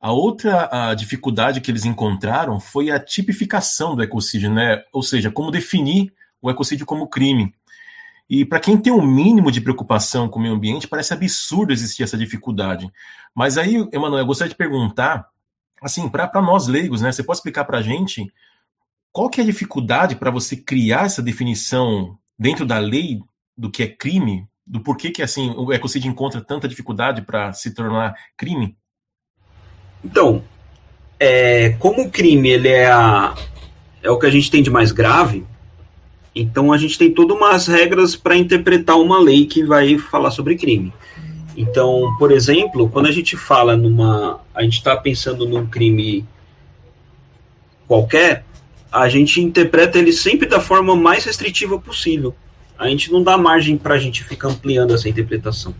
a 0.00 0.12
outra 0.12 0.68
a 0.90 0.94
dificuldade 0.94 1.60
que 1.60 1.70
eles 1.70 1.84
encontraram 1.84 2.60
foi 2.60 2.90
a 2.90 3.00
tipificação 3.00 3.96
do 3.96 4.02
ecocídio, 4.02 4.52
né? 4.52 4.82
ou 4.92 5.02
seja, 5.02 5.30
como 5.30 5.50
definir 5.50 6.12
o 6.40 6.50
ecocídio 6.50 6.86
como 6.86 7.08
crime. 7.08 7.52
E 8.28 8.44
para 8.44 8.60
quem 8.60 8.76
tem 8.76 8.92
o 8.92 8.98
um 8.98 9.06
mínimo 9.06 9.50
de 9.50 9.60
preocupação 9.60 10.28
com 10.28 10.38
o 10.38 10.42
meio 10.42 10.54
ambiente, 10.54 10.86
parece 10.86 11.14
absurdo 11.14 11.72
existir 11.72 12.02
essa 12.02 12.16
dificuldade. 12.16 12.90
Mas 13.34 13.56
aí, 13.56 13.88
Emanuel, 13.92 14.20
eu 14.20 14.26
gostaria 14.26 14.50
de 14.50 14.56
perguntar, 14.56 15.26
assim, 15.80 16.08
para 16.08 16.30
nós 16.42 16.66
leigos, 16.66 17.00
né? 17.00 17.10
Você 17.10 17.22
pode 17.22 17.38
explicar 17.38 17.64
para 17.64 17.78
a 17.78 17.82
gente 17.82 18.30
qual 19.10 19.28
que 19.28 19.40
é 19.40 19.42
a 19.42 19.46
dificuldade 19.46 20.16
para 20.16 20.30
você 20.30 20.56
criar 20.56 21.06
essa 21.06 21.22
definição 21.22 22.18
dentro 22.38 22.66
da 22.66 22.78
lei 22.78 23.20
do 23.56 23.70
que 23.70 23.82
é 23.82 23.88
crime? 23.88 24.46
Do 24.66 24.80
porquê 24.80 25.10
que 25.10 25.22
assim 25.22 25.54
o 25.56 25.72
ecocídio 25.72 26.10
encontra 26.10 26.40
tanta 26.40 26.68
dificuldade 26.68 27.22
para 27.22 27.52
se 27.52 27.72
tornar 27.72 28.14
crime? 28.36 28.76
Então, 30.04 30.44
é, 31.18 31.70
como 31.80 32.02
o 32.02 32.10
crime 32.10 32.50
ele 32.50 32.68
é, 32.68 32.86
a, 32.86 33.34
é 34.02 34.10
o 34.10 34.18
que 34.18 34.26
a 34.26 34.30
gente 34.30 34.50
tem 34.50 34.62
de 34.62 34.70
mais 34.70 34.92
grave, 34.92 35.46
então 36.40 36.72
a 36.72 36.78
gente 36.78 36.98
tem 36.98 37.12
todas 37.12 37.36
umas 37.36 37.66
regras 37.66 38.14
para 38.14 38.36
interpretar 38.36 38.96
uma 38.96 39.20
lei 39.20 39.46
que 39.46 39.64
vai 39.64 39.98
falar 39.98 40.30
sobre 40.30 40.56
crime. 40.56 40.92
Então, 41.56 42.14
por 42.18 42.30
exemplo, 42.30 42.88
quando 42.88 43.06
a 43.06 43.12
gente 43.12 43.36
fala 43.36 43.76
numa. 43.76 44.40
A 44.54 44.62
gente 44.62 44.78
está 44.78 44.96
pensando 44.96 45.46
num 45.46 45.66
crime 45.66 46.24
qualquer, 47.86 48.44
a 48.92 49.08
gente 49.08 49.40
interpreta 49.40 49.98
ele 49.98 50.12
sempre 50.12 50.46
da 50.46 50.60
forma 50.60 50.94
mais 50.94 51.24
restritiva 51.24 51.78
possível. 51.78 52.34
A 52.78 52.88
gente 52.88 53.10
não 53.10 53.22
dá 53.22 53.36
margem 53.36 53.76
para 53.76 53.94
a 53.94 53.98
gente 53.98 54.22
ficar 54.22 54.48
ampliando 54.48 54.94
essa 54.94 55.08
interpretação. 55.08 55.74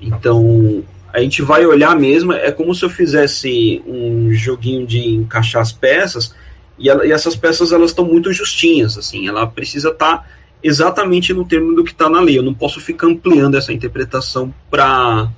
Então, 0.00 0.82
a 1.12 1.20
gente 1.20 1.42
vai 1.42 1.66
olhar 1.66 1.94
mesmo, 1.94 2.32
é 2.32 2.50
como 2.50 2.74
se 2.74 2.84
eu 2.84 2.90
fizesse 2.90 3.82
um 3.86 4.32
joguinho 4.32 4.86
de 4.86 5.06
encaixar 5.08 5.60
as 5.60 5.72
peças 5.72 6.34
e, 6.78 6.88
ela, 6.88 7.06
e 7.06 7.12
essas 7.12 7.34
peças 7.34 7.72
elas 7.72 7.90
estão 7.90 8.04
muito 8.04 8.32
justinhas, 8.32 8.98
assim, 8.98 9.28
ela 9.28 9.46
precisa 9.46 9.90
estar 9.90 10.18
tá 10.18 10.26
exatamente 10.62 11.32
no 11.32 11.44
termo 11.44 11.74
do 11.74 11.84
que 11.84 11.92
está 11.92 12.08
na 12.08 12.20
lei. 12.20 12.38
Eu 12.38 12.42
não 12.42 12.54
posso 12.54 12.80
ficar 12.80 13.06
ampliando 13.06 13.56
essa 13.56 13.72
interpretação 13.72 14.52
para 14.70 15.30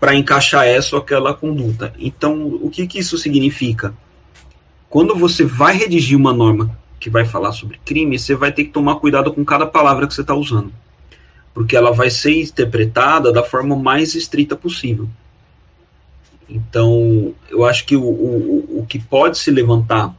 para 0.00 0.14
encaixar 0.14 0.66
essa 0.66 0.96
ou 0.96 1.00
aquela 1.00 1.32
conduta. 1.32 1.94
Então, 1.98 2.58
o 2.60 2.68
que, 2.68 2.86
que 2.86 2.98
isso 2.98 3.16
significa? 3.16 3.94
Quando 4.90 5.16
você 5.16 5.46
vai 5.46 5.78
redigir 5.78 6.18
uma 6.18 6.30
norma 6.30 6.78
que 7.00 7.08
vai 7.08 7.24
falar 7.24 7.52
sobre 7.52 7.80
crime, 7.82 8.18
você 8.18 8.34
vai 8.34 8.52
ter 8.52 8.64
que 8.64 8.70
tomar 8.70 8.96
cuidado 8.96 9.32
com 9.32 9.42
cada 9.42 9.64
palavra 9.64 10.06
que 10.06 10.12
você 10.12 10.20
está 10.20 10.34
usando, 10.34 10.70
porque 11.54 11.74
ela 11.74 11.90
vai 11.90 12.10
ser 12.10 12.38
interpretada 12.38 13.32
da 13.32 13.42
forma 13.42 13.74
mais 13.76 14.14
estrita 14.14 14.54
possível. 14.54 15.08
Então, 16.50 17.34
eu 17.50 17.64
acho 17.64 17.86
que 17.86 17.96
o, 17.96 18.04
o, 18.04 18.80
o 18.80 18.86
que 18.86 18.98
pode 18.98 19.38
se 19.38 19.50
levantar 19.50 20.14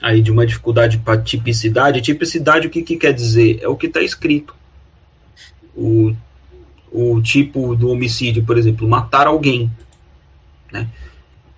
aí 0.00 0.20
de 0.20 0.30
uma 0.30 0.46
dificuldade 0.46 0.98
para 0.98 1.20
tipicidade. 1.20 2.00
Tipicidade, 2.00 2.66
o 2.66 2.70
que, 2.70 2.82
que 2.82 2.96
quer 2.96 3.12
dizer? 3.12 3.58
É 3.62 3.68
o 3.68 3.76
que 3.76 3.86
está 3.86 4.00
escrito. 4.00 4.54
O, 5.76 6.14
o 6.90 7.20
tipo 7.22 7.74
do 7.74 7.90
homicídio, 7.90 8.44
por 8.44 8.58
exemplo, 8.58 8.88
matar 8.88 9.26
alguém. 9.26 9.70
Né? 10.72 10.88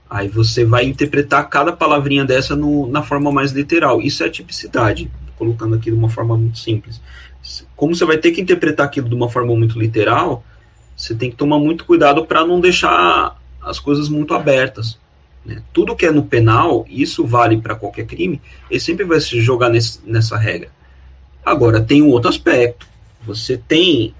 Aí 0.08 0.28
você 0.28 0.64
vai 0.64 0.84
interpretar 0.84 1.48
cada 1.48 1.72
palavrinha 1.72 2.24
dessa 2.24 2.56
no, 2.56 2.88
na 2.88 3.02
forma 3.02 3.30
mais 3.30 3.52
literal. 3.52 4.00
Isso 4.00 4.24
é 4.24 4.28
tipicidade, 4.28 5.10
colocando 5.36 5.76
aqui 5.76 5.90
de 5.90 5.96
uma 5.96 6.08
forma 6.08 6.36
muito 6.36 6.58
simples. 6.58 7.00
Como 7.74 7.94
você 7.94 8.04
vai 8.04 8.18
ter 8.18 8.32
que 8.32 8.40
interpretar 8.40 8.86
aquilo 8.86 9.08
de 9.08 9.14
uma 9.14 9.28
forma 9.28 9.54
muito 9.54 9.78
literal, 9.78 10.44
você 10.96 11.14
tem 11.14 11.30
que 11.30 11.36
tomar 11.36 11.58
muito 11.58 11.84
cuidado 11.84 12.26
para 12.26 12.44
não 12.46 12.60
deixar 12.60 13.40
as 13.62 13.78
coisas 13.78 14.08
muito 14.08 14.34
abertas. 14.34 14.98
Né? 15.44 15.62
Tudo 15.72 15.96
que 15.96 16.06
é 16.06 16.10
no 16.10 16.24
penal, 16.24 16.84
isso 16.88 17.26
vale 17.26 17.58
para 17.58 17.74
qualquer 17.74 18.06
crime, 18.06 18.40
ele 18.70 18.80
sempre 18.80 19.04
vai 19.04 19.20
se 19.20 19.40
jogar 19.40 19.70
nesse, 19.70 20.00
nessa 20.04 20.36
regra. 20.36 20.70
Agora, 21.44 21.80
tem 21.80 22.02
um 22.02 22.08
outro 22.08 22.28
aspecto. 22.28 22.86
Você 23.26 23.56
tem, 23.56 24.14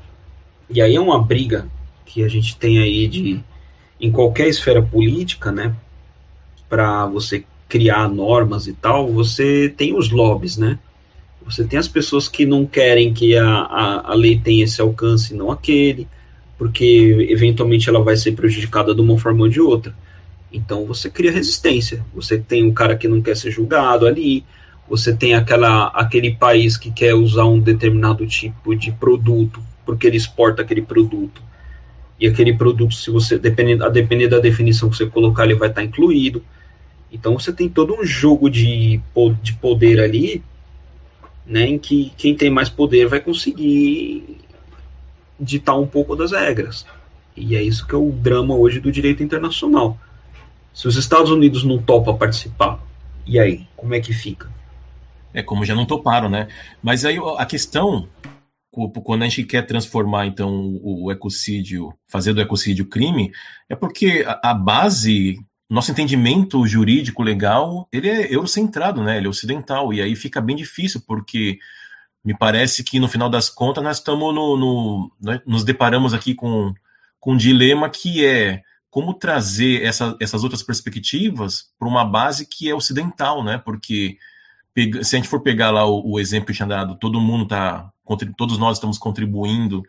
e 0.69 0.81
aí 0.81 0.97
é 0.97 1.01
uma 1.01 1.23
briga 1.23 1.69
que 2.05 2.25
a 2.25 2.29
gente 2.29 2.57
tem 2.57 2.79
aí 2.79 3.07
de, 3.07 3.41
em 4.01 4.11
qualquer 4.11 4.49
esfera 4.49 4.83
política, 4.83 5.53
né, 5.53 5.75
para 6.69 7.07
você 7.07 7.45
criar 7.69 8.09
normas 8.09 8.67
e 8.67 8.73
tal, 8.73 9.07
você 9.13 9.73
tem 9.75 9.97
os 9.97 10.11
lobbies, 10.11 10.57
né? 10.57 10.79
Você 11.45 11.65
tem 11.65 11.79
as 11.79 11.89
pessoas 11.89 12.29
que 12.29 12.45
não 12.45 12.67
querem 12.67 13.15
que 13.15 13.37
a, 13.37 13.47
a, 13.47 14.13
a 14.13 14.15
lei 14.15 14.39
tenha 14.39 14.65
esse 14.65 14.81
alcance, 14.81 15.35
não 15.35 15.51
aquele, 15.51 16.07
porque 16.59 17.29
eventualmente 17.31 17.89
ela 17.89 18.03
vai 18.03 18.17
ser 18.17 18.33
prejudicada 18.33 18.95
de 18.95 19.01
uma 19.01 19.17
forma 19.17 19.43
ou 19.43 19.49
de 19.49 19.61
outra. 19.61 19.95
Então 20.53 20.85
você 20.85 21.09
cria 21.09 21.31
resistência. 21.31 22.05
Você 22.15 22.39
tem 22.39 22.65
um 22.65 22.73
cara 22.73 22.97
que 22.97 23.09
não 23.09 23.23
quer 23.23 23.37
ser 23.37 23.51
julgado 23.51 24.07
ali, 24.07 24.45
você 24.89 25.15
tem 25.15 25.35
aquela, 25.35 25.87
aquele 25.89 26.35
país 26.35 26.77
que 26.77 26.91
quer 26.91 27.15
usar 27.15 27.45
um 27.45 27.61
determinado 27.61 28.27
tipo 28.27 28.75
de 28.75 28.91
produto, 28.91 29.63
porque 29.87 30.07
ele 30.07 30.17
exporta 30.17 30.63
aquele 30.63 30.83
produto. 30.83 31.41
E 32.19 32.27
aquele 32.27 32.53
produto, 32.53 32.95
se 32.95 33.11
você 33.11 33.39
dependendo, 33.39 33.85
a 33.85 33.89
depender 33.89 34.29
da 34.29 34.41
definição 34.41 34.91
que 34.91 34.97
você 34.97 35.07
colocar, 35.07 35.45
ele 35.45 35.55
vai 35.55 35.69
estar 35.69 35.85
incluído. 35.85 36.43
Então 37.13 37.39
você 37.39 37.53
tem 37.53 37.69
todo 37.69 37.95
um 37.95 38.05
jogo 38.05 38.51
de, 38.51 39.01
de 39.43 39.53
poder 39.55 40.01
ali, 40.01 40.43
né, 41.47 41.67
em 41.67 41.79
que 41.79 42.13
quem 42.17 42.35
tem 42.35 42.51
mais 42.51 42.69
poder 42.69 43.07
vai 43.07 43.21
conseguir 43.21 44.39
ditar 45.39 45.79
um 45.79 45.87
pouco 45.87 46.15
das 46.15 46.33
regras. 46.33 46.85
E 47.37 47.57
é 47.57 47.63
isso 47.63 47.87
que 47.87 47.95
é 47.95 47.99
o 47.99 48.11
drama 48.11 48.55
hoje 48.55 48.81
do 48.81 48.93
direito 48.93 49.23
internacional. 49.23 49.99
Se 50.73 50.87
os 50.89 50.97
Estados 50.97 51.31
Unidos 51.31 51.65
não 51.65 51.79
topam 51.79 52.17
participar, 52.17 52.81
e 53.27 53.39
aí, 53.39 53.67
como 53.77 53.95
é 53.95 54.01
que 54.01 54.13
fica? 54.13 54.51
É 55.33 55.43
como 55.43 55.65
já 55.65 55.75
não 55.75 55.87
toparam, 55.87 56.29
né? 56.29 56.49
Mas 56.83 57.05
aí 57.05 57.19
a 57.39 57.47
questão, 57.47 58.09
quando 59.05 59.23
a 59.23 59.29
gente 59.29 59.45
quer 59.45 59.63
transformar 59.63 60.27
então 60.27 60.81
o 60.83 61.11
ecocídio, 61.13 61.95
fazer 62.09 62.33
do 62.33 62.41
ecocídio 62.41 62.87
crime, 62.87 63.31
é 63.69 63.77
porque 63.77 64.25
a, 64.43 64.53
base, 64.53 65.39
nosso 65.69 65.93
entendimento 65.93 66.67
jurídico 66.67 67.23
legal, 67.23 67.89
ele 67.93 68.09
é 68.09 68.35
eurocentrado, 68.35 69.03
né? 69.03 69.19
Ele 69.19 69.27
é 69.27 69.31
ocidental 69.31 69.93
e 69.93 70.01
aí 70.01 70.17
fica 70.17 70.41
bem 70.41 70.57
difícil 70.57 71.01
porque 71.07 71.59
me 72.25 72.37
parece 72.37 72.83
que 72.83 72.99
no 72.99 73.09
final 73.09 73.31
das 73.31 73.49
contas 73.49 73.83
nós 73.83 73.99
estamos 73.99 74.35
no, 74.35 74.57
no 74.57 75.13
né, 75.21 75.41
nos 75.47 75.65
deparamos 75.65 76.13
aqui 76.13 76.35
com, 76.35 76.75
com 77.19 77.33
um 77.33 77.37
dilema 77.37 77.89
que 77.89 78.25
é 78.25 78.63
como 78.91 79.15
trazer 79.15 79.83
essa, 79.85 80.17
essas 80.21 80.43
outras 80.43 80.63
perspectivas 80.63 81.71
para 81.79 81.89
uma 81.89 82.05
base 82.05 82.47
que 82.47 82.69
é 82.69 82.75
ocidental, 82.75 83.45
né? 83.45 83.57
Porque 83.57 84.19
se 85.03 85.17
a 85.17 85.19
gente 85.19 85.29
for 85.29 85.41
pegar 85.41 85.71
lá 85.71 85.87
o, 85.87 86.13
o 86.13 86.21
exemplo 86.21 86.47
que 86.47 86.53
eu 86.53 86.57
tinha 86.57 86.69
dado, 86.69 86.99
todo 86.99 87.21
mundo 87.21 87.47
tá, 87.47 87.91
todos 88.37 88.59
nós 88.59 88.77
estamos 88.77 88.99
contribuindo 88.99 89.83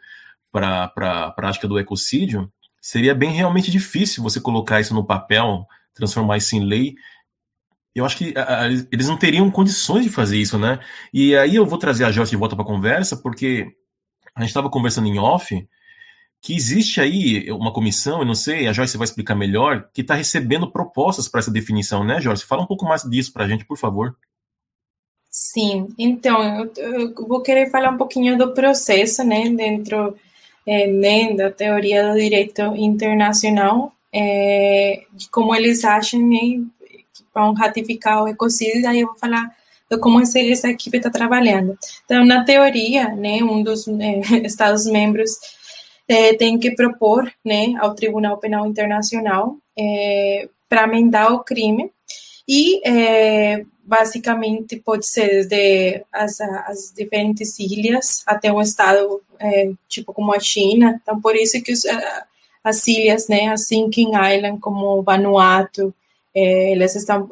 para 0.51 0.83
a 0.95 1.31
prática 1.31 1.67
do 1.67 1.79
ecocídio, 1.79 2.51
seria 2.79 3.15
bem 3.15 3.31
realmente 3.31 3.71
difícil 3.71 4.21
você 4.21 4.39
colocar 4.39 4.79
isso 4.79 4.93
no 4.93 5.05
papel, 5.05 5.65
transformar 5.93 6.37
isso 6.37 6.55
em 6.55 6.63
lei. 6.63 6.95
Eu 7.95 8.05
acho 8.05 8.17
que 8.17 8.33
a, 8.37 8.61
a, 8.61 8.67
eles 8.67 9.07
não 9.07 9.17
teriam 9.17 9.49
condições 9.49 10.03
de 10.03 10.11
fazer 10.11 10.37
isso, 10.37 10.59
né? 10.59 10.79
E 11.11 11.35
aí 11.35 11.55
eu 11.55 11.65
vou 11.65 11.77
trazer 11.77 12.03
a 12.03 12.11
Joyce 12.11 12.31
de 12.31 12.37
volta 12.37 12.55
para 12.55 12.63
a 12.63 12.67
conversa, 12.67 13.17
porque 13.17 13.67
a 14.35 14.41
gente 14.41 14.49
estava 14.49 14.69
conversando 14.69 15.07
em 15.07 15.17
off 15.17 15.67
que 16.41 16.55
existe 16.55 16.99
aí 16.99 17.51
uma 17.51 17.71
comissão, 17.71 18.19
eu 18.19 18.25
não 18.25 18.33
sei, 18.33 18.67
a 18.67 18.73
Joyce 18.73 18.97
vai 18.97 19.05
explicar 19.05 19.35
melhor, 19.35 19.87
que 19.93 20.01
está 20.01 20.15
recebendo 20.15 20.71
propostas 20.71 21.27
para 21.27 21.39
essa 21.39 21.51
definição, 21.51 22.03
né, 22.03 22.19
Joyce? 22.19 22.45
Fala 22.45 22.63
um 22.63 22.67
pouco 22.67 22.83
mais 22.83 23.03
disso 23.03 23.31
para 23.31 23.45
a 23.45 23.47
gente, 23.47 23.63
por 23.63 23.77
favor. 23.77 24.17
Sim, 25.29 25.87
então 25.97 26.69
eu, 26.75 27.13
vou 27.27 27.41
querer 27.41 27.69
falar 27.69 27.91
um 27.91 27.97
pouquinho 27.97 28.37
do 28.37 28.53
processo, 28.53 29.23
né, 29.23 29.49
dentro 29.49 30.17
é, 30.65 30.87
né, 30.87 31.33
da 31.35 31.51
teoria 31.51 32.11
do 32.11 32.19
direito 32.19 32.61
internacional, 32.75 33.93
é, 34.11 35.03
de 35.13 35.29
como 35.29 35.55
eles 35.55 35.85
acham 35.85 36.19
né, 36.27 36.65
que 37.13 37.23
vão 37.33 37.53
ratificar 37.53 38.23
o 38.23 38.27
ecocídio, 38.27 38.89
aí 38.89 39.01
eu 39.01 39.07
vou 39.07 39.15
falar 39.15 39.55
de 39.89 39.97
como 39.99 40.19
essa 40.19 40.69
equipe 40.69 40.97
está 40.97 41.09
trabalhando. 41.09 41.77
Então, 42.03 42.25
na 42.25 42.43
teoria, 42.43 43.09
né, 43.09 43.43
um 43.43 43.61
dos 43.61 43.87
é, 43.87 44.19
Estados-membros 44.43 45.31
é, 46.07 46.33
tem 46.35 46.59
que 46.59 46.71
propor 46.71 47.31
né, 47.43 47.73
ao 47.79 47.95
Tribunal 47.95 48.37
Penal 48.37 48.67
Internacional 48.67 49.57
é, 49.77 50.47
para 50.67 50.83
amendar 50.83 51.33
o 51.33 51.43
crime 51.43 51.91
e 52.47 52.81
é, 52.87 53.63
basicamente 53.83 54.77
pode 54.77 55.07
ser 55.07 55.45
desde 55.47 56.03
as, 56.11 56.39
as 56.41 56.93
diferentes 56.95 57.57
ilhas 57.59 58.23
até 58.25 58.51
um 58.51 58.61
estado 58.61 59.21
tipo 59.89 60.13
como 60.13 60.31
a 60.33 60.39
China. 60.39 60.99
Então, 61.01 61.19
por 61.19 61.35
isso 61.35 61.61
que 61.63 61.71
os, 61.71 61.81
as 62.63 62.87
ilhas, 62.87 63.27
né, 63.27 63.47
as 63.47 63.65
Sinking 63.65 64.09
Island, 64.09 64.59
como 64.59 65.01
Vanuatu, 65.01 65.93
elas 66.33 66.95
estão 66.95 67.27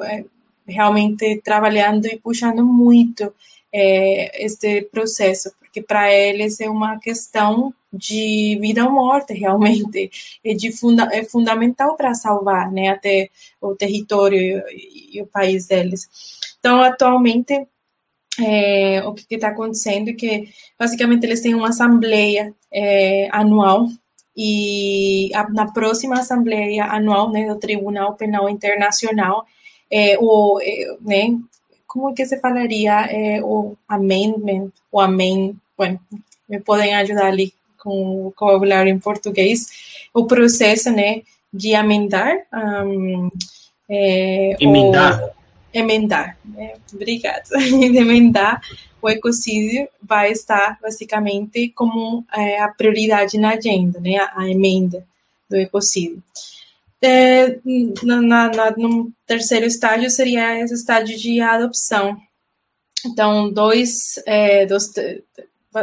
realmente 0.66 1.40
trabalhando 1.44 2.06
e 2.06 2.18
puxando 2.18 2.64
muito 2.64 3.32
este 3.72 4.82
processo, 4.82 5.52
porque 5.70 5.82
para 5.82 6.12
eles 6.12 6.60
é 6.60 6.68
uma 6.68 6.98
questão 6.98 7.72
de 7.92 8.58
vida 8.60 8.84
ou 8.84 8.90
morte, 8.90 9.32
realmente, 9.38 10.10
é, 10.44 10.52
de 10.52 10.72
funda 10.72 11.08
é 11.12 11.24
fundamental 11.24 11.96
para 11.96 12.12
salvar 12.14 12.70
né, 12.70 12.88
até 12.88 13.30
o 13.60 13.74
território 13.74 14.62
e, 14.68 15.18
e 15.18 15.22
o 15.22 15.26
país 15.26 15.68
deles. 15.68 16.08
Então, 16.58 16.82
atualmente, 16.82 17.66
é, 18.38 19.02
o 19.04 19.14
que 19.14 19.34
está 19.34 19.48
acontecendo 19.48 20.10
é 20.10 20.12
que, 20.12 20.48
basicamente, 20.78 21.24
eles 21.24 21.40
têm 21.40 21.54
uma 21.54 21.68
assembleia 21.68 22.52
é, 22.72 23.28
anual 23.32 23.86
e 24.36 25.30
a, 25.34 25.48
na 25.50 25.72
próxima 25.72 26.18
assembleia 26.18 26.84
anual 26.84 27.30
né, 27.30 27.46
do 27.46 27.58
Tribunal 27.58 28.14
Penal 28.14 28.48
Internacional, 28.48 29.44
é, 29.90 30.16
o, 30.20 30.60
é, 30.62 30.96
né, 31.00 31.38
como 31.90 32.14
que 32.14 32.24
se 32.24 32.38
falaria 32.38 33.04
é, 33.10 33.42
o 33.42 33.76
amendment, 33.88 34.70
o 34.92 35.00
amend, 35.00 35.56
bueno, 35.76 35.98
me 36.48 36.60
podem 36.60 36.94
ajudar 36.94 37.26
ali 37.26 37.52
com 37.76 37.90
o 37.90 38.22
vocabulário 38.26 38.92
em 38.92 38.98
português, 39.00 39.66
o 40.14 40.24
processo, 40.24 40.92
né, 40.92 41.22
de 41.52 41.74
amendar, 41.74 42.32
um, 42.84 43.28
é, 43.88 44.56
emendar, 44.60 45.20
o, 45.20 45.30
emendar, 45.74 46.38
né? 46.44 46.74
obrigada, 46.94 47.42
de 47.58 47.98
emendar 47.98 48.62
o 49.02 49.08
ecocídio 49.08 49.88
vai 50.00 50.30
estar 50.30 50.78
basicamente 50.80 51.70
como 51.70 52.24
é, 52.32 52.60
a 52.60 52.68
prioridade 52.68 53.36
na 53.36 53.54
agenda, 53.54 53.98
né, 53.98 54.16
a, 54.16 54.42
a 54.42 54.48
emenda 54.48 55.04
do 55.48 55.56
ecocídio. 55.56 56.22
É, 57.02 57.58
na, 58.02 58.20
na, 58.20 58.70
no 58.76 59.10
terceiro 59.26 59.64
estágio 59.64 60.10
seria 60.10 60.60
esse 60.60 60.74
estágio 60.74 61.16
de 61.18 61.40
adoção. 61.40 62.16
Então, 63.06 63.50
dois, 63.50 64.20
é, 64.26 64.66
dois 64.66 64.92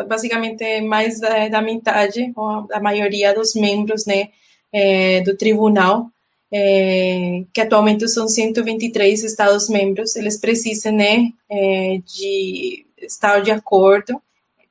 basicamente 0.07 0.81
mais 0.81 1.19
da, 1.19 1.47
da 1.47 1.61
metade, 1.61 2.31
ou 2.35 2.67
a 2.71 2.79
maioria 2.79 3.33
dos 3.33 3.55
membros 3.55 4.05
né, 4.05 4.29
é, 4.71 5.21
do 5.21 5.35
tribunal, 5.35 6.07
é, 6.51 7.43
que 7.53 7.61
atualmente 7.61 8.07
são 8.07 8.27
123 8.27 9.23
Estados-membros, 9.23 10.15
eles 10.15 10.37
precisam 10.37 10.93
né, 10.93 11.31
é, 11.49 11.99
de 12.05 12.85
estar 13.01 13.41
de 13.41 13.51
acordo 13.51 14.21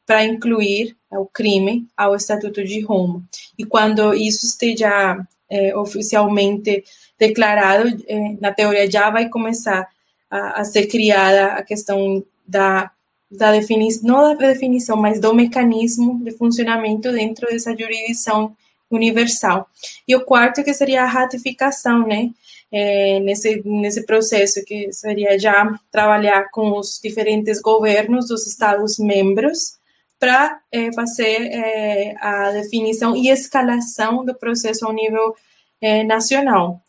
para 0.07 0.25
incluir 0.25 0.97
o 1.11 1.27
crime 1.27 1.87
ao 1.97 2.15
Estatuto 2.15 2.63
de 2.63 2.81
Roma. 2.81 3.23
E 3.59 3.65
quando 3.65 4.15
isso 4.15 4.47
esteja 4.47 5.19
é, 5.49 5.77
oficialmente 5.77 6.85
declarado, 7.19 7.89
é, 8.09 8.37
na 8.41 8.53
teoria 8.53 8.91
já 8.91 9.11
vai 9.11 9.29
começar 9.29 9.89
a, 10.31 10.61
a 10.61 10.65
ser 10.65 10.87
criada 10.87 11.55
a 11.55 11.63
questão 11.63 12.25
da 12.47 12.91
da 13.31 13.53
definição, 13.53 14.03
não 14.05 14.23
da 14.23 14.35
definição, 14.35 14.97
mas 14.97 15.21
do 15.21 15.35
mecanismo 15.35 16.23
de 16.23 16.31
funcionamento 16.33 17.11
dentro 17.13 17.49
dessa 17.49 17.77
jurisdição 17.77 18.57
universal. 18.91 19.69
E 20.07 20.15
o 20.15 20.25
quarto 20.25 20.63
que 20.63 20.73
seria 20.73 21.03
a 21.03 21.07
ratificação, 21.07 22.07
né, 22.07 22.31
é, 22.71 23.19
nesse, 23.21 23.63
nesse 23.65 24.05
processo, 24.07 24.65
que 24.65 24.93
seria 24.93 25.39
já 25.39 25.77
trabalhar 25.91 26.51
com 26.51 26.79
os 26.79 27.01
diferentes 27.03 27.61
governos 27.61 28.29
dos 28.29 28.47
Estados-membros 28.47 29.77
para 30.19 30.61
é, 30.73 30.93
fazer 30.93 31.43
é, 31.53 32.15
a 32.21 32.51
definição 32.53 33.17
e 33.17 33.29
escalação 33.29 34.25
do 34.25 34.35
processo 34.35 34.87
ao 34.87 34.93
nível 34.93 35.35
é, 35.81 36.03
nacional. 36.05 36.81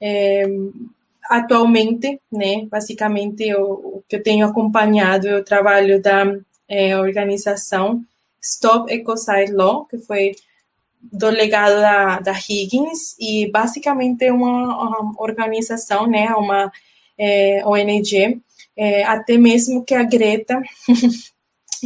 É, 0.00 0.44
atualmente, 1.24 2.20
né, 2.30 2.66
basicamente 2.70 3.52
o, 3.54 4.02
que 4.08 4.16
eu 4.16 4.22
tenho 4.22 4.46
acompanhado 4.46 5.26
é 5.26 5.36
o 5.36 5.44
trabalho 5.44 6.00
da 6.00 6.24
é, 6.68 6.96
organização 6.98 8.04
Stop 8.40 8.92
Ecocide 8.92 9.52
Law, 9.52 9.86
que 9.86 9.98
foi 9.98 10.36
do 11.02 11.28
legado 11.28 11.80
da, 11.80 12.20
da 12.20 12.32
Higgins 12.32 13.16
e 13.18 13.50
basicamente 13.50 14.24
é 14.24 14.32
uma, 14.32 14.82
uma 14.82 15.14
organização, 15.18 16.06
né, 16.06 16.28
uma 16.34 16.70
é, 17.18 17.62
ONG, 17.66 18.40
até 19.06 19.38
mesmo 19.38 19.84
que 19.84 19.94
a 19.94 20.02
Greta 20.02 20.62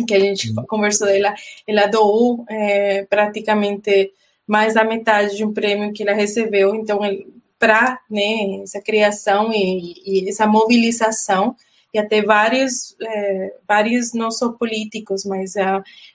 que 0.06 0.14
a 0.14 0.20
gente 0.20 0.52
conversou, 0.66 1.08
ela, 1.08 1.34
ela 1.66 1.86
doou 1.86 2.44
é, 2.48 3.04
praticamente 3.04 4.12
mais 4.46 4.74
da 4.74 4.84
metade 4.84 5.36
de 5.36 5.44
um 5.44 5.52
prêmio 5.52 5.92
que 5.92 6.02
ela 6.02 6.12
recebeu, 6.12 6.74
então 6.74 7.00
para 7.58 8.00
né, 8.10 8.62
essa 8.62 8.80
criação 8.80 9.52
e, 9.52 9.94
e, 10.04 10.28
essa 10.28 10.46
mobilização 10.46 11.54
e 11.92 11.98
até 11.98 12.22
vários 12.22 12.96
é, 13.02 13.54
vários 13.68 14.12
não 14.14 14.30
só 14.30 14.50
políticos, 14.50 15.24
mas 15.24 15.54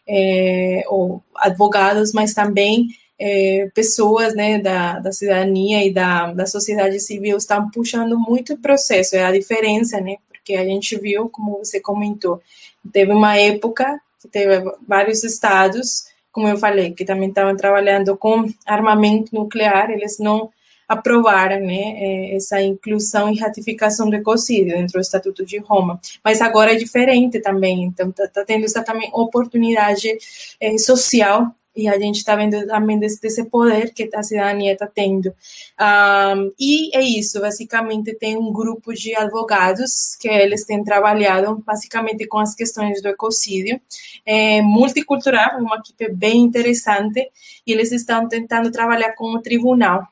é, 0.08 0.84
ou 0.88 1.22
advogados, 1.36 2.14
mas 2.14 2.34
também 2.34 2.88
é, 3.20 3.70
pessoas 3.74 4.36
né, 4.36 4.60
da, 4.60 5.00
da 5.00 5.12
cidadania 5.12 5.86
e 5.86 5.94
da, 5.94 6.34
da 6.34 6.46
sociedade 6.46 7.00
civil 7.00 7.38
estão 7.38 7.70
puxando 7.70 8.18
muito 8.20 8.54
o 8.54 8.58
processo, 8.58 9.16
é 9.16 9.24
a 9.24 9.32
diferença, 9.32 10.02
né? 10.02 10.18
Porque 10.28 10.56
a 10.56 10.66
gente 10.66 10.98
viu, 10.98 11.30
como 11.30 11.58
você 11.60 11.80
comentou, 11.80 12.42
teve 12.92 13.12
uma 13.12 13.38
época 13.38 14.00
que 14.22 14.28
teve 14.28 14.64
vários 14.88 15.24
estados, 15.24 16.06
como 16.32 16.48
eu 16.48 16.58
falei, 16.58 16.92
que 16.92 17.06
também 17.06 17.30
estavam 17.30 17.56
trabalhando 17.56 18.18
com 18.18 18.46
armamento 18.66 19.34
nuclear, 19.34 19.90
eles 19.90 20.18
não 20.20 20.50
aprovaram 20.88 21.60
né, 21.62 21.96
é, 21.98 22.36
essa 22.36 22.62
inclusão 22.62 23.32
e 23.32 23.40
ratificação 23.40 24.10
do 24.10 24.16
ecocídio 24.16 24.76
dentro 24.76 24.94
do 24.94 25.02
Estatuto 25.02 25.46
de 25.46 25.58
Roma. 25.58 26.00
Mas 26.24 26.42
agora 26.42 26.74
é 26.74 26.76
diferente 26.76 27.40
também, 27.40 27.84
então 27.84 28.10
está 28.10 28.28
tá 28.28 28.46
tendo 28.46 28.66
essa 28.66 28.84
também 28.84 29.10
oportunidade 29.14 30.10
é, 30.60 30.78
social 30.78 31.54
e 31.76 31.88
a 31.88 32.00
gente 32.00 32.18
está 32.18 32.36
vendo 32.36 32.66
também 32.66 32.98
desse, 32.98 33.20
desse, 33.20 33.44
poder 33.46 33.94
que 33.94 34.10
a 34.14 34.24
cidadania 34.24 34.74
está 34.74 34.88
tendo. 34.88 35.30
Um, 35.30 36.52
e 36.60 36.96
é 36.96 37.02
isso, 37.02 37.42
basicamente 37.42 38.14
tem 38.16 38.38
um 38.38 38.52
grupo 38.52 38.94
de 38.94 39.16
advogados 39.16 40.16
que 40.20 40.30
eles 40.30 40.66
têm 40.66 40.84
trabalhado 40.84 41.62
basicamente 41.66 42.26
com 42.28 42.40
as 42.40 42.56
questões 42.56 43.02
do 43.02 43.10
ecocídio, 43.10 43.80
é, 44.26 44.62
multicultural, 44.62 45.60
uma 45.60 45.78
equipe 45.78 46.10
bem 46.14 46.42
interessante, 46.42 47.30
e 47.68 47.72
eles 47.72 47.92
estão 47.92 48.28
tentando 48.28 48.72
trabalhar 48.72 49.14
com 49.14 49.34
o 49.34 49.42
tribunal, 49.42 50.08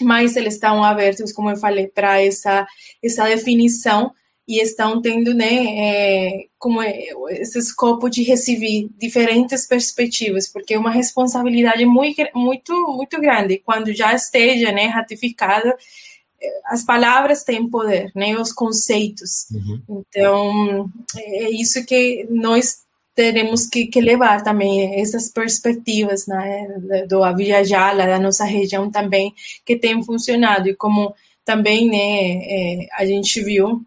mas 0.00 0.36
eles 0.36 0.54
estão 0.54 0.82
abertos, 0.84 1.32
como 1.32 1.50
eu 1.50 1.56
falei, 1.56 1.88
para 1.88 2.22
essa, 2.22 2.66
essa 3.02 3.24
definição 3.24 4.12
e 4.46 4.60
estão 4.60 5.00
tendo 5.00 5.32
né, 5.34 5.54
é, 5.54 6.46
como 6.58 6.82
é, 6.82 7.06
esse 7.30 7.58
escopo 7.58 8.08
de 8.08 8.22
receber 8.22 8.88
diferentes 8.98 9.66
perspectivas, 9.66 10.48
porque 10.48 10.74
é 10.74 10.78
uma 10.78 10.90
responsabilidade 10.90 11.84
muito, 11.86 12.22
muito, 12.34 12.72
muito 12.88 13.20
grande. 13.20 13.62
Quando 13.64 13.94
já 13.94 14.12
esteja 14.12 14.72
né, 14.72 14.86
ratificada, 14.86 15.76
é, 16.40 16.60
as 16.66 16.84
palavras 16.84 17.44
têm 17.44 17.68
poder, 17.68 18.10
né, 18.14 18.36
os 18.36 18.52
conceitos. 18.52 19.46
Uhum. 19.52 20.02
Então, 20.08 20.90
é 21.16 21.50
isso 21.50 21.84
que 21.86 22.26
nós 22.28 22.82
teremos 23.14 23.66
que, 23.68 23.86
que, 23.86 24.00
levar 24.00 24.42
também 24.42 25.00
essas 25.00 25.28
perspectivas 25.28 26.26
né, 26.26 27.04
do 27.08 27.22
Abiyajala, 27.22 28.06
da 28.06 28.18
nossa 28.18 28.44
região 28.44 28.90
também, 28.90 29.32
que 29.64 29.76
tem 29.76 30.02
funcionado. 30.02 30.68
E 30.68 30.74
como 30.74 31.14
também 31.44 31.88
né, 31.88 31.96
é, 31.96 32.86
a 32.92 33.04
gente 33.04 33.40
viu 33.42 33.84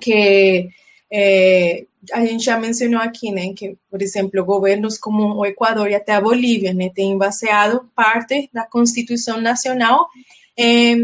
que 0.00 0.68
é, 1.12 1.84
a 2.12 2.24
gente 2.24 2.44
já 2.44 2.58
mencionou 2.58 3.00
aqui, 3.00 3.30
né, 3.30 3.52
que, 3.54 3.76
por 3.90 4.02
exemplo, 4.02 4.44
governos 4.44 4.98
como 4.98 5.34
o 5.34 5.46
Equador 5.46 5.90
e 5.90 5.94
até 5.94 6.12
a 6.12 6.20
Bolívia, 6.20 6.74
né, 6.74 6.90
têm 6.94 7.16
baseado 7.16 7.88
parte 7.94 8.50
da 8.52 8.66
Constituição 8.66 9.40
Nacional 9.40 10.06
é, 10.58 10.96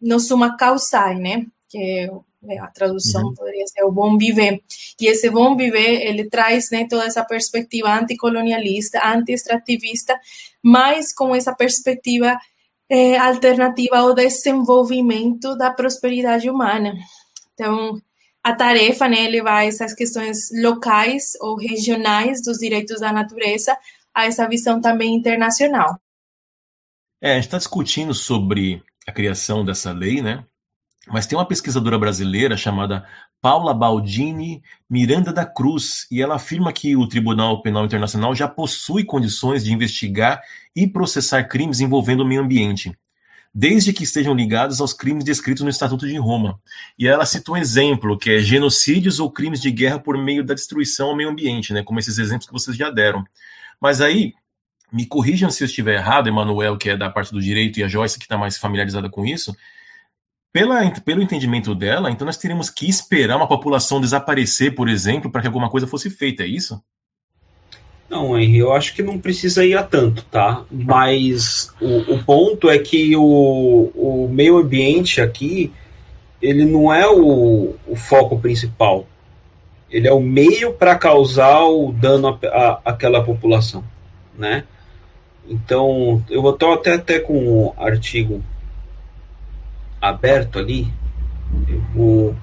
no 0.00 0.18
suma 0.18 0.56
causal, 0.56 1.14
né, 1.14 1.46
que 1.68 2.10
é, 2.48 2.58
a 2.58 2.66
tradução 2.68 3.24
uhum. 3.24 3.34
poderia 3.34 3.66
ser 3.66 3.84
o 3.84 3.92
bom 3.92 4.16
viver. 4.16 4.62
E 5.00 5.06
esse 5.06 5.28
bom 5.28 5.56
viver, 5.56 6.06
ele 6.06 6.28
traz 6.28 6.70
né, 6.70 6.86
toda 6.88 7.04
essa 7.04 7.24
perspectiva 7.24 7.92
anticolonialista, 7.92 9.00
anti-extrativista, 9.04 10.18
mas 10.62 11.12
com 11.12 11.34
essa 11.34 11.54
perspectiva 11.54 12.38
é, 12.88 13.18
alternativa 13.18 13.98
ao 13.98 14.14
desenvolvimento 14.14 15.56
da 15.56 15.70
prosperidade 15.70 16.48
humana. 16.48 16.94
Então, 17.54 18.00
a 18.48 18.54
tarefa, 18.54 19.06
né, 19.06 19.28
levar 19.28 19.66
essas 19.66 19.92
questões 19.92 20.48
locais 20.62 21.32
ou 21.40 21.56
regionais 21.56 22.40
dos 22.42 22.58
direitos 22.58 23.00
da 23.00 23.12
natureza 23.12 23.76
a 24.14 24.24
essa 24.24 24.48
visão 24.48 24.80
também 24.80 25.14
internacional. 25.14 26.00
É, 27.20 27.32
a 27.32 27.34
gente 27.34 27.44
está 27.44 27.58
discutindo 27.58 28.14
sobre 28.14 28.82
a 29.06 29.12
criação 29.12 29.64
dessa 29.64 29.92
lei, 29.92 30.22
né? 30.22 30.44
Mas 31.08 31.26
tem 31.26 31.38
uma 31.38 31.46
pesquisadora 31.46 31.98
brasileira 31.98 32.56
chamada 32.56 33.06
Paula 33.40 33.74
Baldini 33.74 34.62
Miranda 34.88 35.32
da 35.32 35.44
Cruz, 35.44 36.06
e 36.10 36.22
ela 36.22 36.36
afirma 36.36 36.72
que 36.72 36.96
o 36.96 37.06
Tribunal 37.06 37.60
Penal 37.60 37.84
Internacional 37.84 38.34
já 38.34 38.48
possui 38.48 39.04
condições 39.04 39.62
de 39.64 39.72
investigar 39.72 40.40
e 40.74 40.86
processar 40.86 41.44
crimes 41.44 41.80
envolvendo 41.80 42.20
o 42.22 42.26
meio 42.26 42.42
ambiente 42.42 42.96
desde 43.58 43.92
que 43.92 44.04
estejam 44.04 44.36
ligados 44.36 44.80
aos 44.80 44.92
crimes 44.92 45.24
descritos 45.24 45.64
no 45.64 45.68
Estatuto 45.68 46.06
de 46.06 46.16
Roma. 46.16 46.60
E 46.96 47.08
ela 47.08 47.26
cita 47.26 47.50
um 47.50 47.56
exemplo, 47.56 48.16
que 48.16 48.30
é 48.30 48.38
genocídios 48.38 49.18
ou 49.18 49.32
crimes 49.32 49.60
de 49.60 49.68
guerra 49.72 49.98
por 49.98 50.16
meio 50.16 50.44
da 50.44 50.54
destruição 50.54 51.08
ao 51.08 51.16
meio 51.16 51.28
ambiente, 51.28 51.72
né, 51.72 51.82
como 51.82 51.98
esses 51.98 52.18
exemplos 52.18 52.46
que 52.46 52.52
vocês 52.52 52.76
já 52.76 52.88
deram. 52.88 53.24
Mas 53.80 54.00
aí, 54.00 54.32
me 54.92 55.04
corrijam 55.04 55.50
se 55.50 55.64
eu 55.64 55.66
estiver 55.66 55.96
errado, 55.96 56.28
Emanuel, 56.28 56.78
que 56.78 56.88
é 56.88 56.96
da 56.96 57.10
parte 57.10 57.32
do 57.32 57.40
direito, 57.40 57.80
e 57.80 57.82
a 57.82 57.88
Joyce, 57.88 58.16
que 58.16 58.26
está 58.26 58.38
mais 58.38 58.56
familiarizada 58.56 59.10
com 59.10 59.26
isso, 59.26 59.56
pela, 60.52 60.88
pelo 61.00 61.20
entendimento 61.20 61.74
dela, 61.74 62.12
então 62.12 62.24
nós 62.24 62.36
teríamos 62.36 62.70
que 62.70 62.88
esperar 62.88 63.36
uma 63.36 63.48
população 63.48 64.00
desaparecer, 64.00 64.76
por 64.76 64.88
exemplo, 64.88 65.32
para 65.32 65.40
que 65.40 65.48
alguma 65.48 65.68
coisa 65.68 65.84
fosse 65.88 66.08
feita, 66.08 66.44
é 66.44 66.46
isso? 66.46 66.80
Não, 68.08 68.38
Henry, 68.38 68.58
eu 68.58 68.72
acho 68.72 68.94
que 68.94 69.02
não 69.02 69.18
precisa 69.18 69.64
ir 69.66 69.76
a 69.76 69.82
tanto, 69.82 70.24
tá? 70.24 70.62
Mas 70.70 71.74
o, 71.78 72.14
o 72.14 72.24
ponto 72.24 72.70
é 72.70 72.78
que 72.78 73.14
o, 73.14 73.92
o 73.94 74.28
meio 74.32 74.56
ambiente 74.56 75.20
aqui, 75.20 75.70
ele 76.40 76.64
não 76.64 76.92
é 76.92 77.06
o, 77.06 77.74
o 77.86 77.96
foco 77.96 78.38
principal. 78.38 79.06
Ele 79.90 80.08
é 80.08 80.12
o 80.12 80.20
meio 80.20 80.72
para 80.72 80.96
causar 80.96 81.64
o 81.64 81.92
dano 81.92 82.38
àquela 82.84 83.22
população, 83.22 83.84
né? 84.36 84.64
Então, 85.46 86.22
eu 86.30 86.40
vou 86.40 86.54
estar 86.54 86.72
até, 86.72 86.94
até 86.94 87.20
com 87.20 87.34
o 87.34 87.74
artigo 87.76 88.42
aberto 90.00 90.58
ali. 90.58 90.88
Eu 91.68 91.80
vou, 91.94 92.36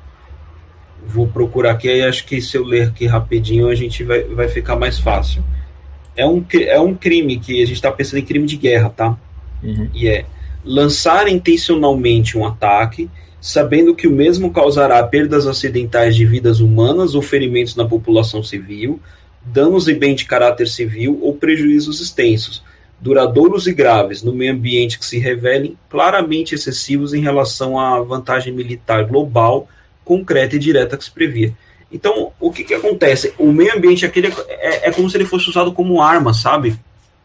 vou 1.08 1.28
procurar 1.28 1.72
aqui, 1.72 1.90
aí 1.90 2.04
acho 2.04 2.26
que 2.26 2.40
se 2.40 2.56
eu 2.56 2.64
ler 2.64 2.90
aqui 2.90 3.08
rapidinho 3.08 3.68
a 3.68 3.76
gente 3.76 4.04
vai, 4.04 4.24
vai 4.24 4.48
ficar 4.48 4.76
mais 4.76 5.00
fácil 5.00 5.44
é 6.16 6.26
um, 6.26 6.44
é 6.54 6.80
um 6.80 6.94
crime 6.94 7.38
que 7.38 7.62
a 7.62 7.66
gente 7.66 7.76
está 7.76 7.92
pensando 7.92 8.20
em 8.20 8.26
crime 8.26 8.46
de 8.46 8.58
guerra, 8.58 8.90
tá? 8.90 9.18
Uhum. 9.64 9.90
E 9.94 10.08
é 10.08 10.26
lançar 10.64 11.28
intencionalmente 11.28 12.38
um 12.38 12.46
ataque, 12.46 13.10
sabendo 13.40 13.94
que 13.94 14.08
o 14.08 14.12
mesmo 14.12 14.52
causará 14.52 15.02
perdas 15.04 15.46
acidentais 15.46 16.16
de 16.16 16.26
vidas 16.26 16.60
humanas 16.60 17.14
ou 17.14 17.22
ferimentos 17.22 17.76
na 17.76 17.86
população 17.86 18.42
civil, 18.42 19.00
danos 19.46 19.88
e 19.88 19.94
bem 19.94 20.16
de 20.16 20.26
caráter 20.26 20.68
civil 20.68 21.20
ou 21.22 21.36
prejuízos 21.36 22.02
extensos, 22.02 22.64
duradouros 23.00 23.68
e 23.68 23.74
graves 23.74 24.24
no 24.24 24.34
meio 24.34 24.54
ambiente 24.54 24.98
que 24.98 25.06
se 25.06 25.20
revelem 25.20 25.78
claramente 25.90 26.56
excessivos 26.56 27.14
em 27.14 27.22
relação 27.22 27.80
à 27.80 28.02
vantagem 28.02 28.54
militar 28.54 29.04
global, 29.04 29.68
concreta 30.04 30.56
e 30.56 30.60
direta 30.60 30.98
que 30.98 31.04
se 31.04 31.12
previa. 31.12 31.54
Então, 31.96 32.34
o 32.42 32.52
que, 32.52 32.66
que 32.66 32.74
acontece? 32.74 33.34
O 33.40 33.54
meio 33.54 33.74
ambiente 33.74 34.06
aquele 34.06 34.28
é, 34.50 34.90
é 34.90 34.92
como 34.92 35.10
se 35.10 35.16
ele 35.16 35.24
fosse 35.24 35.50
usado 35.50 35.72
como 35.72 36.02
arma, 36.02 36.34
sabe? 36.34 36.78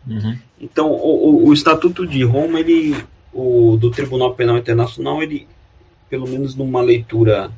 Uhum. 0.06 0.38
Então, 0.60 0.92
o, 0.92 1.42
o, 1.42 1.48
o, 1.48 1.52
Estatuto 1.52 2.06
de 2.06 2.22
Roma, 2.22 2.60
ele, 2.60 2.96
o, 3.34 3.76
do 3.76 3.90
Tribunal 3.90 4.32
Penal 4.36 4.56
Internacional, 4.56 5.20
ele, 5.24 5.48
pelo 6.08 6.28
menos 6.28 6.54
numa 6.54 6.80
leitura 6.80 7.50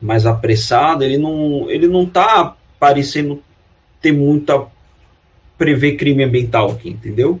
mais 0.00 0.24
apressada, 0.24 1.04
ele 1.04 1.18
não, 1.18 1.68
ele 1.68 1.88
não 1.88 2.06
tá 2.06 2.54
parecendo 2.78 3.42
ter 4.00 4.12
muita 4.12 4.68
prever 5.58 5.96
crime 5.96 6.22
ambiental 6.22 6.70
aqui, 6.70 6.90
entendeu? 6.90 7.40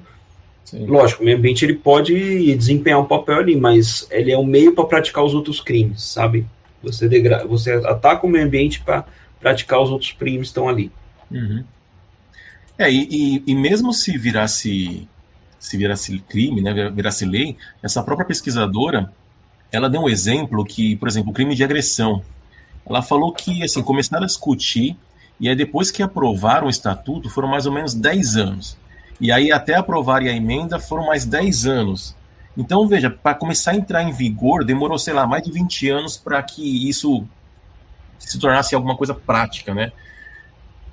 Sim. 0.64 0.84
Lógico, 0.86 1.22
o 1.22 1.24
meio 1.24 1.38
ambiente 1.38 1.64
ele 1.64 1.74
pode 1.74 2.56
desempenhar 2.56 2.98
um 2.98 3.04
papel 3.04 3.36
ali, 3.36 3.54
mas 3.54 4.08
ele 4.10 4.32
é 4.32 4.38
um 4.38 4.44
meio 4.44 4.74
para 4.74 4.84
praticar 4.84 5.22
os 5.22 5.32
outros 5.32 5.60
crimes, 5.60 6.02
sabe? 6.02 6.44
Você, 6.86 7.08
degra 7.08 7.46
você 7.46 7.72
ataca 7.72 8.26
o 8.26 8.28
meio 8.28 8.44
ambiente 8.44 8.80
para 8.80 9.04
praticar 9.40 9.80
os 9.80 9.90
outros 9.90 10.12
crimes 10.12 10.48
que 10.48 10.52
estão 10.52 10.68
ali. 10.68 10.90
Uhum. 11.30 11.64
É, 12.78 12.90
e, 12.90 13.08
e, 13.10 13.42
e, 13.46 13.54
mesmo 13.54 13.92
se 13.92 14.16
virasse 14.16 15.08
se 15.58 15.76
virasse 15.76 16.18
crime, 16.20 16.60
né, 16.60 16.90
virasse 16.90 17.24
lei, 17.24 17.56
essa 17.82 18.02
própria 18.02 18.26
pesquisadora, 18.26 19.12
ela 19.72 19.90
deu 19.90 20.02
um 20.02 20.08
exemplo 20.08 20.64
que, 20.64 20.94
por 20.96 21.08
exemplo, 21.08 21.30
o 21.30 21.34
crime 21.34 21.56
de 21.56 21.64
agressão. 21.64 22.22
Ela 22.88 23.02
falou 23.02 23.32
que, 23.32 23.64
assim, 23.64 23.82
começaram 23.82 24.22
a 24.22 24.26
discutir 24.26 24.96
e 25.38 25.48
aí 25.48 25.56
depois 25.56 25.90
que 25.90 26.02
aprovaram 26.02 26.66
o 26.66 26.70
estatuto 26.70 27.28
foram 27.28 27.48
mais 27.48 27.66
ou 27.66 27.72
menos 27.72 27.94
10 27.94 28.36
anos. 28.36 28.76
E 29.20 29.30
aí 29.32 29.52
até 29.52 29.74
aprovarem 29.74 30.28
a 30.28 30.36
emenda 30.36 30.78
foram 30.78 31.06
mais 31.06 31.24
10 31.24 31.66
anos. 31.66 32.16
Então, 32.56 32.86
veja, 32.88 33.10
para 33.10 33.34
começar 33.34 33.72
a 33.72 33.76
entrar 33.76 34.02
em 34.02 34.12
vigor, 34.12 34.64
demorou, 34.64 34.98
sei 34.98 35.12
lá, 35.12 35.26
mais 35.26 35.42
de 35.42 35.52
20 35.52 35.90
anos 35.90 36.16
para 36.16 36.42
que 36.42 36.88
isso 36.88 37.26
se 38.18 38.38
tornasse 38.38 38.74
alguma 38.74 38.96
coisa 38.96 39.14
prática, 39.14 39.74
né? 39.74 39.92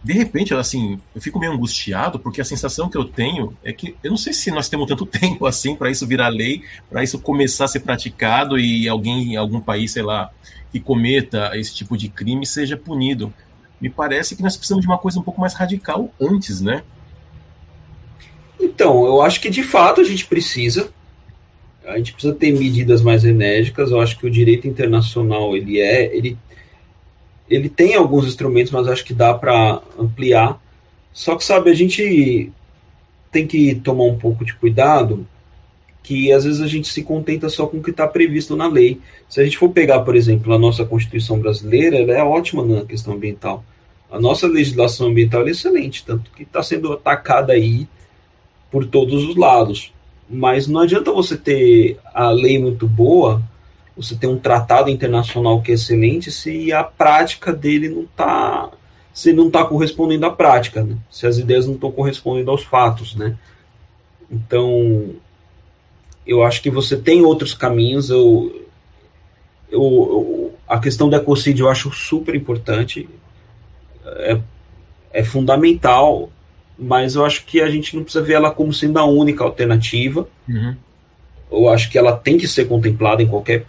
De 0.03 0.11
repente, 0.11 0.53
assim, 0.53 0.99
eu 1.15 1.21
fico 1.21 1.39
meio 1.39 1.53
angustiado 1.53 2.19
porque 2.19 2.41
a 2.41 2.45
sensação 2.45 2.89
que 2.89 2.97
eu 2.97 3.05
tenho 3.05 3.57
é 3.63 3.71
que 3.71 3.95
eu 4.03 4.11
não 4.11 4.17
sei 4.17 4.33
se 4.33 4.51
nós 4.51 4.67
temos 4.67 4.87
tanto 4.87 5.05
tempo 5.07 5.45
assim 5.45 5.75
para 5.75 5.89
isso 5.89 6.05
virar 6.05 6.27
lei, 6.27 6.63
para 6.89 7.01
isso 7.01 7.17
começar 7.17 7.65
a 7.65 7.69
ser 7.69 7.79
praticado 7.79 8.59
e 8.59 8.87
alguém 8.89 9.33
em 9.33 9.35
algum 9.37 9.61
país, 9.61 9.91
sei 9.91 10.03
lá, 10.03 10.29
que 10.71 10.79
cometa 10.79 11.51
esse 11.57 11.73
tipo 11.73 11.95
de 11.95 12.09
crime 12.09 12.45
seja 12.45 12.75
punido. 12.75 13.33
Me 13.79 13.89
parece 13.89 14.35
que 14.35 14.43
nós 14.43 14.57
precisamos 14.57 14.83
de 14.83 14.89
uma 14.89 14.97
coisa 14.97 15.19
um 15.19 15.23
pouco 15.23 15.39
mais 15.39 15.53
radical 15.53 16.13
antes, 16.19 16.59
né? 16.59 16.83
Então, 18.59 19.05
eu 19.05 19.21
acho 19.21 19.39
que 19.39 19.49
de 19.49 19.63
fato 19.63 20.01
a 20.01 20.03
gente 20.03 20.25
precisa. 20.25 20.91
A 21.85 21.97
gente 21.97 22.13
precisa 22.13 22.33
ter 22.33 22.53
medidas 22.53 23.01
mais 23.01 23.23
enérgicas. 23.25 23.91
Eu 23.91 23.99
acho 23.99 24.17
que 24.17 24.25
o 24.25 24.31
direito 24.31 24.67
internacional 24.67 25.55
ele 25.55 25.79
é, 25.79 26.15
ele, 26.15 26.37
ele 27.49 27.69
tem 27.69 27.95
alguns 27.95 28.25
instrumentos, 28.25 28.71
mas 28.71 28.87
acho 28.87 29.03
que 29.03 29.13
dá 29.13 29.33
para 29.33 29.81
ampliar. 29.99 30.61
Só 31.11 31.35
que 31.35 31.43
sabe, 31.43 31.69
a 31.69 31.73
gente 31.73 32.51
tem 33.31 33.45
que 33.47 33.75
tomar 33.75 34.05
um 34.05 34.17
pouco 34.17 34.45
de 34.45 34.53
cuidado, 34.53 35.27
que 36.03 36.31
às 36.31 36.43
vezes 36.43 36.61
a 36.61 36.67
gente 36.67 36.87
se 36.87 37.03
contenta 37.03 37.49
só 37.49 37.65
com 37.65 37.77
o 37.77 37.83
que 37.83 37.91
está 37.91 38.07
previsto 38.07 38.55
na 38.55 38.67
lei. 38.67 38.99
Se 39.27 39.41
a 39.41 39.43
gente 39.43 39.57
for 39.57 39.69
pegar, 39.69 40.01
por 40.01 40.15
exemplo, 40.15 40.53
a 40.53 40.59
nossa 40.59 40.85
Constituição 40.85 41.39
brasileira, 41.39 41.97
ela 41.97 42.13
é 42.13 42.23
ótima 42.23 42.63
na 42.63 42.85
questão 42.85 43.13
ambiental. 43.13 43.63
A 44.11 44.19
nossa 44.19 44.47
legislação 44.47 45.07
ambiental 45.07 45.47
é 45.47 45.51
excelente, 45.51 46.05
tanto 46.05 46.29
que 46.31 46.43
está 46.43 46.61
sendo 46.61 46.93
atacada 46.93 47.53
aí 47.53 47.87
por 48.69 48.85
todos 48.85 49.23
os 49.23 49.35
lados. 49.35 49.91
Mas 50.29 50.67
não 50.67 50.81
adianta 50.81 51.11
você 51.11 51.37
ter 51.37 51.99
a 52.13 52.29
lei 52.29 52.57
muito 52.59 52.87
boa, 52.87 53.41
você 53.95 54.15
ter 54.15 54.27
um 54.27 54.37
tratado 54.37 54.89
internacional 54.89 55.61
que 55.61 55.71
é 55.71 55.75
excelente, 55.75 56.31
se 56.31 56.71
a 56.73 56.83
prática 56.83 57.53
dele 57.53 57.89
não 57.89 58.03
está 58.03 58.71
se 59.13 59.31
não 59.31 59.45
está 59.45 59.63
correspondendo 59.63 60.25
à 60.25 60.31
prática, 60.31 60.83
né? 60.83 60.97
se 61.11 61.27
as 61.27 61.37
ideias 61.37 61.67
não 61.67 61.75
estão 61.75 61.91
correspondendo 61.91 62.49
aos 62.49 62.63
fatos, 62.63 63.15
né? 63.15 63.37
Então, 64.31 65.11
eu 66.25 66.41
acho 66.41 66.63
que 66.63 66.71
você 66.71 66.97
tem 66.97 67.21
outros 67.23 67.53
caminhos. 67.53 68.09
Eu, 68.09 68.67
eu, 69.69 69.81
eu 69.81 70.53
a 70.67 70.79
questão 70.79 71.07
do 71.07 71.15
ecocídio 71.15 71.65
eu 71.65 71.69
acho 71.69 71.91
super 71.91 72.33
importante, 72.33 73.07
é, 74.03 74.39
é 75.11 75.23
fundamental 75.23 76.31
mas 76.77 77.15
eu 77.15 77.25
acho 77.25 77.45
que 77.45 77.61
a 77.61 77.69
gente 77.69 77.95
não 77.95 78.03
precisa 78.03 78.23
ver 78.23 78.33
ela 78.33 78.51
como 78.51 78.73
sendo 78.73 78.97
a 78.97 79.05
única 79.05 79.43
alternativa. 79.43 80.27
Uhum. 80.47 80.75
Eu 81.51 81.69
acho 81.69 81.89
que 81.89 81.97
ela 81.97 82.15
tem 82.15 82.37
que 82.37 82.47
ser 82.47 82.67
contemplada 82.67 83.21
em 83.21 83.27
qualquer 83.27 83.65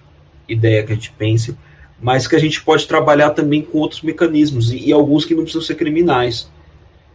ideia 0.49 0.83
que 0.83 0.93
a 0.93 0.95
gente 0.95 1.13
pense, 1.13 1.57
mas 2.01 2.27
que 2.27 2.37
a 2.37 2.39
gente 2.39 2.63
pode 2.63 2.87
trabalhar 2.87 3.31
também 3.31 3.63
com 3.63 3.79
outros 3.79 4.03
mecanismos 4.03 4.73
e, 4.73 4.89
e 4.89 4.93
alguns 4.93 5.25
que 5.25 5.35
não 5.35 5.43
precisam 5.43 5.63
ser 5.63 5.75
criminais. 5.75 6.51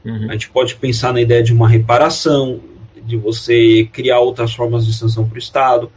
Uhum. 0.06 0.30
A 0.30 0.34
gente 0.34 0.50
pode 0.50 0.76
pensar 0.76 1.14
na 1.14 1.22
ideia 1.22 1.44
de 1.44 1.54
uma 1.54 1.68
reparação, 1.68 2.60
de 3.04 3.18
você 3.18 3.90
criar 3.92 4.20
outras 4.20 4.54
formas 4.54 4.86
de 4.86 4.94
sanção 4.94 5.28
para 5.28 5.36
o 5.36 5.40
Estado, 5.40 5.92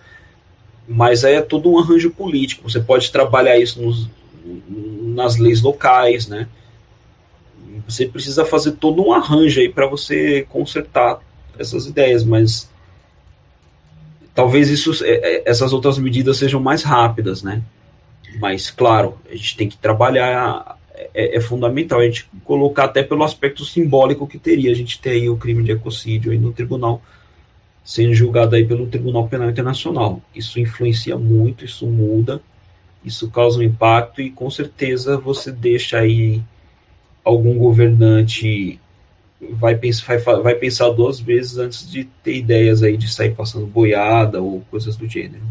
mas 0.88 1.24
aí 1.24 1.34
é 1.34 1.42
todo 1.42 1.70
um 1.70 1.78
arranjo 1.78 2.10
político. 2.10 2.68
Você 2.68 2.80
pode 2.80 3.10
trabalhar 3.12 3.58
isso 3.58 3.80
nos, 3.80 4.08
nas 5.14 5.36
leis 5.36 5.62
locais, 5.62 6.26
né? 6.26 6.48
Você 7.86 8.06
precisa 8.06 8.44
fazer 8.44 8.72
todo 8.72 9.02
um 9.02 9.12
arranjo 9.12 9.60
aí 9.60 9.68
para 9.68 9.86
você 9.86 10.46
consertar 10.48 11.20
essas 11.58 11.86
ideias, 11.86 12.24
mas 12.24 12.70
talvez 14.34 14.70
isso, 14.70 15.04
é, 15.04 15.10
é, 15.10 15.42
essas 15.46 15.72
outras 15.72 15.98
medidas 15.98 16.38
sejam 16.38 16.60
mais 16.60 16.82
rápidas, 16.82 17.42
né? 17.42 17.62
Mas, 18.40 18.70
claro, 18.70 19.18
a 19.30 19.34
gente 19.34 19.56
tem 19.56 19.68
que 19.68 19.76
trabalhar, 19.76 20.78
é, 21.14 21.36
é, 21.36 21.40
fundamental 21.40 22.00
a 22.00 22.04
gente 22.04 22.28
colocar 22.44 22.84
até 22.84 23.02
pelo 23.02 23.24
aspecto 23.24 23.64
simbólico 23.64 24.26
que 24.26 24.38
teria 24.38 24.70
a 24.70 24.74
gente 24.74 24.98
ter 24.98 25.10
aí 25.10 25.28
o 25.28 25.36
crime 25.36 25.62
de 25.62 25.72
ecocídio 25.72 26.32
aí 26.32 26.38
no 26.38 26.52
tribunal, 26.52 27.02
sendo 27.84 28.14
julgado 28.14 28.54
aí 28.54 28.64
pelo 28.64 28.86
Tribunal 28.86 29.28
Penal 29.28 29.50
Internacional. 29.50 30.20
Isso 30.34 30.58
influencia 30.58 31.18
muito, 31.18 31.64
isso 31.64 31.86
muda, 31.86 32.40
isso 33.04 33.30
causa 33.30 33.58
um 33.58 33.62
impacto 33.62 34.22
e 34.22 34.30
com 34.30 34.48
certeza 34.48 35.18
você 35.18 35.50
deixa 35.50 35.98
aí 35.98 36.42
algum 37.24 37.58
governante 37.58 38.80
vai 39.50 39.76
pensar, 39.76 40.18
vai, 40.18 40.40
vai 40.40 40.54
pensar 40.54 40.90
duas 40.90 41.18
vezes 41.18 41.58
antes 41.58 41.90
de 41.90 42.04
ter 42.04 42.36
ideias 42.36 42.82
aí 42.82 42.96
de 42.96 43.12
sair 43.12 43.34
passando 43.34 43.66
boiada 43.66 44.40
ou 44.40 44.60
coisas 44.70 44.96
do 44.96 45.08
gênero. 45.08 45.42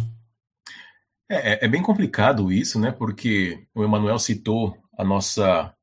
É, 1.29 1.53
é, 1.53 1.65
é 1.65 1.67
bem 1.67 1.81
complicado 1.81 2.51
isso, 2.51 2.79
né? 2.79 2.91
Porque 2.91 3.63
o 3.73 3.83
Emanuel 3.83 4.19
citou 4.19 4.77
a 4.97 5.03
nossa 5.03 5.73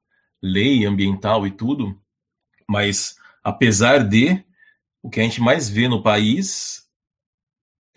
lei 0.42 0.86
ambiental 0.86 1.46
e 1.46 1.50
tudo, 1.50 1.98
mas 2.68 3.16
apesar 3.42 4.04
de 4.04 4.44
o 5.02 5.10
que 5.10 5.20
a 5.20 5.22
gente 5.22 5.40
mais 5.40 5.68
vê 5.68 5.88
no 5.88 6.02
país 6.02 6.86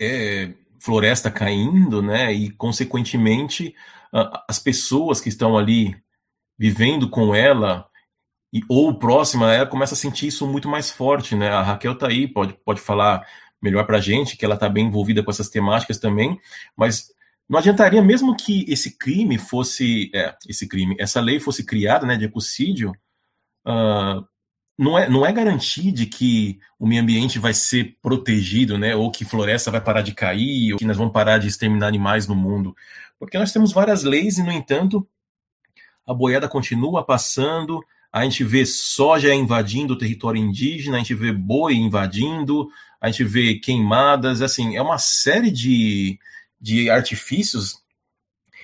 é 0.00 0.52
floresta 0.80 1.30
caindo, 1.30 2.02
né? 2.02 2.32
E 2.32 2.50
consequentemente 2.50 3.74
as 4.48 4.58
pessoas 4.58 5.20
que 5.20 5.28
estão 5.28 5.56
ali 5.56 5.96
vivendo 6.62 7.10
com 7.10 7.34
ela 7.34 7.84
e, 8.54 8.60
ou 8.68 8.96
próxima 8.96 9.48
a 9.48 9.52
ela 9.52 9.66
começa 9.66 9.94
a 9.94 9.96
sentir 9.96 10.28
isso 10.28 10.46
muito 10.46 10.68
mais 10.68 10.92
forte, 10.92 11.34
né? 11.34 11.48
A 11.48 11.60
Raquel 11.60 11.98
tá 11.98 12.06
aí, 12.06 12.28
pode, 12.28 12.52
pode 12.64 12.80
falar 12.80 13.26
melhor 13.60 13.84
para 13.84 13.98
a 13.98 14.00
gente, 14.00 14.36
que 14.36 14.44
ela 14.44 14.54
está 14.54 14.68
bem 14.68 14.86
envolvida 14.86 15.24
com 15.24 15.30
essas 15.32 15.48
temáticas 15.48 15.98
também, 15.98 16.38
mas 16.76 17.08
não 17.48 17.58
adiantaria 17.58 18.00
mesmo 18.00 18.36
que 18.36 18.64
esse 18.68 18.96
crime 18.96 19.38
fosse, 19.38 20.08
é, 20.14 20.36
esse 20.48 20.68
crime, 20.68 20.94
essa 21.00 21.20
lei 21.20 21.40
fosse 21.40 21.66
criada, 21.66 22.06
né, 22.06 22.16
de 22.16 22.26
ecocídio, 22.26 22.92
uh, 23.66 24.24
não 24.78 24.96
é, 24.96 25.08
não 25.08 25.26
é 25.26 25.32
garantir 25.32 25.90
de 25.90 26.06
que 26.06 26.60
o 26.78 26.86
meio 26.86 27.02
ambiente 27.02 27.40
vai 27.40 27.54
ser 27.54 27.96
protegido, 28.00 28.78
né, 28.78 28.94
ou 28.94 29.10
que 29.10 29.24
floresta 29.24 29.68
vai 29.68 29.80
parar 29.80 30.02
de 30.02 30.14
cair, 30.14 30.72
ou 30.72 30.78
que 30.78 30.84
nós 30.84 30.96
vamos 30.96 31.12
parar 31.12 31.38
de 31.38 31.48
exterminar 31.48 31.88
animais 31.88 32.28
no 32.28 32.36
mundo, 32.36 32.72
porque 33.18 33.36
nós 33.36 33.52
temos 33.52 33.72
várias 33.72 34.04
leis 34.04 34.38
e, 34.38 34.44
no 34.44 34.52
entanto, 34.52 35.04
a 36.06 36.14
boiada 36.14 36.48
continua 36.48 37.04
passando, 37.04 37.80
a 38.12 38.24
gente 38.24 38.44
vê 38.44 38.66
soja 38.66 39.34
invadindo 39.34 39.94
o 39.94 39.98
território 39.98 40.40
indígena, 40.40 40.96
a 40.96 40.98
gente 40.98 41.14
vê 41.14 41.32
boi 41.32 41.74
invadindo, 41.74 42.68
a 43.00 43.10
gente 43.10 43.24
vê 43.24 43.54
queimadas, 43.54 44.42
assim, 44.42 44.76
é 44.76 44.82
uma 44.82 44.98
série 44.98 45.50
de, 45.50 46.18
de 46.60 46.90
artifícios 46.90 47.82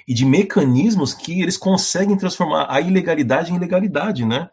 e 0.06 0.14
de 0.14 0.24
mecanismos 0.24 1.14
que 1.14 1.40
eles 1.40 1.56
conseguem 1.56 2.16
transformar 2.16 2.66
a 2.68 2.80
ilegalidade 2.80 3.52
em 3.52 3.58
legalidade, 3.58 4.24
né? 4.24 4.48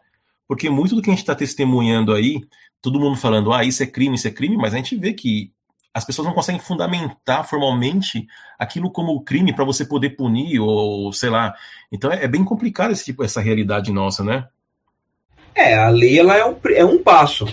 Porque 0.48 0.70
muito 0.70 0.94
do 0.94 1.02
que 1.02 1.10
a 1.10 1.12
gente 1.12 1.22
está 1.22 1.34
testemunhando 1.34 2.12
aí, 2.12 2.46
todo 2.80 3.00
mundo 3.00 3.16
falando, 3.16 3.52
ah, 3.52 3.64
isso 3.64 3.82
é 3.82 3.86
crime, 3.86 4.16
isso 4.16 4.28
é 4.28 4.30
crime, 4.30 4.56
mas 4.56 4.74
a 4.74 4.76
gente 4.76 4.96
vê 4.96 5.12
que 5.12 5.50
as 5.96 6.04
pessoas 6.04 6.28
não 6.28 6.34
conseguem 6.34 6.60
fundamentar 6.60 7.48
formalmente 7.48 8.28
aquilo 8.58 8.90
como 8.90 9.22
crime 9.22 9.54
para 9.54 9.64
você 9.64 9.82
poder 9.82 10.10
punir 10.10 10.60
ou 10.60 11.10
sei 11.10 11.30
lá. 11.30 11.54
Então 11.90 12.12
é, 12.12 12.24
é, 12.24 12.28
bem 12.28 12.44
complicado 12.44 12.90
esse 12.90 13.06
tipo 13.06 13.24
essa 13.24 13.40
realidade 13.40 13.90
nossa, 13.90 14.22
né? 14.22 14.46
É, 15.54 15.72
a 15.72 15.88
lei 15.88 16.18
ela 16.18 16.36
é 16.36 16.44
um, 16.44 16.54
é 16.74 16.84
um 16.84 17.02
passo. 17.02 17.46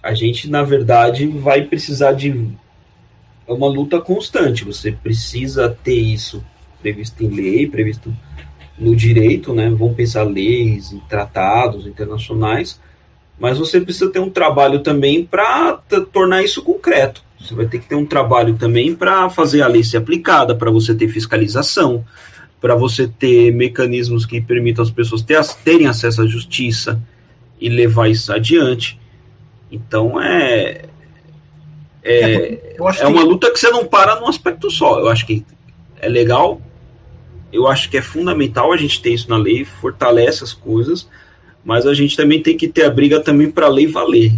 A 0.00 0.14
gente 0.14 0.48
na 0.48 0.62
verdade 0.62 1.26
vai 1.26 1.62
precisar 1.62 2.12
de 2.12 2.48
é 3.44 3.52
uma 3.52 3.66
luta 3.66 4.00
constante. 4.00 4.64
Você 4.64 4.92
precisa 4.92 5.68
ter 5.68 5.98
isso 5.98 6.44
previsto 6.80 7.24
em 7.24 7.28
lei, 7.28 7.68
previsto 7.68 8.14
no 8.78 8.94
direito, 8.94 9.52
né? 9.52 9.68
Vamos 9.68 9.96
pensar 9.96 10.22
leis, 10.22 10.92
em 10.92 11.00
tratados 11.00 11.88
internacionais, 11.88 12.80
mas 13.36 13.58
você 13.58 13.80
precisa 13.80 14.12
ter 14.12 14.20
um 14.20 14.30
trabalho 14.30 14.78
também 14.78 15.26
para 15.26 15.72
tornar 16.12 16.44
isso 16.44 16.62
concreto. 16.62 17.23
Você 17.38 17.54
vai 17.54 17.66
ter 17.66 17.78
que 17.78 17.88
ter 17.88 17.94
um 17.94 18.06
trabalho 18.06 18.56
também 18.56 18.94
para 18.94 19.28
fazer 19.28 19.62
a 19.62 19.66
lei 19.66 19.84
ser 19.84 19.98
aplicada, 19.98 20.54
para 20.54 20.70
você 20.70 20.94
ter 20.94 21.08
fiscalização, 21.08 22.04
para 22.60 22.74
você 22.74 23.06
ter 23.06 23.52
mecanismos 23.52 24.24
que 24.24 24.40
permitam 24.40 24.82
as 24.82 24.90
pessoas 24.90 25.22
ter, 25.22 25.38
terem 25.62 25.86
acesso 25.86 26.22
à 26.22 26.26
justiça 26.26 27.00
e 27.60 27.68
levar 27.68 28.08
isso 28.08 28.32
adiante. 28.32 28.98
Então 29.70 30.20
é. 30.20 30.82
É, 32.02 32.76
é 33.00 33.06
uma 33.06 33.22
luta 33.22 33.50
que 33.50 33.58
você 33.58 33.70
não 33.70 33.86
para 33.86 34.20
num 34.20 34.28
aspecto 34.28 34.70
só. 34.70 35.00
Eu 35.00 35.08
acho 35.08 35.26
que 35.26 35.44
é 36.00 36.08
legal, 36.08 36.60
eu 37.52 37.66
acho 37.66 37.90
que 37.90 37.96
é 37.96 38.02
fundamental 38.02 38.72
a 38.72 38.76
gente 38.76 39.00
ter 39.00 39.10
isso 39.10 39.28
na 39.28 39.36
lei, 39.36 39.64
fortalece 39.64 40.44
as 40.44 40.52
coisas, 40.52 41.08
mas 41.64 41.86
a 41.86 41.94
gente 41.94 42.16
também 42.16 42.42
tem 42.42 42.56
que 42.56 42.68
ter 42.68 42.84
a 42.84 42.90
briga 42.90 43.20
também 43.20 43.50
para 43.50 43.66
a 43.66 43.70
lei 43.70 43.86
valer 43.86 44.32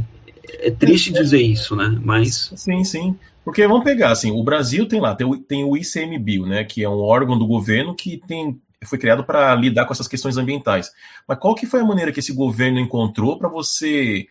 é 0.60 0.70
triste 0.70 1.12
dizer 1.12 1.40
isso, 1.40 1.74
né? 1.74 1.98
Mas. 2.02 2.52
Sim, 2.56 2.84
sim. 2.84 3.18
Porque 3.44 3.66
vamos 3.66 3.84
pegar, 3.84 4.10
assim, 4.10 4.32
o 4.32 4.42
Brasil 4.42 4.88
tem 4.88 5.00
lá, 5.00 5.14
tem 5.14 5.26
o, 5.26 5.36
tem 5.36 5.64
o 5.64 5.76
ICMBio, 5.76 6.46
né? 6.46 6.64
Que 6.64 6.82
é 6.82 6.88
um 6.88 6.98
órgão 6.98 7.38
do 7.38 7.46
governo 7.46 7.94
que 7.94 8.20
tem, 8.26 8.60
foi 8.84 8.98
criado 8.98 9.24
para 9.24 9.54
lidar 9.54 9.86
com 9.86 9.92
essas 9.92 10.08
questões 10.08 10.36
ambientais. 10.36 10.90
Mas 11.28 11.38
qual 11.38 11.54
que 11.54 11.66
foi 11.66 11.80
a 11.80 11.84
maneira 11.84 12.10
que 12.10 12.20
esse 12.20 12.32
governo 12.32 12.80
encontrou 12.80 13.38
para 13.38 13.48
você 13.48 14.26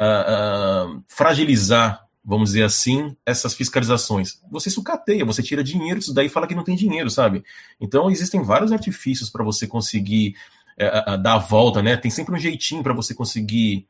uh, 0.00 0.96
uh, 0.96 1.04
fragilizar 1.08 2.06
vamos 2.22 2.50
dizer 2.50 2.64
assim, 2.64 3.16
essas 3.24 3.54
fiscalizações? 3.54 4.40
Você 4.50 4.68
sucateia, 4.70 5.24
você 5.24 5.42
tira 5.42 5.64
dinheiro 5.64 5.98
disso 5.98 6.14
daí 6.14 6.26
e 6.26 6.30
fala 6.30 6.46
que 6.46 6.54
não 6.54 6.64
tem 6.64 6.76
dinheiro, 6.76 7.10
sabe? 7.10 7.42
Então 7.80 8.10
existem 8.10 8.42
vários 8.42 8.72
artifícios 8.72 9.30
para 9.30 9.42
você 9.42 9.66
conseguir 9.66 10.34
é, 10.76 11.16
dar 11.18 11.34
a 11.34 11.38
volta, 11.38 11.82
né? 11.82 11.96
Tem 11.96 12.10
sempre 12.10 12.34
um 12.34 12.38
jeitinho 12.38 12.82
para 12.82 12.94
você 12.94 13.14
conseguir 13.14 13.86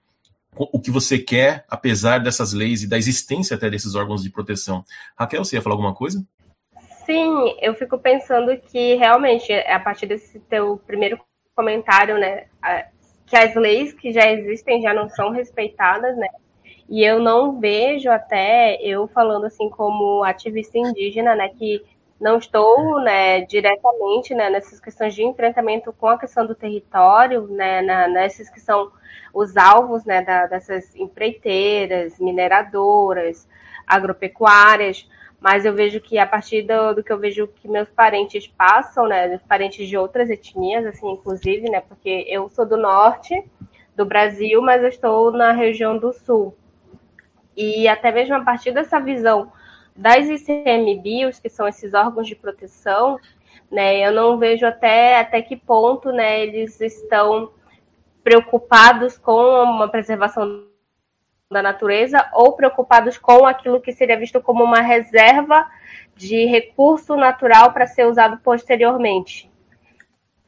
o 0.57 0.81
que 0.81 0.91
você 0.91 1.19
quer, 1.19 1.65
apesar 1.69 2.19
dessas 2.19 2.53
leis 2.53 2.83
e 2.83 2.89
da 2.89 2.99
existência 2.99 3.57
até 3.57 3.71
desses 3.71 3.95
órgãos 3.95 4.23
de 4.23 4.31
proteção. 4.31 4.85
Raquel, 5.17 5.45
você 5.45 5.57
ia 5.57 5.63
falar 5.63 5.75
alguma 5.75 5.95
coisa? 5.95 6.25
Sim, 7.07 7.57
eu 7.61 7.75
fico 7.75 7.99
pensando 7.99 8.57
que 8.57 8.95
realmente, 8.97 9.53
a 9.53 9.81
partir 9.81 10.07
desse 10.07 10.39
teu 10.41 10.77
primeiro 10.87 11.19
comentário, 11.55 12.19
né, 12.19 12.47
que 13.27 13.37
as 13.37 13.55
leis 13.55 13.93
que 13.93 14.13
já 14.13 14.31
existem 14.31 14.83
já 14.83 14.93
não 14.93 15.09
são 15.09 15.31
respeitadas, 15.31 16.17
né? 16.17 16.29
E 16.89 17.05
eu 17.05 17.21
não 17.21 17.61
vejo 17.61 18.11
até 18.11 18.77
eu 18.83 19.07
falando 19.09 19.47
assim 19.47 19.71
como 19.71 20.25
ativista 20.25 20.79
indígena, 20.79 21.35
né, 21.37 21.49
que 21.51 21.83
não 22.21 22.37
estou 22.37 23.01
né, 23.01 23.41
diretamente 23.47 24.35
né, 24.35 24.51
nessas 24.51 24.79
questões 24.79 25.15
de 25.15 25.25
enfrentamento 25.25 25.93
com 25.93 26.07
a 26.07 26.19
questão 26.19 26.47
do 26.47 26.55
território, 26.55 27.49
né, 27.49 27.81
na, 27.81 28.07
nessas 28.07 28.51
que 28.51 28.61
são 28.61 28.93
os 29.33 29.57
alvos 29.57 30.05
né, 30.05 30.23
da, 30.23 30.47
dessas 30.47 30.95
empreiteiras, 30.95 32.19
mineradoras, 32.19 33.49
agropecuárias, 33.87 35.09
mas 35.41 35.65
eu 35.65 35.73
vejo 35.73 35.99
que 35.99 36.19
a 36.19 36.27
partir 36.27 36.63
do, 36.63 36.97
do, 36.97 37.03
que 37.03 37.11
eu 37.11 37.19
vejo 37.19 37.49
que 37.49 37.67
meus 37.67 37.89
parentes 37.89 38.47
passam, 38.47 39.07
né, 39.09 39.41
parentes 39.49 39.89
de 39.89 39.97
outras 39.97 40.29
etnias, 40.29 40.85
assim, 40.85 41.11
inclusive, 41.11 41.71
né, 41.71 41.81
porque 41.81 42.27
eu 42.29 42.51
sou 42.51 42.67
do 42.67 42.77
norte 42.77 43.43
do 43.97 44.05
Brasil, 44.05 44.61
mas 44.61 44.83
eu 44.83 44.89
estou 44.91 45.33
na 45.33 45.53
região 45.53 45.97
do 45.97 46.13
sul. 46.13 46.55
E 47.57 47.89
até 47.89 48.13
mesmo 48.13 48.35
a 48.35 48.41
partir 48.41 48.73
dessa 48.73 49.01
visão 49.01 49.51
das 50.01 50.27
ICMBios, 50.31 51.39
que 51.39 51.51
são 51.51 51.69
esses 51.69 51.93
órgãos 51.93 52.27
de 52.27 52.35
proteção, 52.35 53.19
né, 53.71 53.99
eu 54.01 54.13
não 54.13 54.39
vejo 54.39 54.65
até, 54.65 55.21
até 55.21 55.43
que 55.43 55.55
ponto 55.55 56.11
né, 56.11 56.41
eles 56.41 56.81
estão 56.81 57.53
preocupados 58.25 59.19
com 59.19 59.63
uma 59.63 59.89
preservação 59.89 60.65
da 61.51 61.61
natureza 61.61 62.31
ou 62.33 62.55
preocupados 62.55 63.19
com 63.19 63.47
aquilo 63.47 63.81
que 63.81 63.93
seria 63.93 64.19
visto 64.19 64.41
como 64.41 64.65
uma 64.65 64.81
reserva 64.81 65.69
de 66.17 66.47
recurso 66.47 67.15
natural 67.15 67.73
para 67.73 67.87
ser 67.87 68.07
usado 68.07 68.39
posteriormente. 68.39 69.51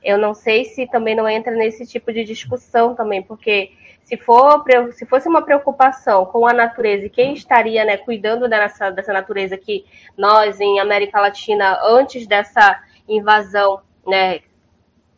Eu 0.03 0.17
não 0.17 0.33
sei 0.33 0.65
se 0.65 0.87
também 0.87 1.15
não 1.15 1.29
entra 1.29 1.53
nesse 1.53 1.87
tipo 1.87 2.11
de 2.11 2.25
discussão 2.25 2.95
também, 2.95 3.23
porque 3.23 3.71
se, 4.03 4.17
for, 4.17 4.65
se 4.93 5.07
fosse 5.07 5.29
uma 5.29 5.43
preocupação 5.43 6.27
com 6.27 6.47
a 6.47 6.53
natureza 6.53 7.07
e 7.07 7.11
quem 7.11 7.33
estaria 7.35 7.85
né, 7.85 7.97
cuidando 7.97 8.49
dessa, 8.49 8.91
dessa 8.91 9.13
natureza 9.13 9.57
que 9.57 9.85
nós, 10.17 10.61
em 10.61 10.81
América 10.81 11.21
Latina, 11.21 11.79
antes 11.85 12.27
dessa 12.27 12.83
invasão, 13.09 13.81
né, 14.07 14.41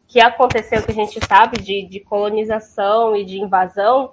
que 0.07 0.20
aconteceu, 0.20 0.82
que 0.82 0.93
a 0.93 0.95
gente 0.95 1.18
sabe, 1.26 1.61
de, 1.61 1.82
de 1.87 2.01
colonização 2.01 3.16
e 3.16 3.24
de 3.24 3.41
invasão, 3.41 4.12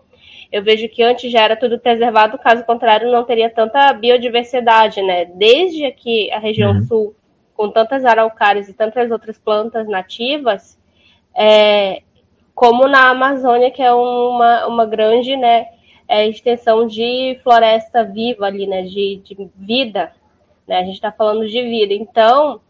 eu 0.52 0.64
vejo 0.64 0.90
que 0.90 1.02
antes 1.02 1.32
já 1.32 1.42
era 1.42 1.56
tudo 1.56 1.80
preservado, 1.80 2.38
caso 2.38 2.64
contrário, 2.66 3.12
não 3.12 3.24
teria 3.24 3.50
tanta 3.50 3.94
biodiversidade, 3.94 5.02
né? 5.02 5.26
Desde 5.26 5.86
aqui 5.86 6.32
a 6.32 6.40
região 6.40 6.74
uhum. 6.74 6.84
sul, 6.84 7.16
com 7.56 7.70
tantas 7.70 8.04
araucárias 8.04 8.68
e 8.68 8.74
tantas 8.74 9.12
outras 9.12 9.38
plantas 9.38 9.88
nativas, 9.88 10.78
é, 11.34 12.02
como 12.54 12.88
na 12.88 13.10
Amazônia, 13.10 13.72
que 13.72 13.82
é 13.82 13.94
uma, 13.94 14.68
uma 14.68 14.86
grande 14.86 15.36
né, 15.36 15.68
é, 16.08 16.28
extensão 16.28 16.86
de 16.86 17.40
floresta 17.44 18.04
viva 18.04 18.46
ali, 18.46 18.68
né, 18.68 18.84
de, 18.84 19.22
de 19.24 19.50
vida. 19.56 20.12
Né, 20.68 20.80
a 20.80 20.84
gente 20.84 20.96
está 20.96 21.12
falando 21.12 21.48
de 21.48 21.62
vida. 21.62 21.94
Então, 21.94 22.62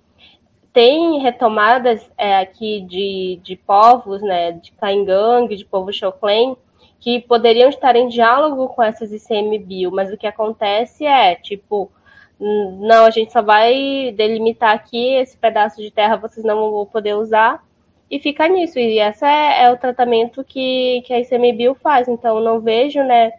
tem 0.74 1.20
retomadas 1.20 2.10
é, 2.18 2.38
aqui 2.38 2.82
de, 2.82 3.40
de 3.44 3.56
povos, 3.56 4.22
né, 4.22 4.54
de 4.54 4.72
Caingangue, 4.74 5.58
de 5.58 5.66
povo 5.66 5.92
Xoclen, 5.92 6.56
que 7.00 7.20
poderiam 7.20 7.70
estar 7.70 7.96
em 7.96 8.08
diálogo 8.08 8.70
com 8.70 8.82
essas 8.82 9.12
ICMBio, 9.12 9.92
mas 9.92 10.14
o 10.14 10.18
que 10.18 10.28
acontece 10.28 11.04
é, 11.06 11.36
tipo, 11.36 11.92
não, 12.40 13.06
a 13.06 13.10
gente 13.10 13.34
só 13.34 13.42
vai 13.42 14.14
delimitar 14.16 14.74
aqui 14.74 15.16
esse 15.16 15.38
pedaço 15.38 15.82
de 15.82 15.92
terra, 15.92 16.16
vocês 16.16 16.46
não 16.46 16.72
vão 16.72 16.86
poder 16.86 17.16
usar, 17.16 17.64
e 18.12 18.20
fica 18.20 18.48
nisso. 18.50 18.78
E 18.78 19.00
esse 19.00 19.26
é, 19.26 19.64
é 19.64 19.72
o 19.72 19.78
tratamento 19.78 20.44
que, 20.44 21.02
que 21.06 21.14
a 21.14 21.20
ICMBio 21.22 21.74
faz. 21.76 22.10
Então, 22.10 22.42
não 22.42 22.60
vejo, 22.60 23.02
né, 23.02 23.32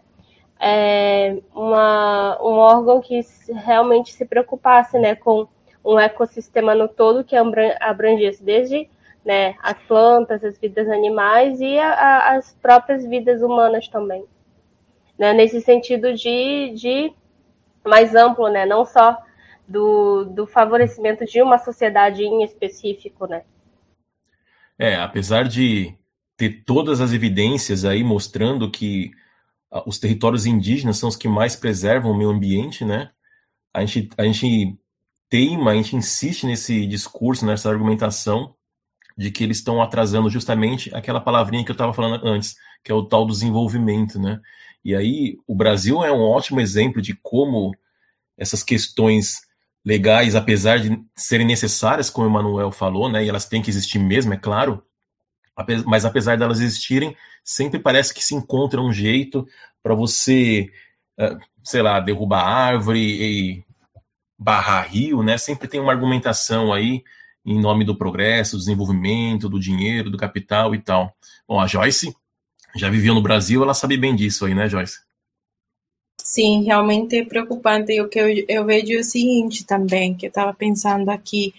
é, 0.58 1.36
uma, 1.54 2.38
um 2.42 2.54
órgão 2.54 3.00
que 3.00 3.20
realmente 3.54 4.12
se 4.14 4.24
preocupasse, 4.24 4.98
né, 4.98 5.14
com 5.14 5.46
um 5.84 5.98
ecossistema 5.98 6.74
no 6.74 6.88
todo 6.88 7.24
que 7.24 7.36
abrangesse 7.36 8.42
desde 8.42 8.88
né, 9.24 9.56
as 9.62 9.76
plantas, 9.86 10.42
as 10.42 10.56
vidas 10.56 10.88
animais 10.88 11.60
e 11.60 11.78
a, 11.78 11.92
a, 11.92 12.36
as 12.36 12.54
próprias 12.54 13.04
vidas 13.04 13.42
humanas 13.42 13.88
também. 13.88 14.24
Né, 15.18 15.34
nesse 15.34 15.60
sentido 15.60 16.14
de, 16.14 16.70
de 16.74 17.12
mais 17.84 18.14
amplo, 18.14 18.48
né, 18.48 18.64
não 18.64 18.86
só 18.86 19.18
do, 19.68 20.24
do 20.24 20.46
favorecimento 20.46 21.26
de 21.26 21.42
uma 21.42 21.58
sociedade 21.58 22.24
em 22.24 22.42
específico, 22.42 23.26
né, 23.26 23.42
é, 24.82 24.96
apesar 24.96 25.46
de 25.46 25.94
ter 26.36 26.64
todas 26.64 27.00
as 27.00 27.12
evidências 27.12 27.84
aí 27.84 28.02
mostrando 28.02 28.68
que 28.68 29.12
uh, 29.72 29.80
os 29.86 29.96
territórios 29.96 30.44
indígenas 30.44 30.98
são 30.98 31.08
os 31.08 31.14
que 31.14 31.28
mais 31.28 31.54
preservam 31.54 32.10
o 32.10 32.18
meio 32.18 32.30
ambiente, 32.30 32.84
né? 32.84 33.12
A 33.72 33.84
gente, 33.84 34.10
a 34.18 34.24
gente 34.24 34.76
teima, 35.28 35.70
a 35.70 35.74
gente 35.76 35.94
insiste 35.94 36.46
nesse 36.46 36.84
discurso, 36.88 37.46
nessa 37.46 37.70
argumentação 37.70 38.56
de 39.16 39.30
que 39.30 39.44
eles 39.44 39.58
estão 39.58 39.80
atrasando 39.80 40.28
justamente 40.28 40.92
aquela 40.92 41.20
palavrinha 41.20 41.64
que 41.64 41.70
eu 41.70 41.74
estava 41.74 41.94
falando 41.94 42.26
antes, 42.26 42.56
que 42.82 42.90
é 42.90 42.94
o 42.94 43.04
tal 43.04 43.24
do 43.24 43.32
desenvolvimento, 43.32 44.18
né? 44.18 44.40
E 44.84 44.96
aí 44.96 45.38
o 45.46 45.54
Brasil 45.54 46.02
é 46.02 46.10
um 46.10 46.22
ótimo 46.22 46.60
exemplo 46.60 47.00
de 47.00 47.14
como 47.22 47.72
essas 48.36 48.64
questões 48.64 49.42
legais, 49.84 50.34
apesar 50.34 50.78
de 50.78 51.02
serem 51.16 51.46
necessárias, 51.46 52.08
como 52.08 52.26
o 52.26 52.30
Emanuel 52.30 52.70
falou, 52.70 53.10
né, 53.10 53.24
e 53.24 53.28
elas 53.28 53.46
têm 53.46 53.60
que 53.60 53.70
existir 53.70 53.98
mesmo, 53.98 54.32
é 54.32 54.36
claro, 54.36 54.82
mas 55.86 56.04
apesar 56.04 56.36
delas 56.38 56.60
existirem, 56.60 57.16
sempre 57.44 57.78
parece 57.78 58.14
que 58.14 58.24
se 58.24 58.34
encontra 58.34 58.80
um 58.80 58.92
jeito 58.92 59.46
para 59.82 59.94
você, 59.94 60.70
eh, 61.18 61.36
sei 61.62 61.82
lá, 61.82 62.00
derrubar 62.00 62.44
árvore 62.44 63.00
e 63.00 63.64
barrar 64.38 64.88
rio, 64.88 65.22
né? 65.22 65.36
Sempre 65.38 65.68
tem 65.68 65.80
uma 65.80 65.92
argumentação 65.92 66.72
aí 66.72 67.02
em 67.44 67.60
nome 67.60 67.84
do 67.84 67.96
progresso, 67.96 68.56
do 68.56 68.60
desenvolvimento, 68.60 69.48
do 69.48 69.58
dinheiro, 69.58 70.10
do 70.10 70.16
capital 70.16 70.74
e 70.74 70.78
tal. 70.80 71.14
Bom, 71.46 71.60
a 71.60 71.66
Joyce 71.66 72.14
já 72.76 72.88
viveu 72.88 73.14
no 73.14 73.22
Brasil, 73.22 73.62
ela 73.62 73.74
sabe 73.74 73.96
bem 73.96 74.14
disso 74.14 74.46
aí, 74.46 74.54
né, 74.54 74.68
Joyce? 74.68 75.00
Sim, 76.22 76.64
realmente 76.64 77.16
é 77.16 77.24
preocupante. 77.24 78.00
O 78.00 78.08
que 78.08 78.18
eu, 78.18 78.44
eu 78.48 78.64
vejo 78.64 78.92
é 78.92 79.00
o 79.00 79.04
seguinte 79.04 79.64
também, 79.64 80.14
que 80.14 80.26
eu 80.26 80.28
estava 80.28 80.54
pensando 80.54 81.10
aqui, 81.10 81.52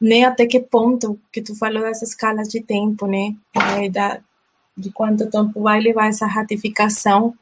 né, 0.00 0.24
até 0.24 0.46
que 0.46 0.60
ponto 0.60 1.18
que 1.32 1.42
tu 1.42 1.56
falou 1.56 1.82
das 1.82 2.00
escalas 2.02 2.48
de 2.48 2.60
tempo, 2.62 3.06
né, 3.06 3.34
é, 3.54 3.88
da, 3.88 4.20
de 4.76 4.90
quanto 4.92 5.28
tempo 5.28 5.60
vai 5.60 5.80
levar 5.80 6.08
essa 6.08 6.26
ratificação, 6.26 7.34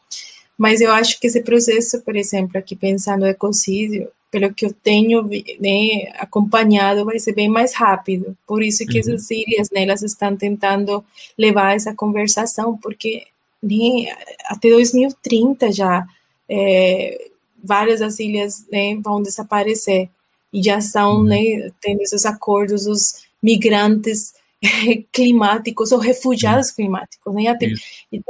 mas 0.57 0.81
eu 0.81 0.91
acho 0.91 1.21
que 1.21 1.27
esse 1.27 1.43
processo, 1.43 2.01
por 2.01 2.17
exemplo, 2.17 2.59
aqui 2.59 2.75
pensando 2.75 3.21
no 3.21 3.27
ecocídio, 3.27 4.11
pelo 4.31 4.53
que 4.53 4.67
eu 4.67 4.73
tenho 4.73 5.23
né, 5.23 6.11
acompanhado, 6.19 7.05
vai 7.05 7.19
ser 7.19 7.35
bem 7.35 7.49
mais 7.49 7.75
rápido. 7.75 8.37
Por 8.47 8.63
isso 8.63 8.85
que 8.87 8.95
uhum. 8.95 9.01
essas 9.01 9.31
ilhas, 9.31 9.71
né, 9.71 9.83
elas 9.83 10.03
estão 10.03 10.37
tentando 10.37 11.05
levar 11.39 11.75
essa 11.75 11.95
conversação, 11.95 12.77
porque 12.79 13.27
né, 13.67 14.15
até 14.47 14.71
2030 14.71 15.73
já 15.73 16.07
é, 16.49 17.31
várias 17.63 18.01
das 18.01 18.19
ilhas 18.19 18.65
né, 18.71 18.97
vão 19.03 19.23
desaparecer 19.23 20.09
e 20.53 20.63
já 20.63 20.79
estão 20.79 21.19
uhum. 21.19 21.25
né, 21.25 21.71
tendo 21.81 22.01
esses 22.03 22.25
acordos 22.25 22.85
dos 22.85 23.27
migrantes 23.43 24.35
climáticos 25.13 25.93
ou 25.93 25.99
refugiados 25.99 26.71
climáticos. 26.71 27.35
Né? 27.35 27.49
Até, 27.49 27.73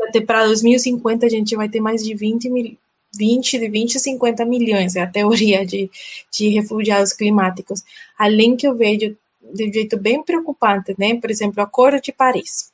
até 0.08 0.20
para 0.20 0.46
2050 0.46 1.26
a 1.26 1.28
gente 1.28 1.54
vai 1.54 1.68
ter 1.68 1.80
mais 1.80 2.02
de 2.02 2.14
20 2.14 2.48
mil, 2.50 2.76
20, 3.16 3.58
de 3.58 3.68
20 3.68 3.96
a 3.96 4.00
50 4.00 4.44
milhões, 4.44 4.96
é 4.96 5.00
a 5.00 5.06
teoria 5.06 5.64
de, 5.64 5.90
de 6.30 6.48
refugiados 6.48 7.12
climáticos. 7.12 7.82
Além 8.18 8.56
que 8.56 8.66
eu 8.66 8.74
vejo 8.74 9.16
de 9.54 9.68
um 9.68 9.72
jeito 9.72 9.96
bem 9.96 10.22
preocupante, 10.22 10.94
né? 10.98 11.14
Por 11.20 11.30
exemplo, 11.30 11.60
o 11.60 11.62
Acordo 11.62 12.00
de 12.00 12.12
Paris. 12.12 12.72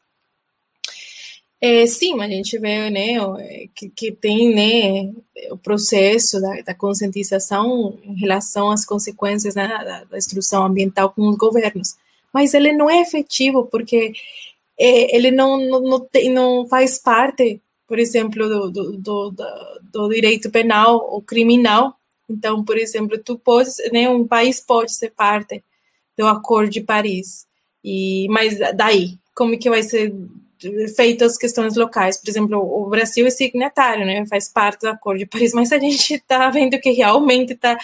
É, 1.65 1.87
sim, 1.87 2.21
a 2.21 2.27
gente 2.27 2.59
vê 2.59 2.91
né, 2.91 3.19
que, 3.73 3.89
que 3.89 4.11
tem 4.11 4.53
né, 4.53 5.15
o 5.49 5.57
processo 5.57 6.41
da, 6.41 6.61
da, 6.63 6.75
conscientização 6.75 7.97
em 8.03 8.17
relação 8.17 8.69
às 8.69 8.85
consequências 8.85 9.55
né, 9.55 9.69
da, 9.69 9.85
da, 9.85 10.05
destruição 10.17 10.65
ambiental 10.65 11.11
com 11.11 11.29
os 11.29 11.37
governos, 11.37 11.95
mas 12.35 12.53
ele 12.53 12.73
não 12.73 12.91
é 12.91 13.01
efetivo 13.01 13.65
porque 13.67 14.13
é, 14.77 15.17
ele 15.17 15.31
não, 15.31 15.57
não, 15.57 15.81
não, 15.83 16.01
tem, 16.01 16.33
não 16.33 16.67
faz 16.67 16.99
parte, 16.99 17.63
por 17.87 18.01
exemplo, 18.01 18.49
do, 18.49 18.71
do, 18.73 18.97
do, 18.97 19.35
do, 19.93 20.09
direito 20.09 20.51
penal 20.51 20.97
ou 21.13 21.23
criminal. 21.23 21.95
Então, 22.29 22.65
por 22.65 22.77
exemplo, 22.77 23.17
tu 23.19 23.39
podes, 23.39 23.77
né, 23.93 24.11
um 24.11 24.27
país 24.27 24.59
pode 24.59 24.93
ser 24.97 25.11
parte 25.13 25.63
do 26.19 26.27
Acordo 26.27 26.71
de 26.73 26.81
Paris. 26.81 27.47
E 27.85 28.27
mas 28.31 28.59
daí, 28.75 29.17
como 29.33 29.57
que 29.57 29.71
vai 29.71 29.85
ser 29.85 30.13
feito 30.95 31.25
as 31.25 31.37
questões 31.37 31.77
locais? 31.77 32.17
Por 32.19 32.29
exemplo, 32.29 32.59
o 32.59 32.89
Brasil 32.89 33.27
é 33.27 33.31
signatário, 33.31 34.07
né? 34.07 34.25
Faz 34.27 34.49
parte 34.49 34.83
do 34.83 34.89
Acordo 34.89 35.19
de 35.19 35.27
Paris, 35.27 35.53
mas 35.55 35.73
a 35.73 35.79
gente 35.79 36.15
está 36.15 36.51
vendo 36.51 36.79
que 36.81 36.91
realmente 36.91 37.53
está 37.53 37.79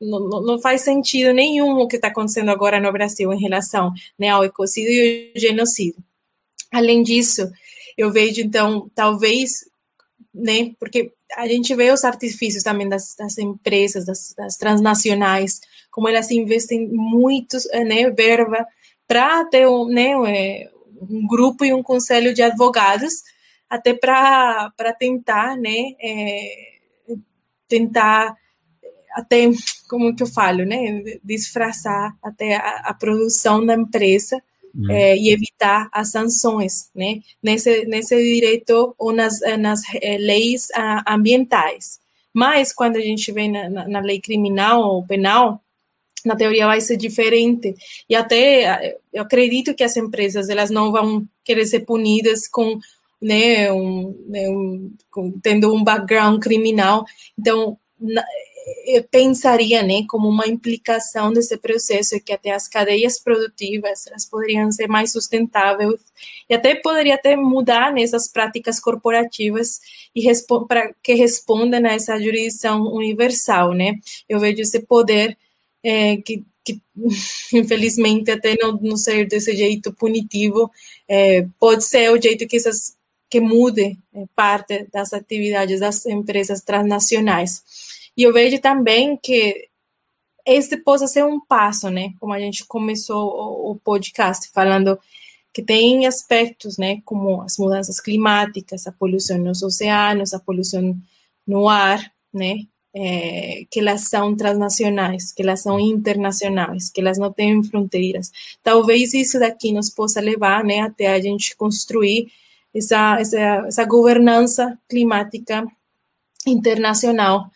não, 0.00 0.28
não, 0.42 0.60
faz 0.60 0.82
sentido 0.82 1.32
nenhum 1.32 1.78
o 1.78 1.88
que 1.88 1.96
está 1.96 2.08
acontecendo 2.08 2.50
agora 2.50 2.80
no 2.80 2.92
Brasil 2.92 3.32
em 3.32 3.40
relação 3.40 3.92
né, 4.16 4.28
ao 4.28 4.44
ecocídio 4.44 4.92
e 4.92 5.32
ao 5.34 5.40
genocídio. 5.40 6.02
Além 6.72 7.02
disso, 7.02 7.50
eu 7.96 8.12
vejo, 8.12 8.40
então, 8.40 8.88
talvez, 8.94 9.68
né, 10.32 10.72
porque 10.78 11.12
a 11.36 11.48
gente 11.48 11.74
vê 11.74 11.90
os 11.90 12.04
artifícios 12.04 12.62
também 12.62 12.88
das, 12.88 13.14
das 13.16 13.38
empresas, 13.38 14.06
das, 14.06 14.34
das, 14.36 14.56
transnacionais, 14.56 15.60
como 15.90 16.08
elas 16.08 16.30
investem 16.30 16.88
muito 16.88 17.56
né, 17.86 18.08
verba 18.10 18.64
para 19.06 19.44
ter 19.46 19.66
um, 19.66 19.88
né, 19.88 20.12
é, 20.28 20.70
um 21.00 21.26
grupo 21.26 21.64
e 21.64 21.72
um 21.72 21.82
conselho 21.82 22.34
de 22.34 22.42
advogados, 22.42 23.22
até 23.68 23.92
para 23.92 24.72
tentar, 24.98 25.56
né, 25.56 25.94
é, 26.00 26.78
tentar 27.68 28.34
até, 29.14 29.44
como 29.88 30.14
que 30.14 30.22
eu 30.22 30.26
falo, 30.26 30.64
né, 30.64 31.02
disfarçar 31.22 32.16
até 32.22 32.56
a, 32.56 32.82
a 32.84 32.94
produção 32.94 33.64
da 33.64 33.74
empresa 33.74 34.40
uhum. 34.74 34.90
é, 34.90 35.16
e 35.16 35.30
evitar 35.30 35.88
as 35.92 36.10
sanções, 36.10 36.90
né, 36.94 37.20
nesse, 37.42 37.84
nesse 37.86 38.16
direito 38.16 38.94
ou 38.98 39.12
nas, 39.12 39.40
nas 39.58 39.82
é, 40.00 40.16
leis 40.18 40.68
ambientais. 41.06 42.00
Mas 42.32 42.72
quando 42.72 42.96
a 42.96 43.00
gente 43.00 43.32
vê 43.32 43.48
na, 43.48 43.68
na, 43.68 43.88
na 43.88 44.00
lei 44.00 44.20
criminal 44.20 44.82
ou 44.82 45.06
penal, 45.06 45.60
na 46.24 46.36
teoria 46.36 46.66
vai 46.66 46.80
ser 46.80 46.96
diferente. 46.96 47.74
E 48.08 48.14
até 48.14 48.96
eu 49.12 49.22
acredito 49.22 49.74
que 49.74 49.84
as 49.84 49.96
empresas 49.96 50.48
elas 50.48 50.70
não 50.70 50.92
vão 50.92 51.26
querer 51.44 51.66
ser 51.66 51.80
punidas 51.80 52.48
com 52.48 52.78
né, 53.20 53.72
um, 53.72 54.14
né 54.28 54.48
um, 54.48 54.92
tendo 55.42 55.74
um 55.74 55.82
background 55.82 56.40
criminal. 56.40 57.04
Então 57.38 57.78
na, 58.00 58.24
eu 58.86 59.02
pensaria 59.04 59.82
né, 59.82 60.04
como 60.08 60.28
uma 60.28 60.46
implicação 60.46 61.32
desse 61.32 61.56
processo 61.56 62.14
é 62.14 62.20
que 62.20 62.32
até 62.32 62.50
as 62.50 62.68
cadeias 62.68 63.18
produtivas 63.18 64.06
elas 64.06 64.24
poderiam 64.24 64.70
ser 64.70 64.88
mais 64.88 65.12
sustentáveis. 65.12 66.00
E 66.48 66.54
até 66.54 66.74
poderia 66.74 67.14
até 67.14 67.36
mudar 67.36 67.92
nessas 67.92 68.28
práticas 68.28 68.80
corporativas 68.80 69.80
e 70.14 70.22
para 70.66 70.92
que 71.02 71.14
respondam 71.14 71.84
a 71.84 71.94
essa 71.94 72.18
jurisdição 72.20 72.82
universal, 72.82 73.72
né? 73.72 73.94
Eu 74.28 74.40
vejo 74.40 74.62
esse 74.62 74.80
poder 74.80 75.36
é, 75.82 76.16
que, 76.18 76.44
que, 76.64 76.80
infelizmente 77.52 78.30
até 78.30 78.56
não, 78.60 78.72
não 78.80 78.96
ser 78.96 79.26
desse 79.26 79.56
jeito 79.56 79.92
punitivo 79.92 80.70
é, 81.08 81.46
pode 81.58 81.84
ser 81.84 82.10
o 82.10 82.20
jeito 82.20 82.46
que 82.46 82.56
essas 82.56 82.96
que 83.30 83.40
mude 83.40 83.98
é, 84.14 84.24
parte 84.34 84.88
das 84.92 85.12
atividades 85.12 85.80
das 85.80 86.06
empresas 86.06 86.62
transnacionais. 86.62 87.62
E 88.16 88.22
eu 88.22 88.32
vejo 88.32 88.58
também 88.58 89.16
que 89.16 89.68
este 90.46 90.78
possa 90.78 91.06
ser 91.06 91.24
um 91.24 91.38
passo, 91.38 91.90
né? 91.90 92.14
Como 92.18 92.32
a 92.32 92.40
gente 92.40 92.64
começou 92.64 93.28
o, 93.28 93.72
o 93.72 93.76
podcast 93.76 94.50
falando 94.50 94.98
que 95.52 95.62
tem 95.62 96.06
aspectos, 96.06 96.78
né, 96.78 97.00
como 97.04 97.42
as 97.42 97.58
mudanças 97.58 98.00
climáticas, 98.00 98.86
a 98.86 98.92
poluição 98.92 99.38
nos 99.38 99.60
oceanos, 99.60 100.32
a 100.32 100.38
poluição 100.38 100.96
no 101.46 101.68
ar, 101.68 102.12
né, 102.32 102.58
é, 102.94 103.64
que 103.70 103.80
elas 103.80 104.08
são 104.08 104.34
transnacionais, 104.36 105.32
que 105.32 105.42
elas 105.42 105.60
são 105.62 105.78
internacionais, 105.78 106.90
que 106.90 107.00
elas 107.00 107.18
não 107.18 107.32
têm 107.32 107.62
fronteiras. 107.62 108.30
Talvez 108.62 109.14
isso 109.14 109.38
daqui 109.38 109.72
nos 109.72 109.90
possa 109.90 110.20
levar, 110.20 110.64
né, 110.64 110.80
até 110.80 111.08
a 111.08 111.20
gente 111.20 111.56
construir 111.56 112.30
essa, 112.74 113.18
essa, 113.20 113.38
essa 113.66 113.84
governança 113.84 114.78
climática 114.88 115.66
internacional 116.46 117.50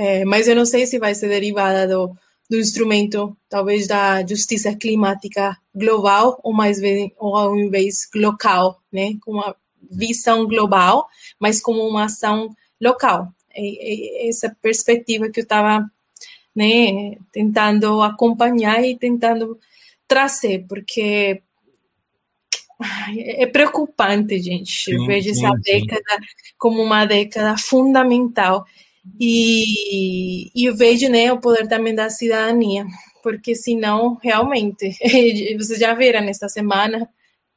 é, 0.00 0.24
mas 0.24 0.46
eu 0.46 0.54
não 0.54 0.64
sei 0.64 0.86
se 0.86 0.96
vai 0.96 1.12
ser 1.12 1.28
derivada 1.28 1.88
do, 1.88 2.16
do 2.48 2.56
instrumento, 2.56 3.36
talvez 3.48 3.88
da 3.88 4.24
justiça 4.24 4.72
climática 4.76 5.56
global, 5.74 6.38
ou 6.44 6.52
mais 6.52 6.78
ou 7.18 7.36
ao 7.36 7.56
invés 7.56 8.08
local, 8.14 8.80
né? 8.92 9.14
Com 9.24 9.32
uma 9.32 9.56
visão 9.90 10.46
global, 10.46 11.08
mas 11.40 11.60
como 11.60 11.84
uma 11.84 12.04
ação 12.04 12.54
local. 12.80 13.28
Essa 14.28 14.54
perspectiva 14.62 15.28
que 15.30 15.40
eu 15.40 15.44
estava 15.44 15.90
né, 16.54 17.16
tentando 17.32 18.02
acompanhar 18.02 18.84
e 18.84 18.96
tentando 18.96 19.58
trazer, 20.06 20.64
porque 20.68 21.42
é 23.16 23.46
preocupante, 23.46 24.38
gente. 24.40 24.84
Sim, 24.84 24.94
eu 24.94 25.06
vejo 25.06 25.34
sim, 25.34 25.44
essa 25.44 25.54
década 25.56 26.18
como 26.56 26.82
uma 26.82 27.04
década 27.04 27.56
fundamental 27.58 28.64
e, 29.20 30.50
e 30.54 30.64
eu 30.64 30.76
vejo 30.76 31.08
né, 31.08 31.32
o 31.32 31.40
poder 31.40 31.66
também 31.68 31.94
da 31.94 32.10
cidadania, 32.10 32.86
porque 33.22 33.54
senão, 33.54 34.18
realmente, 34.22 34.90
vocês 35.58 35.78
já 35.78 35.94
viram 35.94 36.20
nesta 36.20 36.48
semana, 36.48 37.08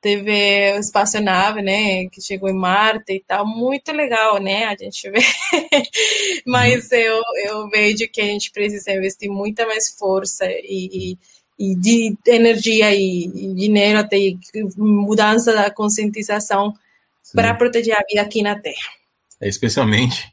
teve 0.02 0.74
o 0.76 0.80
espaço 0.80 1.22
nave, 1.22 1.62
né, 1.62 2.08
que 2.10 2.20
chegou 2.20 2.50
em 2.50 2.54
Marte 2.54 3.14
e 3.14 3.24
tal, 3.26 3.46
muito 3.46 3.92
legal, 3.92 4.42
né, 4.42 4.66
a 4.66 4.76
gente 4.76 5.10
vê, 5.10 5.20
mas 6.46 6.90
uhum. 6.92 6.98
eu, 6.98 7.22
eu 7.46 7.70
vejo 7.70 8.08
que 8.12 8.20
a 8.20 8.26
gente 8.26 8.52
precisa 8.52 8.92
investir 8.92 9.30
muita 9.30 9.66
mais 9.68 9.90
força 9.90 10.46
e, 10.50 11.18
e, 11.58 11.72
e 11.72 11.76
de 11.76 12.18
energia 12.26 12.94
e, 12.96 13.26
e, 13.26 13.54
dinheiro 13.54 14.00
até 14.00 14.18
mudança 14.76 15.54
da 15.54 15.70
conscientização 15.70 16.74
para 17.34 17.54
proteger 17.54 17.96
a 17.96 18.04
vida 18.10 18.22
aqui 18.22 18.42
na 18.42 18.60
Terra. 18.60 18.90
É, 19.40 19.48
especialmente 19.48 20.32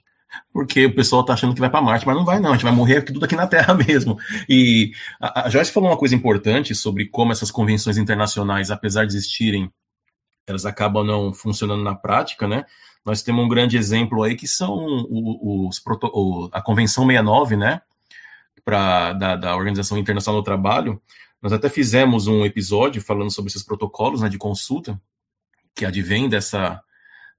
porque 0.53 0.87
o 0.87 0.95
pessoal 0.95 1.25
tá 1.25 1.33
achando 1.33 1.55
que 1.55 1.61
vai 1.61 1.71
para 1.71 1.81
Marte, 1.81 2.07
mas 2.07 2.17
não 2.17 2.25
vai 2.25 2.39
não, 2.41 2.51
a 2.51 2.53
gente 2.55 2.65
vai 2.65 2.73
morrer 2.73 3.03
tudo 3.03 3.25
aqui 3.25 3.35
na 3.35 3.47
Terra 3.47 3.75
mesmo. 3.87 4.19
E 4.49 4.93
a, 5.21 5.47
a 5.47 5.51
Joyce 5.51 5.73
falou 5.73 5.91
uma 5.91 5.97
coisa 5.97 6.15
importante 6.15 6.75
sobre 6.75 7.07
como 7.07 7.33
essas 7.33 7.51
convenções 7.51 7.99
internacionais, 7.99 8.71
apesar 8.71 9.05
de 9.07 9.17
existirem, 9.17 9.73
elas 10.47 10.65
acabam 10.65 11.05
não 11.05 11.33
funcionando 11.33 11.83
na 11.83 11.95
prática, 11.95 12.49
né? 12.49 12.65
Nós 13.05 13.23
temos 13.23 13.45
um 13.45 13.49
grande 13.49 13.77
exemplo 13.77 14.23
aí 14.23 14.35
que 14.35 14.47
são 14.47 15.07
os, 15.11 15.81
os 15.81 16.51
a 16.53 16.61
Convenção 16.61 17.07
69, 17.07 17.57
né? 17.57 17.81
Pra, 18.65 19.13
da, 19.13 19.37
da 19.37 19.57
Organização 19.57 19.97
Internacional 19.97 20.41
do 20.41 20.45
Trabalho. 20.45 21.01
Nós 21.41 21.53
até 21.53 21.69
fizemos 21.69 22.27
um 22.27 22.45
episódio 22.45 23.01
falando 23.01 23.31
sobre 23.31 23.51
esses 23.51 23.63
protocolos 23.63 24.21
né, 24.21 24.29
de 24.29 24.37
consulta 24.37 25.01
que 25.75 25.87
advém 25.87 26.29
dessa, 26.29 26.83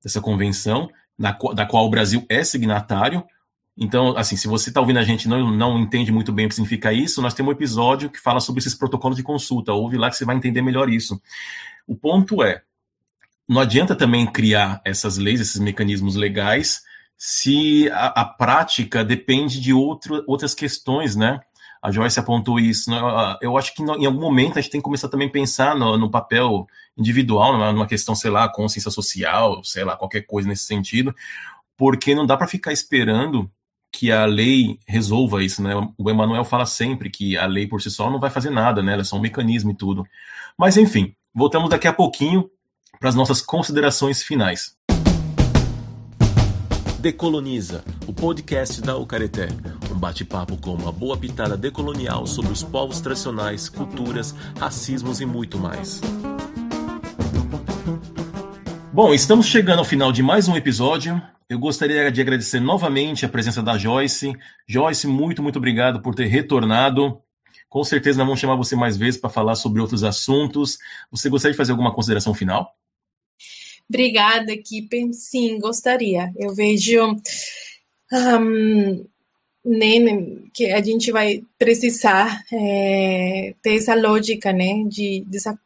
dessa 0.01 0.21
convenção 0.21 0.89
na, 1.19 1.37
da 1.53 1.65
qual 1.65 1.85
o 1.85 1.89
Brasil 1.89 2.25
é 2.29 2.43
signatário. 2.45 3.23
Então, 3.77 4.17
assim, 4.17 4.37
se 4.37 4.47
você 4.47 4.69
está 4.69 4.79
ouvindo 4.79 4.99
a 4.99 5.03
gente 5.03 5.27
não, 5.27 5.51
não 5.51 5.79
entende 5.79 6.11
muito 6.11 6.31
bem 6.31 6.45
o 6.45 6.49
que 6.49 6.55
significa 6.55 6.93
isso, 6.93 7.21
nós 7.21 7.33
temos 7.33 7.49
um 7.49 7.55
episódio 7.55 8.09
que 8.09 8.19
fala 8.19 8.39
sobre 8.39 8.59
esses 8.59 8.73
protocolos 8.73 9.17
de 9.17 9.23
consulta. 9.23 9.73
Ouve 9.73 9.97
lá 9.97 10.09
que 10.09 10.15
você 10.15 10.25
vai 10.25 10.35
entender 10.35 10.61
melhor 10.61 10.89
isso. 10.89 11.21
O 11.85 11.95
ponto 11.95 12.41
é, 12.41 12.61
não 13.47 13.61
adianta 13.61 13.95
também 13.95 14.25
criar 14.25 14.81
essas 14.85 15.17
leis, 15.17 15.41
esses 15.41 15.59
mecanismos 15.59 16.15
legais, 16.15 16.81
se 17.17 17.89
a, 17.91 18.21
a 18.21 18.25
prática 18.25 19.03
depende 19.03 19.59
de 19.59 19.73
outro, 19.73 20.23
outras 20.25 20.53
questões, 20.53 21.15
né? 21.15 21.39
A 21.81 21.91
Joyce 21.91 22.19
apontou 22.19 22.59
isso. 22.59 22.89
Né? 22.89 22.97
Eu 23.41 23.57
acho 23.57 23.73
que 23.73 23.81
em 23.81 24.05
algum 24.05 24.19
momento 24.19 24.57
a 24.57 24.61
gente 24.61 24.71
tem 24.71 24.81
que 24.81 24.85
começar 24.85 25.07
também 25.07 25.29
a 25.29 25.31
pensar 25.31 25.75
no, 25.75 25.97
no 25.97 26.11
papel 26.11 26.67
individual, 26.99 27.57
numa 27.73 27.87
questão, 27.87 28.13
sei 28.13 28.29
lá, 28.29 28.49
consciência 28.49 28.91
social, 28.91 29.63
sei 29.63 29.83
lá, 29.83 29.95
qualquer 29.95 30.21
coisa 30.21 30.47
nesse 30.47 30.65
sentido, 30.65 31.15
porque 31.77 32.13
não 32.13 32.25
dá 32.25 32.35
para 32.35 32.47
ficar 32.47 32.73
esperando 32.73 33.49
que 33.91 34.11
a 34.11 34.25
lei 34.25 34.77
resolva 34.87 35.43
isso, 35.43 35.63
né? 35.63 35.71
O 35.97 36.09
Emanuel 36.09 36.43
fala 36.43 36.65
sempre 36.65 37.09
que 37.09 37.37
a 37.37 37.45
lei 37.45 37.67
por 37.67 37.81
si 37.81 37.89
só 37.89 38.09
não 38.09 38.19
vai 38.19 38.29
fazer 38.29 38.49
nada, 38.49 38.83
né? 38.83 38.93
Ela 38.93 39.01
é 39.01 39.05
só 39.05 39.15
um 39.15 39.21
mecanismo 39.21 39.71
e 39.71 39.75
tudo. 39.75 40.05
Mas 40.57 40.77
enfim, 40.77 41.15
voltamos 41.33 41.69
daqui 41.69 41.87
a 41.87 41.93
pouquinho 41.93 42.49
para 42.99 43.09
as 43.09 43.15
nossas 43.15 43.41
considerações 43.41 44.21
finais. 44.21 44.75
Decoloniza, 46.99 47.83
o 48.05 48.13
podcast 48.13 48.81
da 48.81 48.97
Ucareté. 48.97 49.47
Um 49.89 49.97
bate-papo 49.97 50.57
com 50.57 50.73
uma 50.73 50.91
boa 50.91 51.15
pitada 51.15 51.55
decolonial 51.55 52.27
sobre 52.27 52.51
os 52.51 52.61
povos 52.61 52.99
tradicionais, 52.99 53.69
culturas, 53.69 54.35
racismos 54.59 55.21
e 55.21 55.25
muito 55.25 55.57
mais. 55.57 56.01
Bom, 59.01 59.13
estamos 59.13 59.45
chegando 59.45 59.79
ao 59.79 59.85
final 59.85 60.11
de 60.11 60.21
mais 60.21 60.49
um 60.49 60.57
episódio. 60.57 61.21
Eu 61.49 61.57
gostaria 61.57 62.11
de 62.11 62.19
agradecer 62.19 62.59
novamente 62.59 63.25
a 63.25 63.29
presença 63.29 63.63
da 63.63 63.77
Joyce. 63.77 64.33
Joyce, 64.67 65.07
muito, 65.07 65.41
muito 65.41 65.55
obrigado 65.55 66.01
por 66.01 66.13
ter 66.13 66.25
retornado. 66.25 67.17
Com 67.69 67.81
certeza 67.81 68.25
vamos 68.25 68.41
chamar 68.41 68.57
você 68.57 68.75
mais 68.75 68.97
vezes 68.97 69.17
para 69.17 69.29
falar 69.29 69.55
sobre 69.55 69.79
outros 69.79 70.03
assuntos. 70.03 70.77
Você 71.11 71.29
gostaria 71.29 71.53
de 71.53 71.57
fazer 71.57 71.71
alguma 71.71 71.95
consideração 71.95 72.33
final? 72.33 72.75
Obrigada, 73.87 74.51
equipe. 74.51 75.13
Sim, 75.13 75.59
gostaria. 75.59 76.33
Eu 76.35 76.53
vejo 76.53 77.15
um, 78.11 79.05
que 80.53 80.73
a 80.73 80.83
gente 80.83 81.09
vai 81.09 81.41
precisar 81.57 82.43
é, 82.51 83.55
ter 83.63 83.77
essa 83.77 83.95
lógica 83.95 84.51
né, 84.51 84.83
de, 84.89 85.23
dessa 85.25 85.57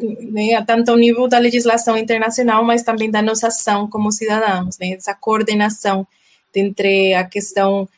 né, 0.00 0.62
tanto 0.66 0.90
ao 0.90 0.96
nível 0.96 1.28
da 1.28 1.38
legislação 1.38 1.96
internacional, 1.96 2.64
mas 2.64 2.82
também 2.82 3.10
da 3.10 3.22
nossa 3.22 3.48
ação 3.48 3.88
como 3.88 4.12
cidadãos, 4.12 4.78
né, 4.78 4.92
essa 4.92 5.14
coordenação 5.14 6.06
entre 6.54 7.14
a 7.14 7.24
questão 7.24 7.88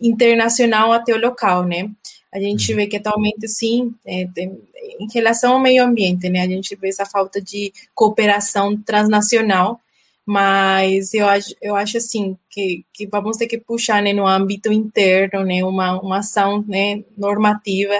internacional 0.00 0.92
até 0.92 1.14
o 1.14 1.20
local, 1.20 1.64
né? 1.64 1.90
A 2.32 2.40
gente 2.40 2.70
uhum. 2.70 2.76
vê 2.76 2.86
que 2.86 2.96
atualmente, 2.96 3.46
sim, 3.48 3.92
é, 4.06 4.26
tem, 4.34 4.58
em 4.98 5.08
relação 5.12 5.54
ao 5.54 5.60
meio 5.60 5.84
ambiente, 5.84 6.28
né, 6.28 6.42
a 6.42 6.48
gente 6.48 6.74
vê 6.76 6.88
essa 6.88 7.04
falta 7.04 7.40
de 7.40 7.72
cooperação 7.94 8.76
transnacional, 8.76 9.80
mas 10.24 11.12
eu 11.12 11.26
acho, 11.26 11.54
eu 11.60 11.74
acho 11.74 11.96
assim 11.96 12.36
que, 12.48 12.84
que 12.92 13.06
vamos 13.06 13.36
ter 13.36 13.46
que 13.46 13.58
puxar 13.58 14.02
né, 14.02 14.12
no 14.12 14.26
âmbito 14.26 14.72
interno, 14.72 15.44
né, 15.44 15.64
uma, 15.64 16.00
uma 16.00 16.18
ação 16.18 16.64
né, 16.68 17.02
normativa, 17.16 17.94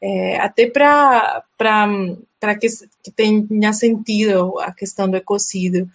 é, 0.00 0.36
até 0.38 0.66
para 0.66 1.44
para 2.42 2.56
que, 2.56 2.66
que 3.04 3.10
tenha 3.12 3.72
sentido 3.72 4.58
a 4.58 4.72
questão 4.72 5.08
do 5.08 5.16
ecocídio 5.16 5.88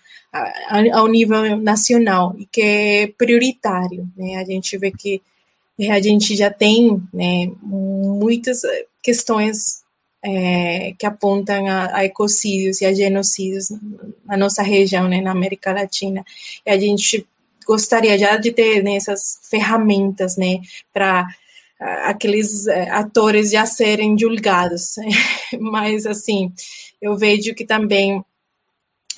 ao 0.94 1.06
nível 1.10 1.58
nacional 1.58 2.34
e 2.38 2.46
que 2.46 2.62
é 2.62 3.08
prioritário. 3.18 4.08
Né? 4.16 4.38
A 4.38 4.46
gente 4.46 4.78
vê 4.78 4.90
que 4.90 5.22
é, 5.78 5.92
a 5.92 6.02
gente 6.02 6.38
já 6.38 6.50
tem 6.50 7.04
né, 7.14 7.52
muitas 7.62 8.62
questões 9.04 9.84
é, 10.24 10.94
que 10.98 11.06
apontam 11.06 11.68
a, 11.68 11.98
a, 11.98 12.06
ecocídios 12.06 12.80
e 12.80 12.86
a 12.86 12.94
genocídios 12.94 13.70
na 14.26 14.38
nossa 14.38 14.64
região, 14.64 15.06
né, 15.06 15.20
na 15.20 15.32
América 15.32 15.74
Latina. 15.74 16.24
E 16.66 16.70
a 16.72 16.80
gente 16.80 17.28
gostaria 17.66 18.18
já 18.18 18.38
de 18.38 18.54
ter 18.54 18.82
né, 18.82 18.96
essas 18.96 19.38
ferramentas 19.50 20.38
né, 20.38 20.62
para 20.94 21.28
aqueles 21.80 22.68
é, 22.68 22.90
atores 22.90 23.52
já 23.52 23.66
serem 23.66 24.18
julgados. 24.18 24.96
Mas, 25.60 26.06
assim, 26.06 26.52
eu 27.02 27.16
vejo 27.16 27.54
que 27.54 27.66
também 27.66 28.24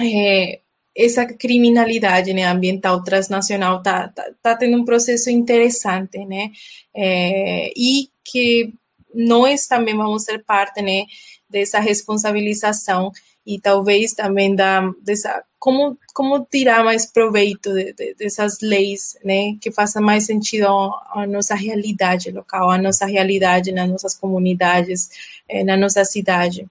é, 0.02 0.60
essa 0.96 1.26
criminalidade 1.26 2.34
né, 2.34 2.46
ambiental 2.46 3.04
transnacional 3.04 3.78
está 3.78 4.10
tá, 4.10 4.32
tá, 4.42 4.56
tendo 4.56 4.78
um 4.78 4.86
processo 4.86 5.30
interessante, 5.30 6.26
né? 6.26 6.52
É, 6.94 7.72
e 7.76 8.10
que 8.24 8.74
nós 9.14 9.66
também 9.68 9.96
vamos 9.96 10.24
ser 10.24 10.44
parte 10.44 10.82
né, 10.82 11.06
dessa 11.50 11.80
responsabilização 11.80 13.12
e 13.46 13.60
talvez 13.60 14.14
também 14.14 14.56
da 14.56 14.92
dessa 15.02 15.44
como 15.58 15.98
como 16.14 16.46
tirar 16.46 16.84
mais 16.84 17.06
proveito 17.06 17.74
de, 17.74 17.94
de, 17.94 18.16
dessas 18.16 18.60
leis, 18.62 19.18
né, 19.24 19.56
que 19.62 19.72
façam 19.72 20.02
mais 20.02 20.26
sentido 20.26 20.68
à 20.68 21.26
nossa 21.28 21.56
realidade 21.56 22.32
local, 22.32 22.70
à 22.70 22.78
nossa 22.78 23.06
realidade 23.06 23.72
nas 23.72 23.90
nossas 23.90 24.16
comunidades, 24.16 25.10
eh, 25.48 25.64
na 25.64 25.78
nossa 25.78 26.04
cidade. 26.06 26.68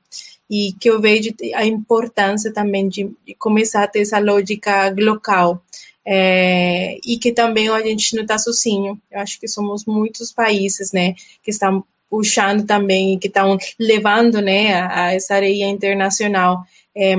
E 0.50 0.72
que 0.80 0.88
eu 0.90 1.00
vejo 1.00 1.30
a 1.54 1.64
importância 1.66 2.52
também 2.52 2.88
de, 2.88 3.10
começar 3.38 3.84
a 3.84 3.88
ter 3.88 4.00
essa 4.00 4.18
lógica 4.18 4.94
local. 4.98 5.62
É, 6.10 6.98
e 7.04 7.18
que 7.18 7.32
também 7.32 7.68
a 7.68 7.82
gente 7.82 8.14
não 8.16 8.22
está 8.22 8.38
sozinho. 8.38 8.98
Eu 9.10 9.20
acho 9.20 9.38
que 9.38 9.46
somos 9.46 9.84
muitos 9.84 10.32
países, 10.32 10.90
né, 10.92 11.14
que 11.42 11.50
estão 11.50 11.84
puxando 12.10 12.66
também, 12.66 13.18
que 13.18 13.28
estão 13.28 13.58
levando 13.78 14.40
né, 14.40 14.74
a, 14.74 15.04
a 15.04 15.14
essa 15.14 15.34
areia 15.34 15.66
internacional 15.66 16.64
é, 17.00 17.14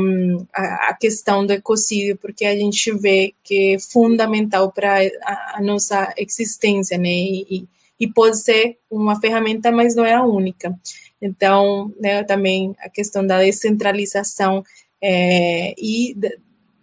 a, 0.54 0.90
a, 0.90 0.94
questão 0.94 1.46
do 1.46 1.54
ecocídio, 1.54 2.18
porque 2.18 2.46
a 2.46 2.54
gente 2.54 2.92
vê 2.98 3.34
que 3.44 3.76
é 3.76 3.80
fundamental 3.80 4.72
para 4.74 5.00
a, 5.24 5.58
a, 5.58 5.62
nossa 5.62 6.14
existência, 6.18 6.98
né? 6.98 7.08
E, 7.08 7.66
e, 7.98 8.08
pode 8.08 8.38
ser 8.42 8.78
uma 8.92 9.20
ferramenta, 9.22 9.72
mas 9.72 9.96
não 9.96 10.04
é 10.04 10.14
a 10.14 10.24
única. 10.24 10.78
Então, 11.22 11.94
né, 11.98 12.24
também 12.24 12.76
a 12.80 12.90
questão 12.90 13.26
da 13.26 13.40
descentralização 13.40 14.64
é, 15.02 15.74
e 15.78 16.14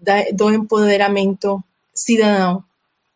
da, 0.00 0.30
do 0.32 0.50
empoderamento 0.50 1.62
cidadão 1.92 2.64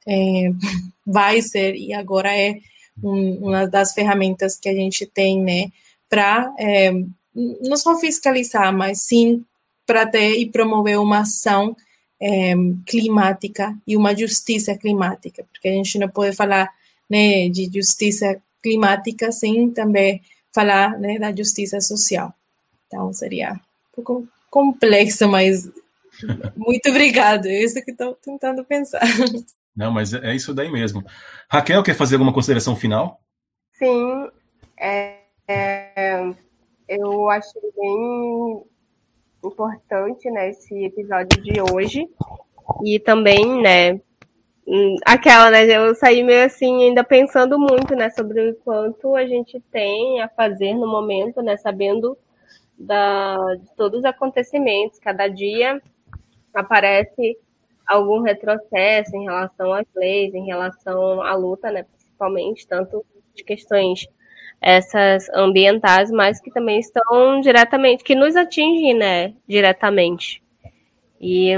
é, 0.06 0.50
vai 1.06 1.40
ser, 1.40 1.74
e 1.74 1.94
agora 1.94 2.36
é 2.36 2.58
um, 3.02 3.48
uma 3.48 3.66
das 3.66 3.92
ferramentas 3.92 4.58
que 4.58 4.68
a 4.68 4.74
gente 4.74 5.06
tem, 5.06 5.40
né, 5.42 5.70
para 6.08 6.52
é, 6.58 6.92
não 7.34 7.76
só 7.76 7.96
fiscalizar, 7.98 8.72
mas 8.76 9.02
sim 9.02 9.44
para 9.86 10.06
ter 10.06 10.36
e 10.36 10.46
promover 10.46 10.98
uma 10.98 11.20
ação 11.20 11.76
é, 12.20 12.54
climática 12.86 13.76
e 13.86 13.96
uma 13.96 14.14
justiça 14.16 14.76
climática, 14.76 15.44
porque 15.52 15.68
a 15.68 15.72
gente 15.72 15.98
não 15.98 16.08
pode 16.08 16.36
falar 16.36 16.68
né, 17.08 17.48
de 17.48 17.70
justiça 17.72 18.40
climática 18.62 19.32
sem 19.32 19.70
também 19.70 20.20
falar 20.52 20.98
né, 20.98 21.18
da 21.18 21.34
justiça 21.34 21.80
social. 21.80 22.32
Então, 22.86 23.12
seria 23.12 23.52
um 23.52 23.94
pouco 23.94 24.28
complexo, 24.50 25.28
mas 25.28 25.68
muito 26.56 26.90
obrigado. 26.90 27.46
É 27.46 27.62
isso 27.62 27.82
que 27.84 27.92
estou 27.92 28.14
tentando 28.14 28.64
pensar. 28.64 29.00
Não, 29.76 29.90
mas 29.90 30.12
é 30.12 30.34
isso 30.34 30.52
daí 30.52 30.70
mesmo. 30.70 31.04
Raquel, 31.48 31.82
quer 31.82 31.94
fazer 31.94 32.16
alguma 32.16 32.32
consideração 32.32 32.76
final? 32.76 33.20
Sim, 33.72 34.28
é, 34.78 35.18
é, 35.48 36.34
eu 36.88 37.30
achei 37.30 37.62
bem 37.76 38.64
importante 39.44 40.30
né, 40.30 40.50
esse 40.50 40.84
episódio 40.84 41.42
de 41.42 41.60
hoje. 41.72 42.08
E 42.84 42.98
também, 42.98 43.60
né, 43.60 44.00
hum, 44.66 44.96
aquela, 45.04 45.50
né, 45.50 45.64
eu 45.64 45.94
saí 45.94 46.22
meio 46.22 46.44
assim, 46.44 46.84
ainda 46.84 47.02
pensando 47.02 47.58
muito, 47.58 47.94
né, 47.94 48.10
sobre 48.10 48.50
o 48.50 48.54
quanto 48.56 49.14
a 49.16 49.26
gente 49.26 49.60
tem 49.72 50.20
a 50.20 50.28
fazer 50.28 50.74
no 50.74 50.86
momento, 50.86 51.42
né, 51.42 51.56
sabendo 51.56 52.16
da, 52.78 53.54
de 53.56 53.74
todos 53.76 54.00
os 54.00 54.04
acontecimentos, 54.04 54.98
cada 54.98 55.28
dia 55.28 55.80
aparece 56.54 57.36
algum 57.90 58.22
retrocesso 58.22 59.16
em 59.16 59.24
relação 59.24 59.72
às 59.72 59.86
leis, 59.94 60.32
em 60.32 60.46
relação 60.46 61.20
à 61.20 61.34
luta, 61.34 61.70
né, 61.70 61.82
principalmente, 61.82 62.66
tanto 62.66 63.04
de 63.34 63.42
questões 63.42 64.06
essas 64.60 65.28
ambientais, 65.30 66.10
mas 66.10 66.40
que 66.40 66.50
também 66.50 66.78
estão 66.78 67.40
diretamente, 67.40 68.04
que 68.04 68.14
nos 68.14 68.36
atingem, 68.36 68.94
né, 68.94 69.34
diretamente. 69.48 70.42
E 71.20 71.52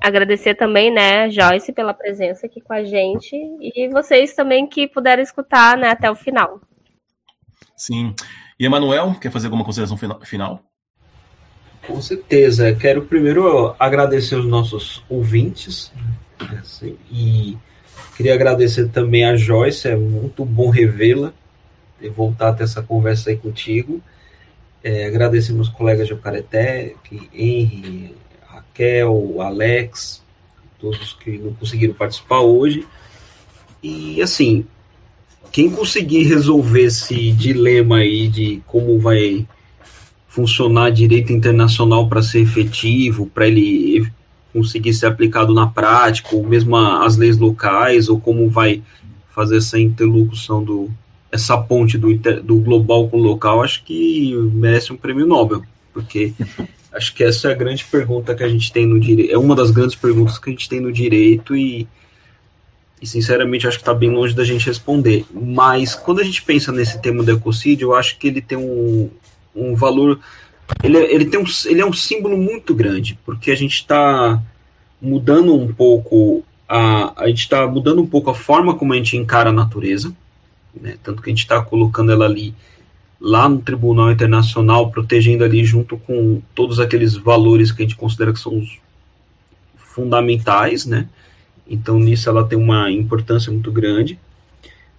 agradecer 0.00 0.54
também, 0.54 0.90
né, 0.90 1.28
Joyce, 1.28 1.72
pela 1.72 1.92
presença 1.92 2.46
aqui 2.46 2.60
com 2.60 2.72
a 2.72 2.84
gente 2.84 3.36
e 3.60 3.88
vocês 3.88 4.34
também 4.34 4.66
que 4.66 4.86
puderam 4.86 5.22
escutar, 5.22 5.76
né, 5.76 5.90
até 5.90 6.10
o 6.10 6.14
final. 6.14 6.60
Sim. 7.76 8.14
E 8.58 8.64
Emanuel, 8.64 9.14
quer 9.20 9.30
fazer 9.30 9.48
alguma 9.48 9.64
consideração 9.64 9.98
final? 10.22 10.60
Com 11.86 12.00
certeza. 12.00 12.74
Quero 12.74 13.02
primeiro 13.02 13.74
agradecer 13.78 14.36
os 14.36 14.46
nossos 14.46 15.02
ouvintes 15.08 15.92
assim, 16.60 16.96
e 17.10 17.56
queria 18.16 18.34
agradecer 18.34 18.88
também 18.88 19.24
a 19.24 19.36
Joyce, 19.36 19.88
é 19.88 19.96
muito 19.96 20.44
bom 20.44 20.70
revê-la, 20.70 21.32
voltar 22.14 22.48
a 22.48 22.52
ter 22.52 22.64
essa 22.64 22.82
conversa 22.82 23.30
aí 23.30 23.36
contigo. 23.36 24.02
É, 24.82 25.06
agradecer 25.06 25.52
meus 25.52 25.68
colegas 25.68 26.06
de 26.06 26.12
Ocareté, 26.12 26.94
Henry, 27.32 28.14
Raquel, 28.46 29.40
Alex, 29.40 30.22
todos 30.78 31.14
que 31.14 31.38
não 31.38 31.54
conseguiram 31.54 31.94
participar 31.94 32.40
hoje. 32.40 32.86
E 33.82 34.20
assim, 34.20 34.66
quem 35.50 35.70
conseguir 35.70 36.24
resolver 36.24 36.84
esse 36.84 37.32
dilema 37.32 37.98
aí 37.98 38.28
de 38.28 38.62
como 38.66 38.98
vai 38.98 39.46
funcionar 40.34 40.90
direito 40.90 41.32
internacional 41.32 42.08
para 42.08 42.20
ser 42.20 42.40
efetivo, 42.40 43.26
para 43.26 43.46
ele 43.46 44.10
conseguir 44.52 44.92
ser 44.92 45.06
aplicado 45.06 45.54
na 45.54 45.68
prática, 45.68 46.34
ou 46.34 46.44
mesmo 46.44 46.76
as 46.76 47.16
leis 47.16 47.38
locais, 47.38 48.08
ou 48.08 48.20
como 48.20 48.50
vai 48.50 48.82
fazer 49.32 49.58
essa 49.58 49.78
interlocução 49.78 50.62
do 50.64 50.90
essa 51.30 51.56
ponte 51.58 51.98
do, 51.98 52.14
do 52.42 52.56
global 52.56 53.08
com 53.08 53.16
o 53.16 53.22
local, 53.22 53.62
acho 53.62 53.82
que 53.84 54.32
merece 54.52 54.92
um 54.92 54.96
prêmio 54.96 55.26
Nobel, 55.26 55.62
porque 55.92 56.32
acho 56.92 57.14
que 57.14 57.24
essa 57.24 57.48
é 57.48 57.52
a 57.52 57.56
grande 57.56 57.84
pergunta 57.84 58.34
que 58.34 58.44
a 58.44 58.48
gente 58.48 58.72
tem 58.72 58.86
no 58.86 59.00
direito, 59.00 59.32
é 59.32 59.38
uma 59.38 59.54
das 59.54 59.70
grandes 59.70 59.96
perguntas 59.96 60.38
que 60.38 60.50
a 60.50 60.52
gente 60.52 60.68
tem 60.68 60.80
no 60.80 60.92
direito 60.92 61.56
e, 61.56 61.88
e 63.02 63.06
sinceramente 63.06 63.66
acho 63.66 63.78
que 63.78 63.82
está 63.82 63.94
bem 63.94 64.10
longe 64.10 64.34
da 64.34 64.44
gente 64.44 64.66
responder. 64.66 65.24
Mas 65.32 65.94
quando 65.94 66.20
a 66.20 66.24
gente 66.24 66.42
pensa 66.42 66.70
nesse 66.70 67.00
tema 67.00 67.22
do 67.24 67.32
ecocídio, 67.32 67.86
eu 67.86 67.94
acho 67.94 68.16
que 68.16 68.28
ele 68.28 68.40
tem 68.40 68.58
um, 68.58 69.10
um 69.54 69.74
valor. 69.74 70.20
Ele, 70.82 70.98
ele, 70.98 71.24
tem 71.26 71.38
um, 71.40 71.44
ele 71.66 71.80
é 71.80 71.86
um 71.86 71.92
símbolo 71.92 72.36
muito 72.36 72.74
grande, 72.74 73.18
porque 73.24 73.50
a 73.50 73.56
gente 73.56 73.74
está 73.74 74.42
mudando 75.00 75.54
um 75.54 75.72
pouco 75.72 76.42
a, 76.68 77.22
a 77.22 77.28
gente 77.28 77.40
está 77.40 77.66
mudando 77.66 78.00
um 78.00 78.06
pouco 78.06 78.30
a 78.30 78.34
forma 78.34 78.74
como 78.74 78.92
a 78.92 78.96
gente 78.96 79.16
encara 79.16 79.50
a 79.50 79.52
natureza, 79.52 80.14
né? 80.74 80.96
tanto 81.02 81.22
que 81.22 81.30
a 81.30 81.32
gente 81.32 81.42
está 81.42 81.62
colocando 81.62 82.10
ela 82.10 82.24
ali 82.24 82.54
lá 83.20 83.48
no 83.48 83.60
Tribunal 83.60 84.10
Internacional, 84.10 84.90
protegendo 84.90 85.44
ali 85.44 85.64
junto 85.64 85.96
com 85.96 86.42
todos 86.54 86.80
aqueles 86.80 87.16
valores 87.16 87.70
que 87.72 87.82
a 87.82 87.86
gente 87.86 87.96
considera 87.96 88.32
que 88.32 88.40
são 88.40 88.58
os 88.58 88.78
fundamentais, 89.76 90.84
né? 90.84 91.08
Então 91.66 91.98
nisso 91.98 92.28
ela 92.28 92.44
tem 92.44 92.58
uma 92.58 92.90
importância 92.90 93.50
muito 93.50 93.72
grande. 93.72 94.18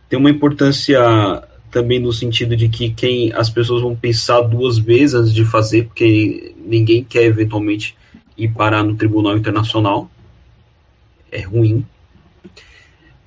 Tem 0.10 0.18
uma 0.18 0.30
importância 0.30 1.44
também 1.76 2.00
no 2.00 2.14
sentido 2.14 2.56
de 2.56 2.70
que 2.70 2.90
quem 2.90 3.34
as 3.34 3.50
pessoas 3.50 3.82
vão 3.82 3.94
pensar 3.94 4.40
duas 4.40 4.78
vezes 4.78 5.14
antes 5.14 5.34
de 5.34 5.44
fazer, 5.44 5.84
porque 5.84 6.56
ninguém 6.66 7.04
quer 7.04 7.24
eventualmente 7.24 7.98
ir 8.38 8.48
parar 8.54 8.82
no 8.82 8.96
Tribunal 8.96 9.36
Internacional. 9.36 10.10
É 11.30 11.42
ruim. 11.42 11.86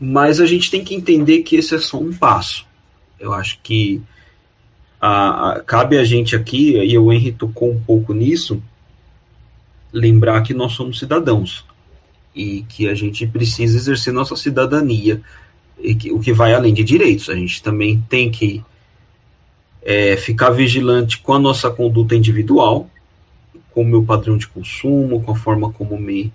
Mas 0.00 0.40
a 0.40 0.46
gente 0.46 0.70
tem 0.70 0.82
que 0.82 0.94
entender 0.94 1.42
que 1.42 1.56
esse 1.56 1.74
é 1.74 1.78
só 1.78 1.98
um 1.98 2.10
passo. 2.10 2.66
Eu 3.20 3.34
acho 3.34 3.58
que 3.62 4.00
a, 4.98 5.50
a, 5.50 5.60
cabe 5.60 5.98
a 5.98 6.04
gente 6.04 6.34
aqui, 6.34 6.74
e 6.78 6.98
o 6.98 7.12
Henry 7.12 7.32
tocou 7.32 7.70
um 7.70 7.78
pouco 7.78 8.14
nisso, 8.14 8.62
lembrar 9.92 10.40
que 10.40 10.54
nós 10.54 10.72
somos 10.72 10.98
cidadãos 10.98 11.66
e 12.34 12.62
que 12.62 12.88
a 12.88 12.94
gente 12.94 13.26
precisa 13.26 13.76
exercer 13.76 14.10
nossa 14.10 14.36
cidadania, 14.36 15.20
o 16.12 16.20
que 16.20 16.32
vai 16.32 16.54
além 16.54 16.74
de 16.74 16.82
direitos. 16.84 17.28
A 17.28 17.34
gente 17.34 17.62
também 17.62 18.02
tem 18.08 18.30
que 18.30 18.62
é, 19.82 20.16
ficar 20.16 20.50
vigilante 20.50 21.18
com 21.18 21.32
a 21.32 21.38
nossa 21.38 21.70
conduta 21.70 22.14
individual, 22.14 22.90
com 23.70 23.82
o 23.82 23.86
meu 23.86 24.02
padrão 24.02 24.36
de 24.36 24.46
consumo, 24.46 25.22
com 25.22 25.32
a 25.32 25.36
forma 25.36 25.70
como 25.72 25.98
me 25.98 26.32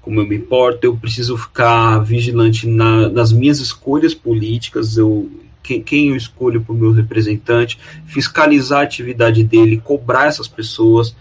como 0.00 0.18
eu 0.20 0.26
me 0.26 0.36
importo, 0.36 0.86
eu 0.86 0.96
preciso 0.96 1.36
ficar 1.36 1.98
vigilante 1.98 2.66
na, 2.66 3.08
nas 3.10 3.32
minhas 3.32 3.60
escolhas 3.60 4.14
políticas, 4.14 4.96
eu, 4.96 5.30
quem, 5.62 5.82
quem 5.82 6.08
eu 6.08 6.16
escolho 6.16 6.62
para 6.62 6.74
o 6.74 6.78
meu 6.78 6.90
representante, 6.90 7.78
fiscalizar 8.06 8.80
a 8.80 8.84
atividade 8.84 9.44
dele, 9.44 9.78
cobrar 9.78 10.26
essas 10.26 10.48
pessoas, 10.48 11.14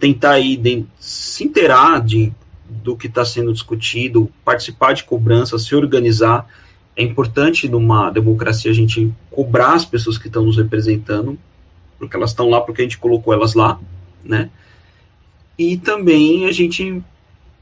tentar 0.00 0.38
ir 0.40 0.56
de, 0.56 0.84
se 0.98 1.44
inteirar 1.44 2.00
de, 2.00 2.32
do 2.68 2.96
que 2.96 3.06
está 3.06 3.24
sendo 3.24 3.52
discutido, 3.52 4.30
participar 4.44 4.94
de 4.94 5.04
cobranças, 5.04 5.64
se 5.64 5.74
organizar. 5.74 6.48
É 6.96 7.02
importante 7.02 7.68
numa 7.68 8.10
democracia 8.10 8.70
a 8.70 8.74
gente 8.74 9.12
cobrar 9.30 9.74
as 9.74 9.84
pessoas 9.84 10.18
que 10.18 10.26
estão 10.26 10.44
nos 10.44 10.56
representando, 10.56 11.38
porque 11.98 12.16
elas 12.16 12.30
estão 12.30 12.48
lá 12.48 12.60
porque 12.60 12.82
a 12.82 12.84
gente 12.84 12.98
colocou 12.98 13.32
elas 13.32 13.54
lá, 13.54 13.80
né? 14.24 14.50
E 15.58 15.76
também 15.76 16.46
a 16.46 16.52
gente 16.52 17.02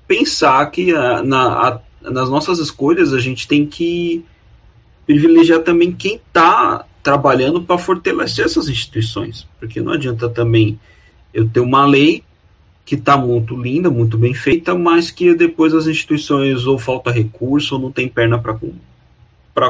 pensar 0.07 0.69
que 0.71 0.93
a, 0.93 1.23
na, 1.23 1.69
a, 1.69 1.81
nas 2.11 2.29
nossas 2.29 2.59
escolhas 2.59 3.13
a 3.13 3.21
gente 3.21 3.47
tem 3.47 3.67
que 3.67 4.25
privilegiar 5.07 5.61
também 5.61 5.93
quem 5.93 6.17
está 6.17 6.85
trabalhando 7.03 7.63
para 7.63 7.79
fortalecer 7.79 8.45
essas 8.45 8.69
instituições, 8.69 9.47
porque 9.59 9.81
não 9.81 9.93
adianta 9.93 10.29
também 10.29 10.79
eu 11.33 11.49
ter 11.49 11.61
uma 11.61 11.87
lei 11.87 12.25
que 12.85 12.95
está 12.97 13.17
muito 13.17 13.57
linda, 13.57 13.91
muito 13.91 14.19
bem 14.19 14.35
feita, 14.35 14.75
mas 14.75 15.11
que 15.11 15.35
depois 15.35 15.73
as 15.73 15.87
instituições 15.87 16.67
ou 16.67 16.79
falta 16.79 17.11
recurso 17.11 17.77
ou 17.77 17.81
não 17.81 17.93
tem 17.93 18.09
perna 18.09 18.39
para 18.39 18.55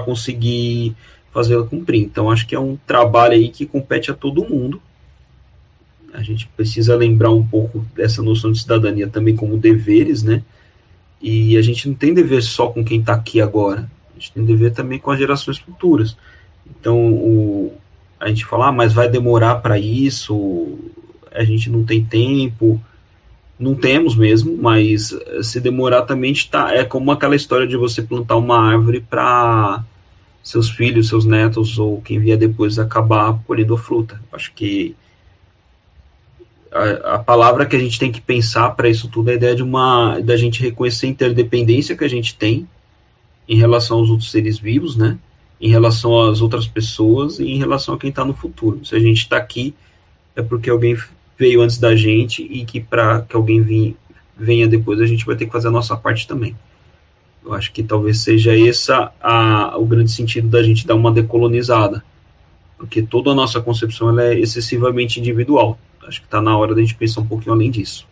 conseguir 0.05 0.95
fazê-la 1.33 1.67
cumprir. 1.67 2.03
Então 2.03 2.31
acho 2.31 2.47
que 2.47 2.55
é 2.55 2.61
um 2.61 2.77
trabalho 2.87 3.35
aí 3.35 3.49
que 3.49 3.67
compete 3.67 4.11
a 4.11 4.15
todo 4.15 4.45
mundo 4.45 4.81
a 6.13 6.23
gente 6.23 6.49
precisa 6.57 6.97
lembrar 6.97 7.31
um 7.31 7.47
pouco 7.47 7.85
dessa 7.95 8.23
noção 8.23 8.51
de 8.53 8.61
cidadania 8.61 9.09
também 9.09 9.37
como 9.37 9.57
deveres, 9.57 10.23
né? 10.23 10.43
E 11.21 11.57
a 11.57 11.63
gente 11.63 11.89
não 11.89 11.95
tem 11.95 12.15
dever 12.15 12.43
só 12.43 12.69
com 12.69 12.85
quem 12.85 13.01
está 13.01 13.15
aqui 13.15 13.41
agora, 13.41 13.91
a 14.11 14.15
gente 14.15 14.33
tem 14.33 14.45
dever 14.45 14.73
também 14.73 14.99
com 14.99 15.11
as 15.11 15.19
gerações 15.19 15.59
futuras. 15.59 16.17
Então, 16.69 17.13
o, 17.13 17.75
a 18.19 18.29
gente 18.29 18.45
fala, 18.45 18.69
ah, 18.69 18.73
mas 18.73 18.93
vai 18.93 19.09
demorar 19.09 19.57
para 19.57 19.79
isso, 19.79 20.79
a 21.33 21.45
gente 21.45 21.69
não 21.71 21.85
tem 21.85 22.05
tempo. 22.05 22.81
Não 23.61 23.75
temos 23.75 24.17
mesmo, 24.17 24.57
mas 24.57 25.15
se 25.43 25.61
demorar 25.61 26.03
também 26.03 26.33
está 26.33 26.75
é 26.75 26.83
como 26.83 27.13
aquela 27.13 27.37
história 27.37 27.67
de 27.67 27.77
você 27.77 28.01
plantar 28.01 28.37
uma 28.37 28.59
árvore 28.59 29.03
para 29.03 29.85
seus 30.43 30.71
filhos, 30.71 31.09
seus 31.09 31.27
netos 31.27 31.79
ou 31.79 32.01
quem 32.01 32.19
vier 32.19 32.39
depois 32.39 32.79
acabar 32.79 33.39
colhendo 33.47 33.75
a 33.75 33.79
fruta. 33.79 34.19
Acho 34.33 34.51
que 34.55 34.97
a, 36.73 37.17
a, 37.17 37.19
palavra 37.19 37.67
que 37.67 37.77
a 37.77 37.79
gente 37.79 37.99
tem 37.99 38.11
que 38.11 38.23
pensar 38.23 38.71
para 38.71 38.89
isso 38.89 39.09
tudo 39.09 39.29
é 39.29 39.35
a 39.35 39.37
ideia 39.37 39.55
de 39.55 39.63
uma 39.63 40.19
da 40.21 40.39
gente 40.39 40.63
reconhecer 40.63 41.07
a 41.07 41.11
interdependência 41.11 41.95
que 41.95 42.05
a 42.05 42.09
gente 42.09 42.35
tem 42.35 42.67
em 43.47 43.59
relação 43.59 43.99
aos 43.99 44.09
outros 44.09 44.31
seres 44.31 44.59
vivos, 44.59 44.97
né? 44.97 45.19
Em 45.61 45.69
relação 45.69 46.19
às 46.19 46.41
outras 46.41 46.67
pessoas 46.67 47.39
e 47.39 47.45
em 47.45 47.59
relação 47.59 47.95
a 47.95 47.99
quem 47.99 48.09
está 48.09 48.25
no 48.25 48.33
futuro. 48.33 48.83
Se 48.87 48.97
a 48.97 49.01
gente 49.01 49.19
está 49.19 49.37
aqui 49.37 49.75
é 50.35 50.43
porque 50.43 50.71
alguém 50.71 50.97
veio 51.41 51.63
antes 51.63 51.79
da 51.79 51.97
gente 51.97 52.43
e 52.43 52.65
que 52.65 52.81
para 52.81 53.23
que 53.23 53.35
alguém 53.35 53.61
vim, 53.63 53.97
venha 54.37 54.69
depois 54.69 55.01
a 55.01 55.07
gente 55.07 55.27
vai 55.27 55.35
ter 55.35 55.47
que 55.47 55.53
fazer 55.53 55.69
a 55.69 55.73
nossa 55.73 55.97
parte 55.97 56.29
também. 56.29 56.55
Eu 57.45 57.55
acho 57.55 57.73
que 57.73 57.83
talvez 57.83 58.21
seja 58.21 58.55
esse 58.55 58.93
a, 58.93 59.75
o 59.77 59.87
grande 59.87 60.13
sentido 60.13 60.49
da 60.49 60.63
gente 60.63 60.87
dar 60.87 60.95
uma 60.95 61.11
decolonizada, 61.11 62.05
porque 62.77 63.03
toda 63.03 63.31
a 63.31 63.35
nossa 63.35 63.61
concepção 63.61 64.21
é 64.21 64.39
excessivamente 64.39 65.19
individual 65.19 65.79
acho 66.11 66.21
que 66.21 66.27
está 66.27 66.43
na 66.43 66.57
hora 66.57 66.75
da 66.75 66.81
gente 66.81 66.95
pensar 66.95 67.21
um 67.21 67.27
pouquinho 67.27 67.55
além 67.55 67.71
disso. 67.71 68.07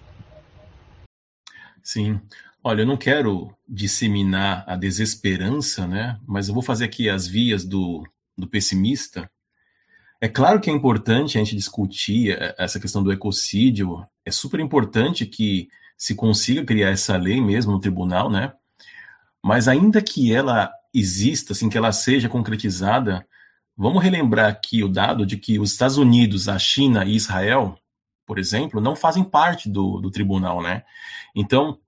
Sim. 1.82 2.20
Olha, 2.62 2.82
eu 2.82 2.86
não 2.86 2.96
quero 2.96 3.52
disseminar 3.68 4.64
a 4.66 4.76
desesperança, 4.76 5.86
né? 5.86 6.18
Mas 6.26 6.48
eu 6.48 6.54
vou 6.54 6.62
fazer 6.62 6.84
aqui 6.84 7.08
as 7.08 7.26
vias 7.26 7.64
do, 7.64 8.06
do 8.36 8.46
pessimista. 8.46 9.30
É 10.20 10.28
claro 10.28 10.60
que 10.60 10.68
é 10.68 10.72
importante 10.72 11.36
a 11.36 11.44
gente 11.44 11.54
discutir 11.54 12.36
essa 12.58 12.80
questão 12.80 13.02
do 13.02 13.12
ecocídio. 13.12 14.04
É 14.24 14.30
super 14.30 14.58
importante 14.60 15.24
que 15.24 15.68
se 15.96 16.14
consiga 16.14 16.64
criar 16.64 16.90
essa 16.90 17.16
lei 17.16 17.40
mesmo 17.40 17.72
no 17.72 17.80
tribunal, 17.80 18.30
né? 18.30 18.52
Mas 19.42 19.68
ainda 19.68 20.02
que 20.02 20.34
ela 20.34 20.70
exista, 20.92 21.52
assim, 21.52 21.68
que 21.68 21.78
ela 21.78 21.92
seja 21.92 22.28
concretizada, 22.28 23.26
vamos 23.76 24.02
relembrar 24.02 24.50
aqui 24.50 24.82
o 24.82 24.88
dado 24.88 25.24
de 25.24 25.36
que 25.36 25.58
os 25.58 25.72
Estados 25.72 25.96
Unidos, 25.96 26.48
a 26.48 26.58
China 26.58 27.04
e 27.04 27.14
Israel 27.14 27.78
por 28.28 28.38
exemplo, 28.38 28.78
não 28.78 28.94
fazem 28.94 29.24
parte 29.24 29.70
do, 29.70 29.98
do 30.00 30.10
tribunal, 30.10 30.62
né? 30.62 30.84
Então, 31.34 31.78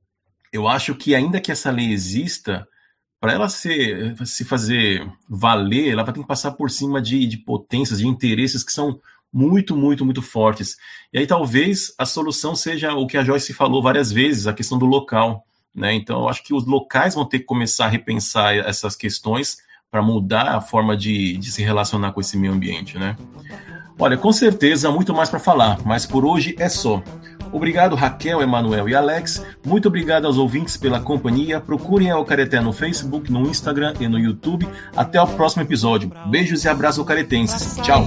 eu 0.50 0.66
acho 0.66 0.94
que 0.94 1.14
ainda 1.14 1.38
que 1.38 1.52
essa 1.52 1.70
lei 1.70 1.92
exista, 1.92 2.66
para 3.20 3.34
ela 3.34 3.48
se, 3.48 4.14
se 4.24 4.44
fazer 4.44 5.06
valer, 5.28 5.92
ela 5.92 6.02
vai 6.02 6.14
ter 6.14 6.20
que 6.20 6.26
passar 6.26 6.52
por 6.52 6.70
cima 6.70 7.02
de, 7.02 7.26
de 7.26 7.36
potências, 7.36 7.98
de 7.98 8.08
interesses 8.08 8.64
que 8.64 8.72
são 8.72 8.98
muito, 9.32 9.76
muito, 9.76 10.04
muito 10.04 10.22
fortes. 10.22 10.76
E 11.12 11.18
aí 11.18 11.26
talvez 11.26 11.94
a 11.98 12.06
solução 12.06 12.56
seja 12.56 12.94
o 12.94 13.06
que 13.06 13.18
a 13.18 13.22
Joyce 13.22 13.52
falou 13.52 13.82
várias 13.82 14.10
vezes, 14.10 14.46
a 14.46 14.54
questão 14.54 14.78
do 14.78 14.86
local. 14.86 15.44
Né? 15.74 15.94
Então, 15.94 16.22
eu 16.22 16.28
acho 16.28 16.42
que 16.42 16.54
os 16.54 16.66
locais 16.66 17.14
vão 17.14 17.24
ter 17.24 17.40
que 17.40 17.44
começar 17.44 17.84
a 17.86 17.88
repensar 17.88 18.56
essas 18.56 18.96
questões 18.96 19.58
para 19.90 20.02
mudar 20.02 20.56
a 20.56 20.60
forma 20.60 20.96
de, 20.96 21.36
de 21.36 21.52
se 21.52 21.62
relacionar 21.62 22.12
com 22.12 22.20
esse 22.20 22.36
meio 22.36 22.52
ambiente. 22.52 22.98
Né? 22.98 23.16
Olha, 23.98 24.16
com 24.16 24.32
certeza 24.32 24.90
muito 24.90 25.12
mais 25.12 25.28
para 25.28 25.38
falar, 25.38 25.78
mas 25.84 26.06
por 26.06 26.24
hoje 26.24 26.56
é 26.58 26.68
só. 26.68 27.02
Obrigado 27.52 27.96
Raquel, 27.96 28.42
Emanuel 28.42 28.88
e 28.88 28.94
Alex. 28.94 29.44
Muito 29.64 29.88
obrigado 29.88 30.26
aos 30.26 30.38
ouvintes 30.38 30.76
pela 30.76 31.00
companhia. 31.00 31.60
Procurem 31.60 32.10
a 32.10 32.18
Ocareté 32.18 32.60
no 32.60 32.72
Facebook, 32.72 33.30
no 33.30 33.42
Instagram 33.42 33.94
e 34.00 34.08
no 34.08 34.18
YouTube. 34.18 34.68
Até 34.96 35.20
o 35.20 35.26
próximo 35.26 35.62
episódio. 35.62 36.12
Beijos 36.28 36.64
e 36.64 36.68
abraços 36.68 36.98
ocaretenses. 37.00 37.76
Tchau. 37.82 38.04